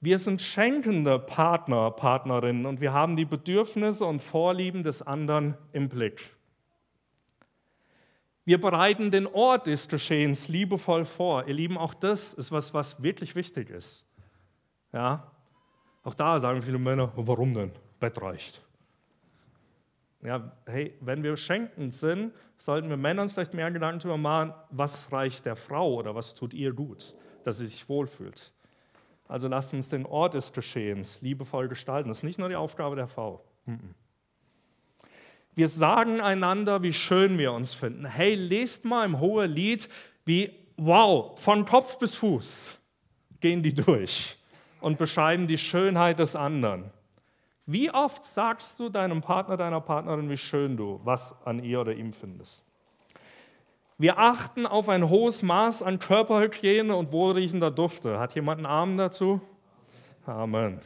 Wir 0.00 0.18
sind 0.18 0.40
schenkende 0.40 1.18
Partner, 1.18 1.90
Partnerinnen 1.90 2.64
und 2.64 2.80
wir 2.80 2.94
haben 2.94 3.16
die 3.16 3.26
Bedürfnisse 3.26 4.06
und 4.06 4.22
Vorlieben 4.22 4.82
des 4.82 5.02
anderen 5.02 5.58
im 5.72 5.90
Blick. 5.90 6.34
Wir 8.46 8.58
bereiten 8.58 9.10
den 9.10 9.26
Ort 9.26 9.66
des 9.66 9.88
Geschehens 9.88 10.48
liebevoll 10.48 11.04
vor. 11.04 11.46
Ihr 11.46 11.54
Lieben, 11.54 11.76
auch 11.76 11.92
das 11.92 12.32
ist 12.32 12.50
was, 12.50 12.72
was 12.72 13.02
wirklich 13.02 13.34
wichtig 13.34 13.68
ist. 13.68 14.06
Ja? 14.92 15.30
Auch 16.02 16.14
da 16.14 16.38
sagen 16.38 16.62
viele 16.62 16.78
Männer, 16.78 17.12
warum 17.16 17.54
denn? 17.54 17.72
Bett 18.00 18.20
reicht. 18.20 18.60
Ja, 20.22 20.52
hey, 20.66 20.94
wenn 21.00 21.22
wir 21.22 21.36
schenkend 21.36 21.94
sind, 21.94 22.32
sollten 22.58 22.88
wir 22.88 22.96
Männern 22.96 23.28
vielleicht 23.28 23.54
mehr 23.54 23.70
Gedanken 23.70 24.00
darüber 24.00 24.18
machen, 24.18 24.54
was 24.70 25.10
reicht 25.10 25.44
der 25.44 25.56
Frau 25.56 25.94
oder 25.94 26.14
was 26.14 26.34
tut 26.34 26.54
ihr 26.54 26.72
gut, 26.72 27.14
dass 27.44 27.58
sie 27.58 27.66
sich 27.66 27.88
wohlfühlt. 27.88 28.52
Also 29.26 29.48
lasst 29.48 29.72
uns 29.74 29.88
den 29.88 30.06
Ort 30.06 30.34
des 30.34 30.52
Geschehens 30.52 31.20
liebevoll 31.22 31.68
gestalten. 31.68 32.08
Das 32.08 32.18
ist 32.18 32.22
nicht 32.22 32.38
nur 32.38 32.48
die 32.48 32.56
Aufgabe 32.56 32.96
der 32.96 33.08
Frau. 33.08 33.42
Wir 35.54 35.68
sagen 35.68 36.20
einander, 36.20 36.82
wie 36.82 36.92
schön 36.92 37.38
wir 37.38 37.52
uns 37.52 37.74
finden. 37.74 38.04
Hey, 38.04 38.34
lest 38.34 38.84
mal 38.84 39.04
im 39.04 39.20
Hohe 39.20 39.46
Lied, 39.46 39.88
wie, 40.24 40.52
wow, 40.76 41.38
von 41.40 41.64
Kopf 41.64 41.98
bis 41.98 42.14
Fuß 42.14 42.78
gehen 43.40 43.62
die 43.62 43.74
durch 43.74 44.38
und 44.82 44.98
beschreiben 44.98 45.46
die 45.46 45.58
Schönheit 45.58 46.18
des 46.18 46.36
anderen. 46.36 46.90
Wie 47.66 47.90
oft 47.90 48.24
sagst 48.24 48.78
du 48.80 48.88
deinem 48.88 49.20
Partner, 49.20 49.56
deiner 49.56 49.80
Partnerin, 49.80 50.28
wie 50.28 50.36
schön 50.36 50.76
du 50.76 51.00
was 51.04 51.34
an 51.44 51.62
ihr 51.62 51.80
oder 51.80 51.94
ihm 51.94 52.12
findest? 52.12 52.64
Wir 53.98 54.18
achten 54.18 54.66
auf 54.66 54.88
ein 54.88 55.08
hohes 55.08 55.42
Maß 55.42 55.82
an 55.82 56.00
Körperhygiene 56.00 56.94
und 56.96 57.12
wohlriechender 57.12 57.70
Dufte. 57.70 58.18
Hat 58.18 58.34
jemand 58.34 58.58
einen 58.58 58.66
Arm 58.66 58.96
dazu? 58.96 59.40
Amen. 60.26 60.80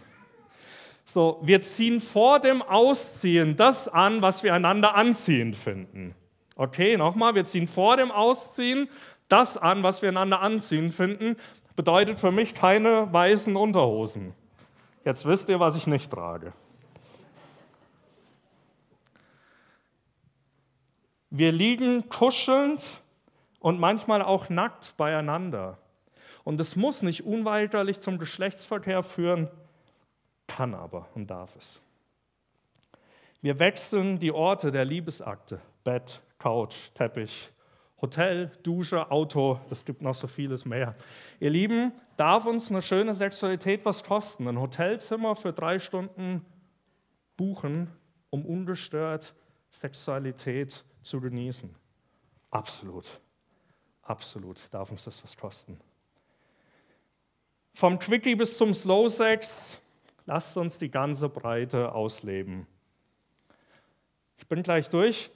So, 1.07 1.41
wir 1.43 1.63
ziehen 1.63 2.01
vor 2.01 2.41
dem 2.41 2.61
Ausziehen 2.61 3.57
das 3.57 3.89
an, 3.89 4.21
was 4.21 4.43
wir 4.43 4.53
einander 4.53 4.95
anziehend 4.97 5.57
finden. 5.57 6.15
Okay, 6.57 6.97
nochmal, 6.97 7.35
wir 7.35 7.45
ziehen 7.45 7.69
vor 7.69 7.97
dem 7.97 8.11
Ausziehen 8.11 8.89
das 9.29 9.57
an, 9.57 9.83
was 9.83 10.03
wir 10.03 10.09
einander 10.09 10.41
anziehend 10.41 10.95
finden. 10.95 11.37
Bedeutet 11.77 12.19
für 12.19 12.33
mich 12.33 12.55
keine 12.55 13.13
weißen 13.13 13.55
Unterhosen. 13.55 14.35
Jetzt 15.05 15.27
wisst 15.27 15.49
ihr, 15.51 15.61
was 15.61 15.77
ich 15.77 15.87
nicht 15.87 16.11
trage. 16.11 16.53
Wir 21.31 21.53
liegen 21.53 22.09
kuschelnd 22.09 22.83
und 23.61 23.79
manchmal 23.79 24.23
auch 24.23 24.49
nackt 24.49 24.97
beieinander. 24.97 25.77
Und 26.45 26.59
es 26.61 26.77
muss 26.77 27.03
nicht 27.03 27.27
unweigerlich 27.27 28.01
zum 28.01 28.19
Geschlechtsverkehr 28.19 29.03
führen, 29.03 29.51
kann 30.47 30.75
aber 30.75 31.09
und 31.15 31.29
darf 31.29 31.55
es. 31.57 31.81
Wir 33.43 33.59
wechseln 33.59 34.19
die 34.19 34.33
Orte 34.33 34.71
der 34.71 34.85
Liebesakte, 34.85 35.61
Bett, 35.85 36.23
Couch, 36.39 36.75
Teppich, 36.95 37.51
Hotel, 38.01 38.51
Dusche, 38.63 39.11
Auto, 39.11 39.59
es 39.71 39.85
gibt 39.85 40.03
noch 40.03 40.15
so 40.15 40.27
vieles 40.27 40.67
mehr. 40.67 40.95
Ihr 41.41 41.51
Lieben, 41.51 41.93
darf 42.17 42.45
uns 42.45 42.71
eine 42.71 42.83
schöne 42.83 43.15
Sexualität 43.15 43.85
was 43.85 44.05
kosten? 44.05 44.47
Ein 44.49 44.61
Hotelzimmer 44.61 45.35
für 45.35 45.53
drei 45.53 45.79
Stunden 45.79 46.45
buchen, 47.37 47.91
um 48.29 48.45
ungestört 48.45 49.35
Sexualität 49.71 50.85
zu 51.03 51.21
genießen. 51.21 51.75
Absolut, 52.51 53.07
absolut 54.03 54.59
darf 54.71 54.91
uns 54.91 55.05
das 55.05 55.23
was 55.23 55.37
kosten. 55.37 55.81
Vom 57.75 57.99
Quickie 57.99 58.35
bis 58.35 58.57
zum 58.57 58.75
Slow 58.75 59.09
Sex, 59.09 59.79
lasst 60.27 60.57
uns 60.57 60.79
die 60.79 60.91
ganze 60.91 61.29
Breite 61.29 61.93
ausleben. 61.93 62.67
Ich 64.39 64.47
bin 64.47 64.63
gleich 64.63 64.89
durch. 64.89 65.31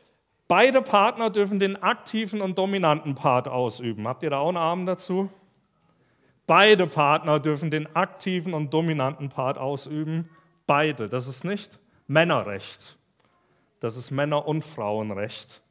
Beide 0.51 0.83
Partner 0.83 1.31
dürfen 1.31 1.61
den 1.61 1.81
aktiven 1.81 2.41
und 2.41 2.59
dominanten 2.59 3.15
Part 3.15 3.47
ausüben. 3.47 4.09
Habt 4.09 4.25
ihr 4.25 4.31
da 4.31 4.39
auch 4.41 4.49
einen 4.49 4.57
Arm 4.57 4.85
dazu? 4.85 5.31
Beide 6.49 6.89
Partner 6.89 7.39
dürfen 7.39 7.71
den 7.71 7.95
aktiven 7.95 8.53
und 8.53 8.75
dominanten 8.75 9.29
Part 9.29 9.59
ausüben. 9.59 10.29
Beide. 10.67 11.09
Das 11.09 11.29
ist 11.29 11.45
nicht 11.45 11.79
Männerrecht. 12.09 12.99
Das 13.79 13.97
ist 13.97 14.11
Männer- 14.11 14.49
und 14.49 14.65
Frauenrecht. 14.65 15.63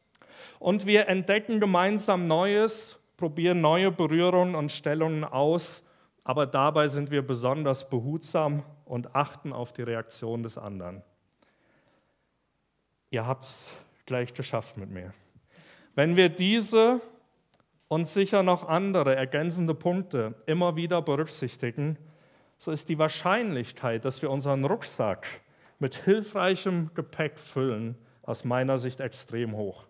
Und 0.60 0.86
wir 0.86 1.10
entdecken 1.10 1.60
gemeinsam 1.60 2.26
Neues, 2.26 2.98
probieren 3.18 3.60
neue 3.60 3.92
Berührungen 3.92 4.56
und 4.56 4.72
Stellungen 4.72 5.26
aus, 5.26 5.84
aber 6.24 6.46
dabei 6.46 6.88
sind 6.88 7.12
wir 7.12 7.28
besonders 7.28 7.90
behutsam 7.90 8.64
und 8.86 9.14
achten 9.14 9.52
auf 9.52 9.74
die 9.74 9.84
Reaktion 9.84 10.42
des 10.42 10.58
anderen. 10.58 11.04
Ihr 13.10 13.28
habt 13.28 13.44
es 13.44 13.70
gleich 14.10 14.34
geschafft 14.34 14.76
mit 14.76 14.90
mir. 14.90 15.14
Wenn 15.96 16.16
wir 16.16 16.30
diese 16.30 17.00
und 17.88 18.06
sicher 18.06 18.44
noch 18.44 18.68
andere 18.68 19.16
ergänzende 19.16 19.74
Punkte 19.74 20.34
immer 20.48 20.76
wieder 20.76 21.02
berücksichtigen, 21.02 21.98
so 22.58 22.72
ist 22.72 22.90
die 22.90 23.00
Wahrscheinlichkeit, 23.00 24.04
dass 24.04 24.22
wir 24.22 24.32
unseren 24.32 24.66
Rucksack 24.66 25.26
mit 25.78 25.96
hilfreichem 25.96 26.90
Gepäck 26.96 27.40
füllen, 27.40 27.96
aus 28.24 28.44
meiner 28.44 28.78
Sicht 28.78 29.00
extrem 29.00 29.56
hoch. 29.56 29.86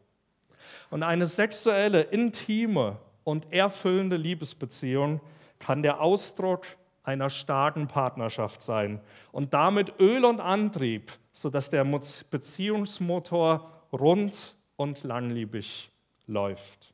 Und 0.90 1.04
eine 1.04 1.28
sexuelle, 1.28 2.02
intime 2.02 2.98
und 3.24 3.52
erfüllende 3.52 4.18
Liebesbeziehung 4.18 5.22
kann 5.60 5.82
der 5.82 6.02
Ausdruck 6.02 6.66
einer 7.04 7.30
starken 7.30 7.88
Partnerschaft 7.88 8.62
sein 8.62 9.00
und 9.32 9.54
damit 9.54 9.94
Öl 10.00 10.26
und 10.26 10.42
Antrieb, 10.42 11.12
sodass 11.32 11.70
der 11.70 11.86
Beziehungsmotor 12.30 13.79
rund 13.92 14.56
und 14.76 15.04
langlebig 15.04 15.92
läuft. 16.28 16.94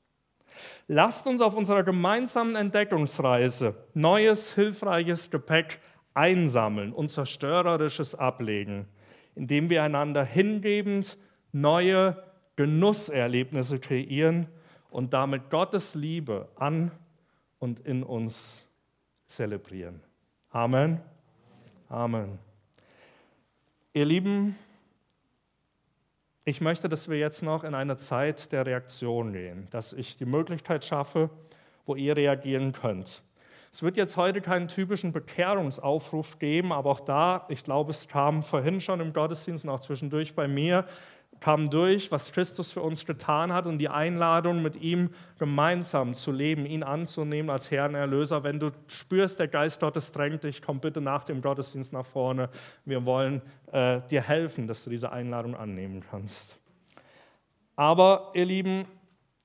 Lasst 0.88 1.28
uns 1.28 1.42
auf 1.42 1.56
unserer 1.56 1.84
gemeinsamen 1.84 2.56
Entdeckungsreise 2.56 3.76
neues, 3.94 4.54
hilfreiches 4.54 5.30
Gepäck 5.30 5.80
einsammeln 6.14 6.94
und 6.94 7.10
zerstörerisches 7.10 8.16
ablegen 8.16 8.88
indem 9.36 9.70
wir 9.70 9.84
einander 9.84 10.24
hingebend 10.24 11.18
neue, 11.52 12.24
Genusserlebnisse 12.56 13.80
kreieren 13.80 14.48
und 14.90 15.14
damit 15.14 15.50
Gottes 15.50 15.94
Liebe 15.94 16.48
an 16.56 16.92
und 17.60 17.82
in 17.82 18.02
uns 18.02 18.66
zelebrieren. 19.26 20.02
Amen. 20.50 21.02
Amen. 21.90 22.40
Ihr 23.94 24.06
Lieben, 24.06 24.56
ich 26.48 26.62
möchte, 26.62 26.88
dass 26.88 27.10
wir 27.10 27.18
jetzt 27.18 27.42
noch 27.42 27.64
in 27.64 27.74
eine 27.74 27.98
Zeit 27.98 28.52
der 28.52 28.68
Reaktion 28.68 29.34
gehen, 29.34 29.68
dass 29.72 29.94
ich 29.94 30.16
die 30.16 30.26
Möglichkeit 30.26 30.86
schaffe, 30.86 31.32
wo 31.88 31.96
ihr 31.96 32.16
reagieren 32.16 32.72
könnt. 32.72 33.24
Es 33.74 33.82
wird 33.82 33.98
jetzt 33.98 34.16
heute 34.16 34.42
keinen 34.42 34.68
typischen 34.68 35.12
Bekehrungsaufruf 35.12 36.38
geben, 36.38 36.72
aber 36.72 36.92
auch 36.92 37.00
da, 37.00 37.46
ich 37.50 37.64
glaube, 37.64 37.92
es 37.92 38.08
kam 38.08 38.44
vorhin 38.44 38.80
schon 38.80 39.02
im 39.02 39.12
Gottesdienst 39.12 39.66
und 39.66 39.72
auch 39.72 39.80
zwischendurch 39.80 40.36
bei 40.36 40.48
mir, 40.48 40.86
kam 41.46 41.70
durch, 41.70 42.12
was 42.12 42.32
Christus 42.32 42.72
für 42.72 42.82
uns 42.82 43.06
getan 43.06 43.54
hat 43.54 43.68
und 43.68 43.78
die 43.78 43.88
Einladung, 43.88 44.64
mit 44.64 44.78
ihm 44.78 45.12
gemeinsam 45.38 46.16
zu 46.16 46.32
leben, 46.32 46.66
ihn 46.66 46.82
anzunehmen 46.82 47.52
als 47.52 47.70
Herrn 47.70 47.94
Erlöser. 47.94 48.44
Wenn 48.44 48.60
du 48.60 48.72
spürst, 48.88 49.40
der 49.40 49.48
Geist 49.48 49.80
Gottes 49.80 50.12
drängt 50.12 50.44
dich, 50.44 50.64
komm 50.64 50.80
bitte 50.80 51.02
nach 51.02 51.24
dem 51.24 51.44
Gottesdienst 51.44 51.94
nach 51.94 52.08
vorne. 52.08 52.50
Wir 52.84 53.06
wollen 53.06 53.44
äh, 53.72 54.02
dir 54.10 54.24
helfen, 54.24 54.66
dass 54.66 54.86
du 54.86 54.90
diese 54.90 55.12
Einladung 55.12 55.56
annehmen 55.56 56.04
kannst. 56.10 56.58
Aber 57.76 58.32
ihr 58.34 58.46
Lieben, 58.46 58.88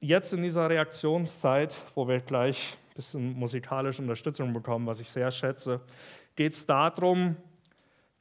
jetzt 0.01 0.33
in 0.33 0.41
dieser 0.41 0.71
Reaktionszeit, 0.71 1.77
wo 1.95 2.09
wir 2.09 2.21
gleich 2.21 2.79
ein 2.93 2.95
bisschen 2.95 3.39
musikalische 3.39 4.01
Unterstützung 4.01 4.55
bekommen, 4.55 4.87
was 4.87 5.01
ich 5.01 5.09
sehr 5.11 5.31
schätze, 5.31 5.83
geht 6.35 6.55
es 6.55 6.65
darum, 6.65 7.37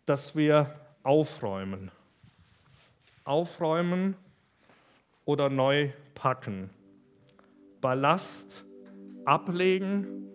dass 0.05 0.36
wir 0.36 0.69
aufräumen 1.01 1.91
aufräumen 3.30 4.15
oder 5.23 5.49
neu 5.49 5.89
packen. 6.15 6.71
Ballast 7.80 8.65
ablegen, 9.23 10.25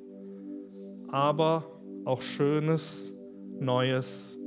aber 1.09 1.65
auch 2.05 2.23
Schönes, 2.23 3.13
Neues 3.59 4.39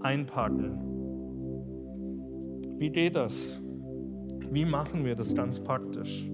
einpacken. 0.00 0.78
Wie 2.78 2.90
geht 2.90 3.16
das? 3.16 3.58
Wie 4.50 4.66
machen 4.66 5.06
wir 5.06 5.14
das 5.14 5.34
ganz 5.34 5.58
praktisch? 5.58 6.28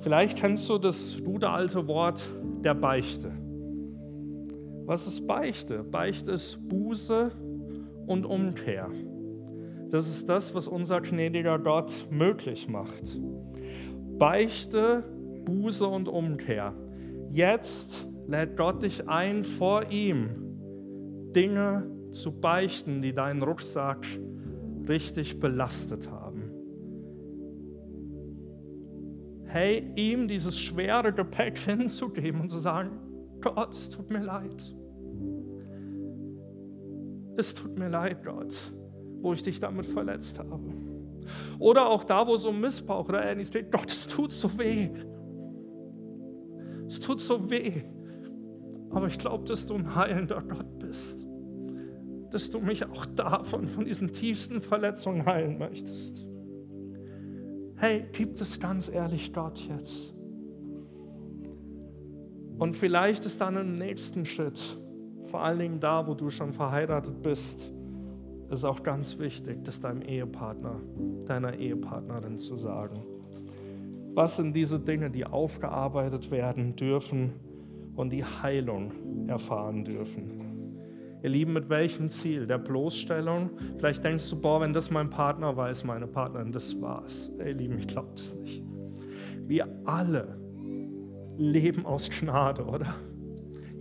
Vielleicht 0.00 0.36
kennst 0.38 0.68
du 0.68 0.76
das 0.76 1.16
gute 1.24 1.48
alte 1.48 1.86
Wort 1.86 2.28
der 2.62 2.74
Beichte. 2.74 3.32
Was 4.84 5.06
ist 5.06 5.26
Beichte? 5.26 5.82
Beichte 5.82 6.32
ist 6.32 6.58
Buße 6.68 7.30
und 8.06 8.26
Umkehr. 8.26 8.90
Das 9.90 10.08
ist 10.08 10.28
das, 10.28 10.54
was 10.54 10.68
unser 10.68 11.00
gnädiger 11.00 11.58
Gott 11.58 12.06
möglich 12.10 12.68
macht. 12.68 13.18
Beichte, 14.18 15.02
Buße 15.44 15.86
und 15.86 16.08
Umkehr. 16.08 16.74
Jetzt 17.32 18.06
lädt 18.28 18.56
Gott 18.56 18.84
dich 18.84 19.08
ein, 19.08 19.42
vor 19.42 19.90
ihm 19.90 21.32
Dinge 21.34 21.90
zu 22.12 22.30
beichten, 22.30 23.02
die 23.02 23.12
deinen 23.12 23.42
Rucksack 23.42 24.06
richtig 24.88 25.40
belastet 25.40 26.08
haben. 26.08 26.52
Hey, 29.46 29.90
ihm 29.96 30.28
dieses 30.28 30.56
schwere 30.56 31.12
Gepäck 31.12 31.58
hinzugeben 31.66 32.42
und 32.42 32.48
zu 32.48 32.58
sagen, 32.58 32.90
Gott, 33.40 33.72
es 33.72 33.88
tut 33.88 34.08
mir 34.08 34.22
leid. 34.22 34.72
Es 37.36 37.54
tut 37.54 37.76
mir 37.76 37.88
leid, 37.88 38.22
Gott 38.22 38.72
wo 39.20 39.32
ich 39.32 39.42
dich 39.42 39.60
damit 39.60 39.86
verletzt 39.86 40.38
habe. 40.38 40.60
Oder 41.58 41.88
auch 41.88 42.04
da, 42.04 42.26
wo 42.26 42.34
es 42.34 42.44
um 42.44 42.60
Missbrauch 42.60 43.08
oder 43.08 43.24
ähnliches 43.24 43.52
geht. 43.52 43.70
Gott, 43.70 43.90
es 43.90 44.06
tut 44.06 44.32
so 44.32 44.58
weh. 44.58 44.90
Es 46.88 46.98
tut 47.00 47.20
so 47.20 47.50
weh. 47.50 47.82
Aber 48.90 49.06
ich 49.06 49.18
glaube, 49.18 49.44
dass 49.44 49.66
du 49.66 49.74
ein 49.74 49.94
heilender 49.94 50.42
Gott 50.42 50.78
bist. 50.78 51.26
Dass 52.30 52.50
du 52.50 52.60
mich 52.60 52.84
auch 52.86 53.06
davon, 53.06 53.68
von 53.68 53.84
diesen 53.84 54.12
tiefsten 54.12 54.60
Verletzungen 54.60 55.26
heilen 55.26 55.58
möchtest. 55.58 56.26
Hey, 57.76 58.06
gib 58.12 58.40
es 58.40 58.58
ganz 58.58 58.88
ehrlich 58.88 59.32
Gott 59.32 59.58
jetzt. 59.60 60.12
Und 62.58 62.76
vielleicht 62.76 63.24
ist 63.24 63.40
dann 63.40 63.56
im 63.56 63.74
nächsten 63.74 64.26
Schritt, 64.26 64.60
vor 65.24 65.42
allen 65.42 65.58
Dingen 65.58 65.80
da, 65.80 66.06
wo 66.06 66.14
du 66.14 66.28
schon 66.28 66.52
verheiratet 66.52 67.22
bist, 67.22 67.72
ist 68.50 68.64
auch 68.64 68.82
ganz 68.82 69.18
wichtig, 69.18 69.64
das 69.64 69.80
deinem 69.80 70.02
Ehepartner, 70.02 70.80
deiner 71.26 71.54
Ehepartnerin 71.54 72.38
zu 72.38 72.56
sagen. 72.56 73.02
Was 74.14 74.36
sind 74.36 74.54
diese 74.54 74.80
Dinge, 74.80 75.10
die 75.10 75.24
aufgearbeitet 75.24 76.30
werden 76.30 76.74
dürfen 76.74 77.32
und 77.94 78.10
die 78.10 78.24
Heilung 78.24 79.28
erfahren 79.28 79.84
dürfen? 79.84 80.40
Ihr 81.22 81.30
Lieben, 81.30 81.52
mit 81.52 81.68
welchem 81.68 82.08
Ziel? 82.08 82.46
Der 82.46 82.58
Bloßstellung? 82.58 83.50
Vielleicht 83.76 84.02
denkst 84.04 84.28
du, 84.30 84.40
boah, 84.40 84.60
wenn 84.60 84.72
das 84.72 84.90
mein 84.90 85.10
Partner 85.10 85.56
weiß, 85.56 85.84
meine 85.84 86.06
Partnerin, 86.06 86.50
das 86.50 86.80
war's. 86.80 87.30
Ihr 87.38 87.54
Lieben, 87.54 87.78
ich 87.78 87.86
glaube 87.86 88.08
das 88.16 88.34
nicht. 88.36 88.64
Wir 89.46 89.68
alle 89.84 90.38
leben 91.36 91.84
aus 91.84 92.08
Gnade, 92.10 92.64
oder? 92.64 92.94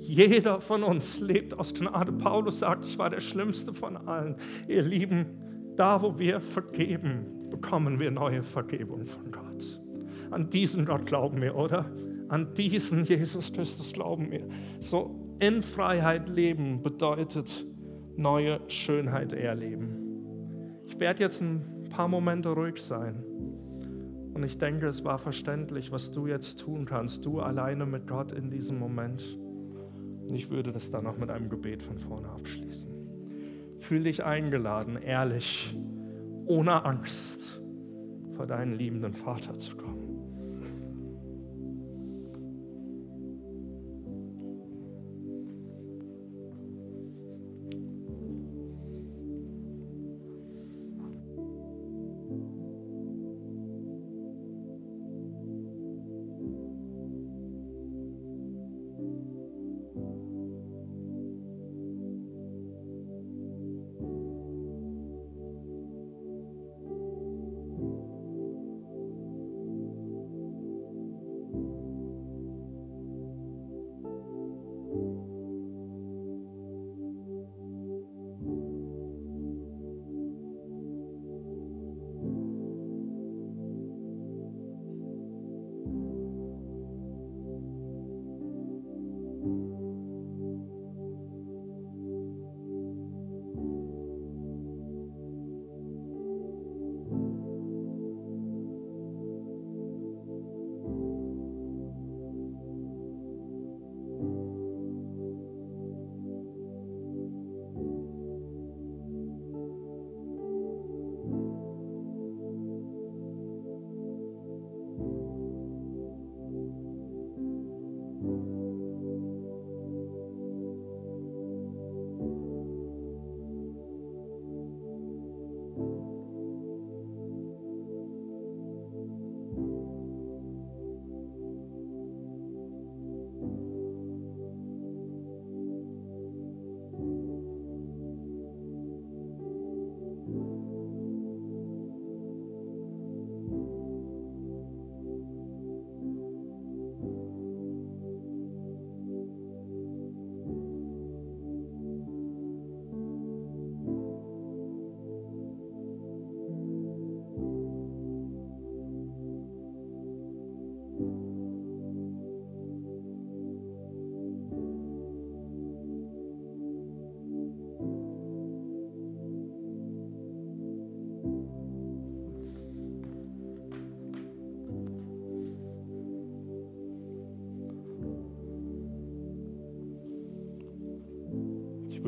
Jeder 0.10 0.60
von 0.60 0.82
uns 0.82 1.20
lebt 1.20 1.60
aus 1.60 1.72
Gnade. 1.72 2.12
Paulus 2.12 2.58
sagt, 2.60 2.84
ich 2.88 2.98
war 2.98 3.12
der 3.12 3.20
Schlimmste 3.20 3.76
von 3.76 3.96
allen. 3.96 4.38
Ihr 4.68 4.82
Lieben, 4.82 5.28
da 5.76 6.02
wo 6.02 6.18
wir 6.18 6.42
vergeben, 6.42 7.48
bekommen 7.52 8.00
wir 8.00 8.10
neue 8.10 8.42
Vergebung 8.42 9.06
von 9.06 9.30
Gott. 9.30 9.80
An 10.32 10.50
diesen 10.50 10.88
Gott 10.88 11.06
glauben 11.06 11.40
wir, 11.44 11.56
oder? 11.56 11.92
An 12.28 12.56
diesen 12.56 13.04
Jesus 13.04 13.54
Christus 13.54 13.94
glauben 13.94 14.32
wir. 14.32 14.48
So 14.80 15.36
in 15.40 15.62
Freiheit 15.62 16.28
leben 16.28 16.82
bedeutet 16.82 17.64
neue 18.18 18.62
Schönheit 18.68 19.32
erleben. 19.32 20.74
Ich 20.88 21.00
werde 21.00 21.22
jetzt 21.22 21.40
ein 21.40 21.84
paar 21.92 22.08
Momente 22.08 22.50
ruhig 22.50 22.82
sein. 22.82 23.24
Und 24.34 24.42
ich 24.44 24.58
denke, 24.58 24.88
es 24.88 25.06
war 25.06 25.20
verständlich, 25.20 25.92
was 25.92 26.10
du 26.10 26.26
jetzt 26.26 26.62
tun 26.62 26.86
kannst, 26.86 27.28
du 27.28 27.42
alleine 27.42 27.86
mit 27.86 28.08
Gott 28.08 28.32
in 28.32 28.50
diesem 28.50 28.80
Moment. 28.80 29.38
Und 30.30 30.36
ich 30.36 30.50
würde 30.52 30.72
das 30.72 30.92
dann 30.92 31.08
auch 31.08 31.18
mit 31.18 31.32
einem 31.32 31.50
Gebet 31.50 31.82
von 31.82 31.98
vorne 31.98 32.30
abschließen. 32.30 33.80
Fühl 33.80 34.04
dich 34.04 34.24
eingeladen, 34.24 34.98
ehrlich, 35.02 35.76
ohne 36.46 36.86
Angst 36.86 37.62
vor 38.36 38.46
deinen 38.46 38.76
liebenden 38.76 39.14
Vater 39.14 39.58
zu 39.58 39.76
kommen. 39.76 39.99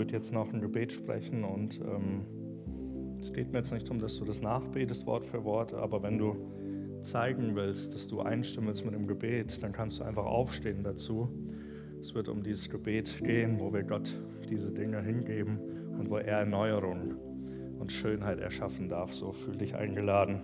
Würde 0.01 0.13
jetzt 0.13 0.33
noch 0.33 0.51
ein 0.51 0.61
Gebet 0.61 0.91
sprechen 0.91 1.43
und 1.43 1.79
ähm, 1.79 2.25
es 3.21 3.31
geht 3.31 3.51
mir 3.51 3.59
jetzt 3.59 3.71
nicht 3.71 3.85
darum, 3.85 3.99
dass 3.99 4.17
du 4.17 4.25
das 4.25 4.41
nachbetest 4.41 5.05
Wort 5.05 5.27
für 5.27 5.43
Wort, 5.43 5.75
aber 5.75 6.01
wenn 6.01 6.17
du 6.17 6.35
zeigen 7.03 7.55
willst, 7.55 7.93
dass 7.93 8.07
du 8.07 8.19
einstimmst 8.19 8.83
mit 8.83 8.95
dem 8.95 9.05
Gebet, 9.05 9.61
dann 9.61 9.73
kannst 9.73 9.99
du 9.99 10.03
einfach 10.03 10.25
aufstehen 10.25 10.83
dazu. 10.83 11.29
Es 12.01 12.15
wird 12.15 12.29
um 12.29 12.41
dieses 12.41 12.67
Gebet 12.67 13.23
gehen, 13.23 13.59
wo 13.59 13.71
wir 13.71 13.83
Gott 13.83 14.11
diese 14.49 14.71
Dinge 14.71 15.03
hingeben 15.03 15.59
und 15.99 16.09
wo 16.09 16.17
er 16.17 16.39
Erneuerung 16.39 17.13
und 17.77 17.91
Schönheit 17.91 18.39
erschaffen 18.39 18.89
darf. 18.89 19.13
So 19.13 19.33
fühl 19.33 19.55
dich 19.55 19.75
eingeladen, 19.75 20.41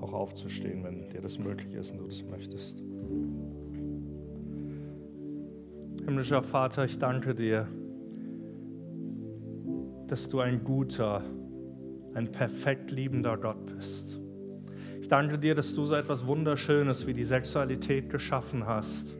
auch 0.00 0.12
aufzustehen, 0.12 0.82
wenn 0.82 1.10
dir 1.10 1.20
das 1.20 1.38
möglich 1.38 1.74
ist 1.74 1.92
und 1.92 1.98
du 1.98 2.08
das 2.08 2.24
möchtest. 2.24 2.82
Himmlischer 6.04 6.42
Vater, 6.42 6.86
ich 6.86 6.98
danke 6.98 7.36
dir, 7.36 7.68
dass 10.10 10.28
du 10.28 10.40
ein 10.40 10.64
guter, 10.64 11.22
ein 12.14 12.32
perfekt 12.32 12.90
liebender 12.90 13.36
Gott 13.36 13.64
bist. 13.76 14.18
Ich 15.00 15.08
danke 15.08 15.38
dir, 15.38 15.54
dass 15.54 15.72
du 15.72 15.84
so 15.84 15.94
etwas 15.94 16.26
Wunderschönes 16.26 17.06
wie 17.06 17.14
die 17.14 17.24
Sexualität 17.24 18.10
geschaffen 18.10 18.66
hast, 18.66 19.14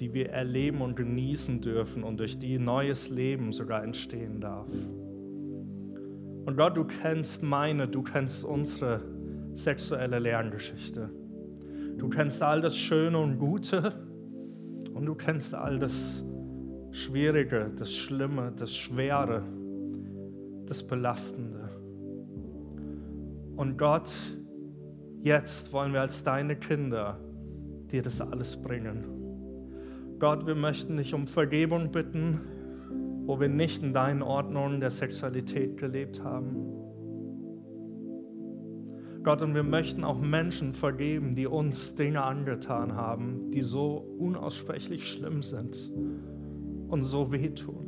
die 0.00 0.12
wir 0.12 0.30
erleben 0.30 0.80
und 0.80 0.96
genießen 0.96 1.60
dürfen 1.60 2.02
und 2.02 2.18
durch 2.18 2.36
die 2.38 2.58
neues 2.58 3.10
Leben 3.10 3.52
sogar 3.52 3.84
entstehen 3.84 4.40
darf. 4.40 4.66
Und 6.46 6.56
Gott, 6.56 6.76
du 6.76 6.84
kennst 6.84 7.44
meine, 7.44 7.86
du 7.86 8.02
kennst 8.02 8.44
unsere 8.44 9.02
sexuelle 9.54 10.18
Lerngeschichte. 10.18 11.10
Du 11.96 12.08
kennst 12.08 12.42
all 12.42 12.60
das 12.60 12.76
Schöne 12.76 13.18
und 13.18 13.38
Gute 13.38 13.94
und 14.92 15.06
du 15.06 15.14
kennst 15.14 15.54
all 15.54 15.78
das 15.78 16.24
Schwierige, 16.90 17.70
das 17.76 17.92
Schlimme, 17.92 18.52
das 18.56 18.74
Schwere, 18.74 19.42
das 20.66 20.86
Belastende. 20.86 21.68
Und 23.56 23.78
Gott, 23.78 24.10
jetzt 25.22 25.72
wollen 25.72 25.92
wir 25.92 26.00
als 26.00 26.24
deine 26.24 26.56
Kinder 26.56 27.18
dir 27.90 28.02
das 28.02 28.20
alles 28.20 28.56
bringen. 28.60 29.04
Gott, 30.18 30.46
wir 30.46 30.54
möchten 30.54 30.96
dich 30.96 31.14
um 31.14 31.26
Vergebung 31.26 31.92
bitten, 31.92 32.40
wo 33.26 33.40
wir 33.40 33.48
nicht 33.48 33.82
in 33.82 33.92
deinen 33.92 34.22
Ordnungen 34.22 34.80
der 34.80 34.90
Sexualität 34.90 35.76
gelebt 35.76 36.22
haben. 36.22 36.74
Gott, 39.22 39.40
und 39.40 39.54
wir 39.54 39.62
möchten 39.62 40.04
auch 40.04 40.20
Menschen 40.20 40.74
vergeben, 40.74 41.34
die 41.34 41.46
uns 41.46 41.94
Dinge 41.94 42.22
angetan 42.22 42.94
haben, 42.94 43.50
die 43.50 43.62
so 43.62 43.96
unaussprechlich 44.18 45.08
schlimm 45.08 45.42
sind 45.42 45.90
und 46.88 47.02
so 47.02 47.32
wehtun. 47.32 47.83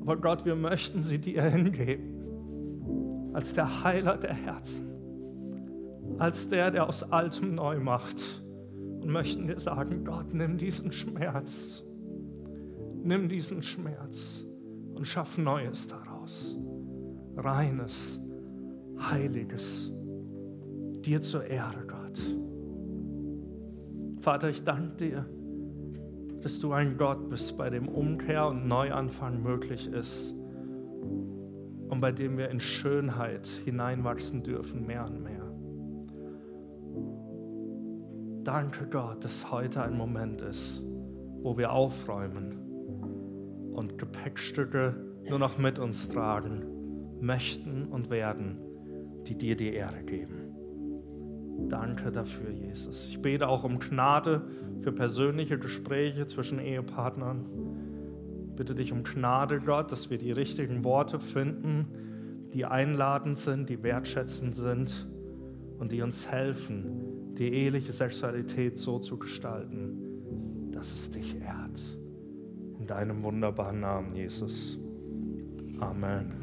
Aber 0.00 0.16
Gott, 0.16 0.44
wir 0.44 0.56
möchten 0.56 1.02
sie 1.02 1.18
dir 1.18 1.42
hingeben, 1.44 3.30
als 3.32 3.52
der 3.52 3.84
Heiler 3.84 4.16
der 4.16 4.34
Herzen, 4.34 4.86
als 6.18 6.48
der, 6.48 6.70
der 6.70 6.88
aus 6.88 7.02
Altem 7.02 7.54
neu 7.54 7.78
macht. 7.78 8.42
Und 9.00 9.10
möchten 9.10 9.46
dir 9.46 9.58
sagen, 9.58 10.04
Gott, 10.04 10.34
nimm 10.34 10.58
diesen 10.58 10.92
Schmerz 10.92 11.84
Nimm 13.02 13.28
diesen 13.28 13.62
Schmerz 13.62 14.46
und 14.94 15.06
schaff 15.06 15.38
Neues 15.38 15.86
daraus. 15.86 16.56
Reines, 17.36 18.20
heiliges, 18.98 19.92
dir 21.00 21.22
zur 21.22 21.44
Ehre, 21.44 21.86
Gott. 21.86 22.20
Vater, 24.20 24.50
ich 24.50 24.62
danke 24.62 24.96
dir, 24.96 25.26
dass 26.42 26.58
du 26.58 26.72
ein 26.72 26.96
Gott 26.96 27.28
bist, 27.28 27.56
bei 27.58 27.70
dem 27.70 27.88
Umkehr 27.88 28.46
und 28.46 28.66
Neuanfang 28.66 29.42
möglich 29.42 29.86
ist 29.88 30.34
und 31.88 32.00
bei 32.00 32.12
dem 32.12 32.38
wir 32.38 32.48
in 32.48 32.60
Schönheit 32.60 33.46
hineinwachsen 33.64 34.42
dürfen, 34.42 34.86
mehr 34.86 35.06
und 35.06 35.22
mehr. 35.22 35.46
Danke 38.44 38.86
Gott, 38.86 39.22
dass 39.22 39.50
heute 39.50 39.82
ein 39.82 39.96
Moment 39.96 40.40
ist, 40.40 40.82
wo 41.42 41.58
wir 41.58 41.72
aufräumen 41.72 43.72
und 43.74 43.98
Gepäckstücke 43.98 44.94
nur 45.28 45.38
noch 45.38 45.58
mit 45.58 45.78
uns 45.78 46.08
tragen 46.08 46.64
möchten 47.20 47.86
und 47.86 48.08
werden, 48.08 48.58
die 49.26 49.36
dir 49.36 49.56
die 49.56 49.74
Ehre 49.74 50.02
geben. 50.02 50.39
Danke 51.68 52.10
dafür, 52.10 52.50
Jesus. 52.50 53.08
Ich 53.08 53.20
bete 53.20 53.48
auch 53.48 53.64
um 53.64 53.78
Gnade 53.78 54.42
für 54.80 54.92
persönliche 54.92 55.58
Gespräche 55.58 56.26
zwischen 56.26 56.58
Ehepartnern. 56.58 57.46
Bitte 58.56 58.74
dich 58.74 58.92
um 58.92 59.04
Gnade, 59.04 59.60
Gott, 59.60 59.92
dass 59.92 60.10
wir 60.10 60.18
die 60.18 60.32
richtigen 60.32 60.84
Worte 60.84 61.20
finden, 61.20 61.86
die 62.52 62.64
einladend 62.64 63.38
sind, 63.38 63.68
die 63.68 63.82
wertschätzend 63.82 64.56
sind 64.56 65.08
und 65.78 65.92
die 65.92 66.02
uns 66.02 66.26
helfen, 66.30 67.34
die 67.38 67.52
eheliche 67.52 67.92
Sexualität 67.92 68.78
so 68.78 68.98
zu 68.98 69.18
gestalten, 69.18 70.70
dass 70.72 70.92
es 70.92 71.10
dich 71.10 71.40
ehrt 71.40 71.80
deinem 72.90 73.22
wunderbaren 73.22 73.80
Namen, 73.80 74.16
Jesus. 74.16 74.76
Amen. 75.78 76.39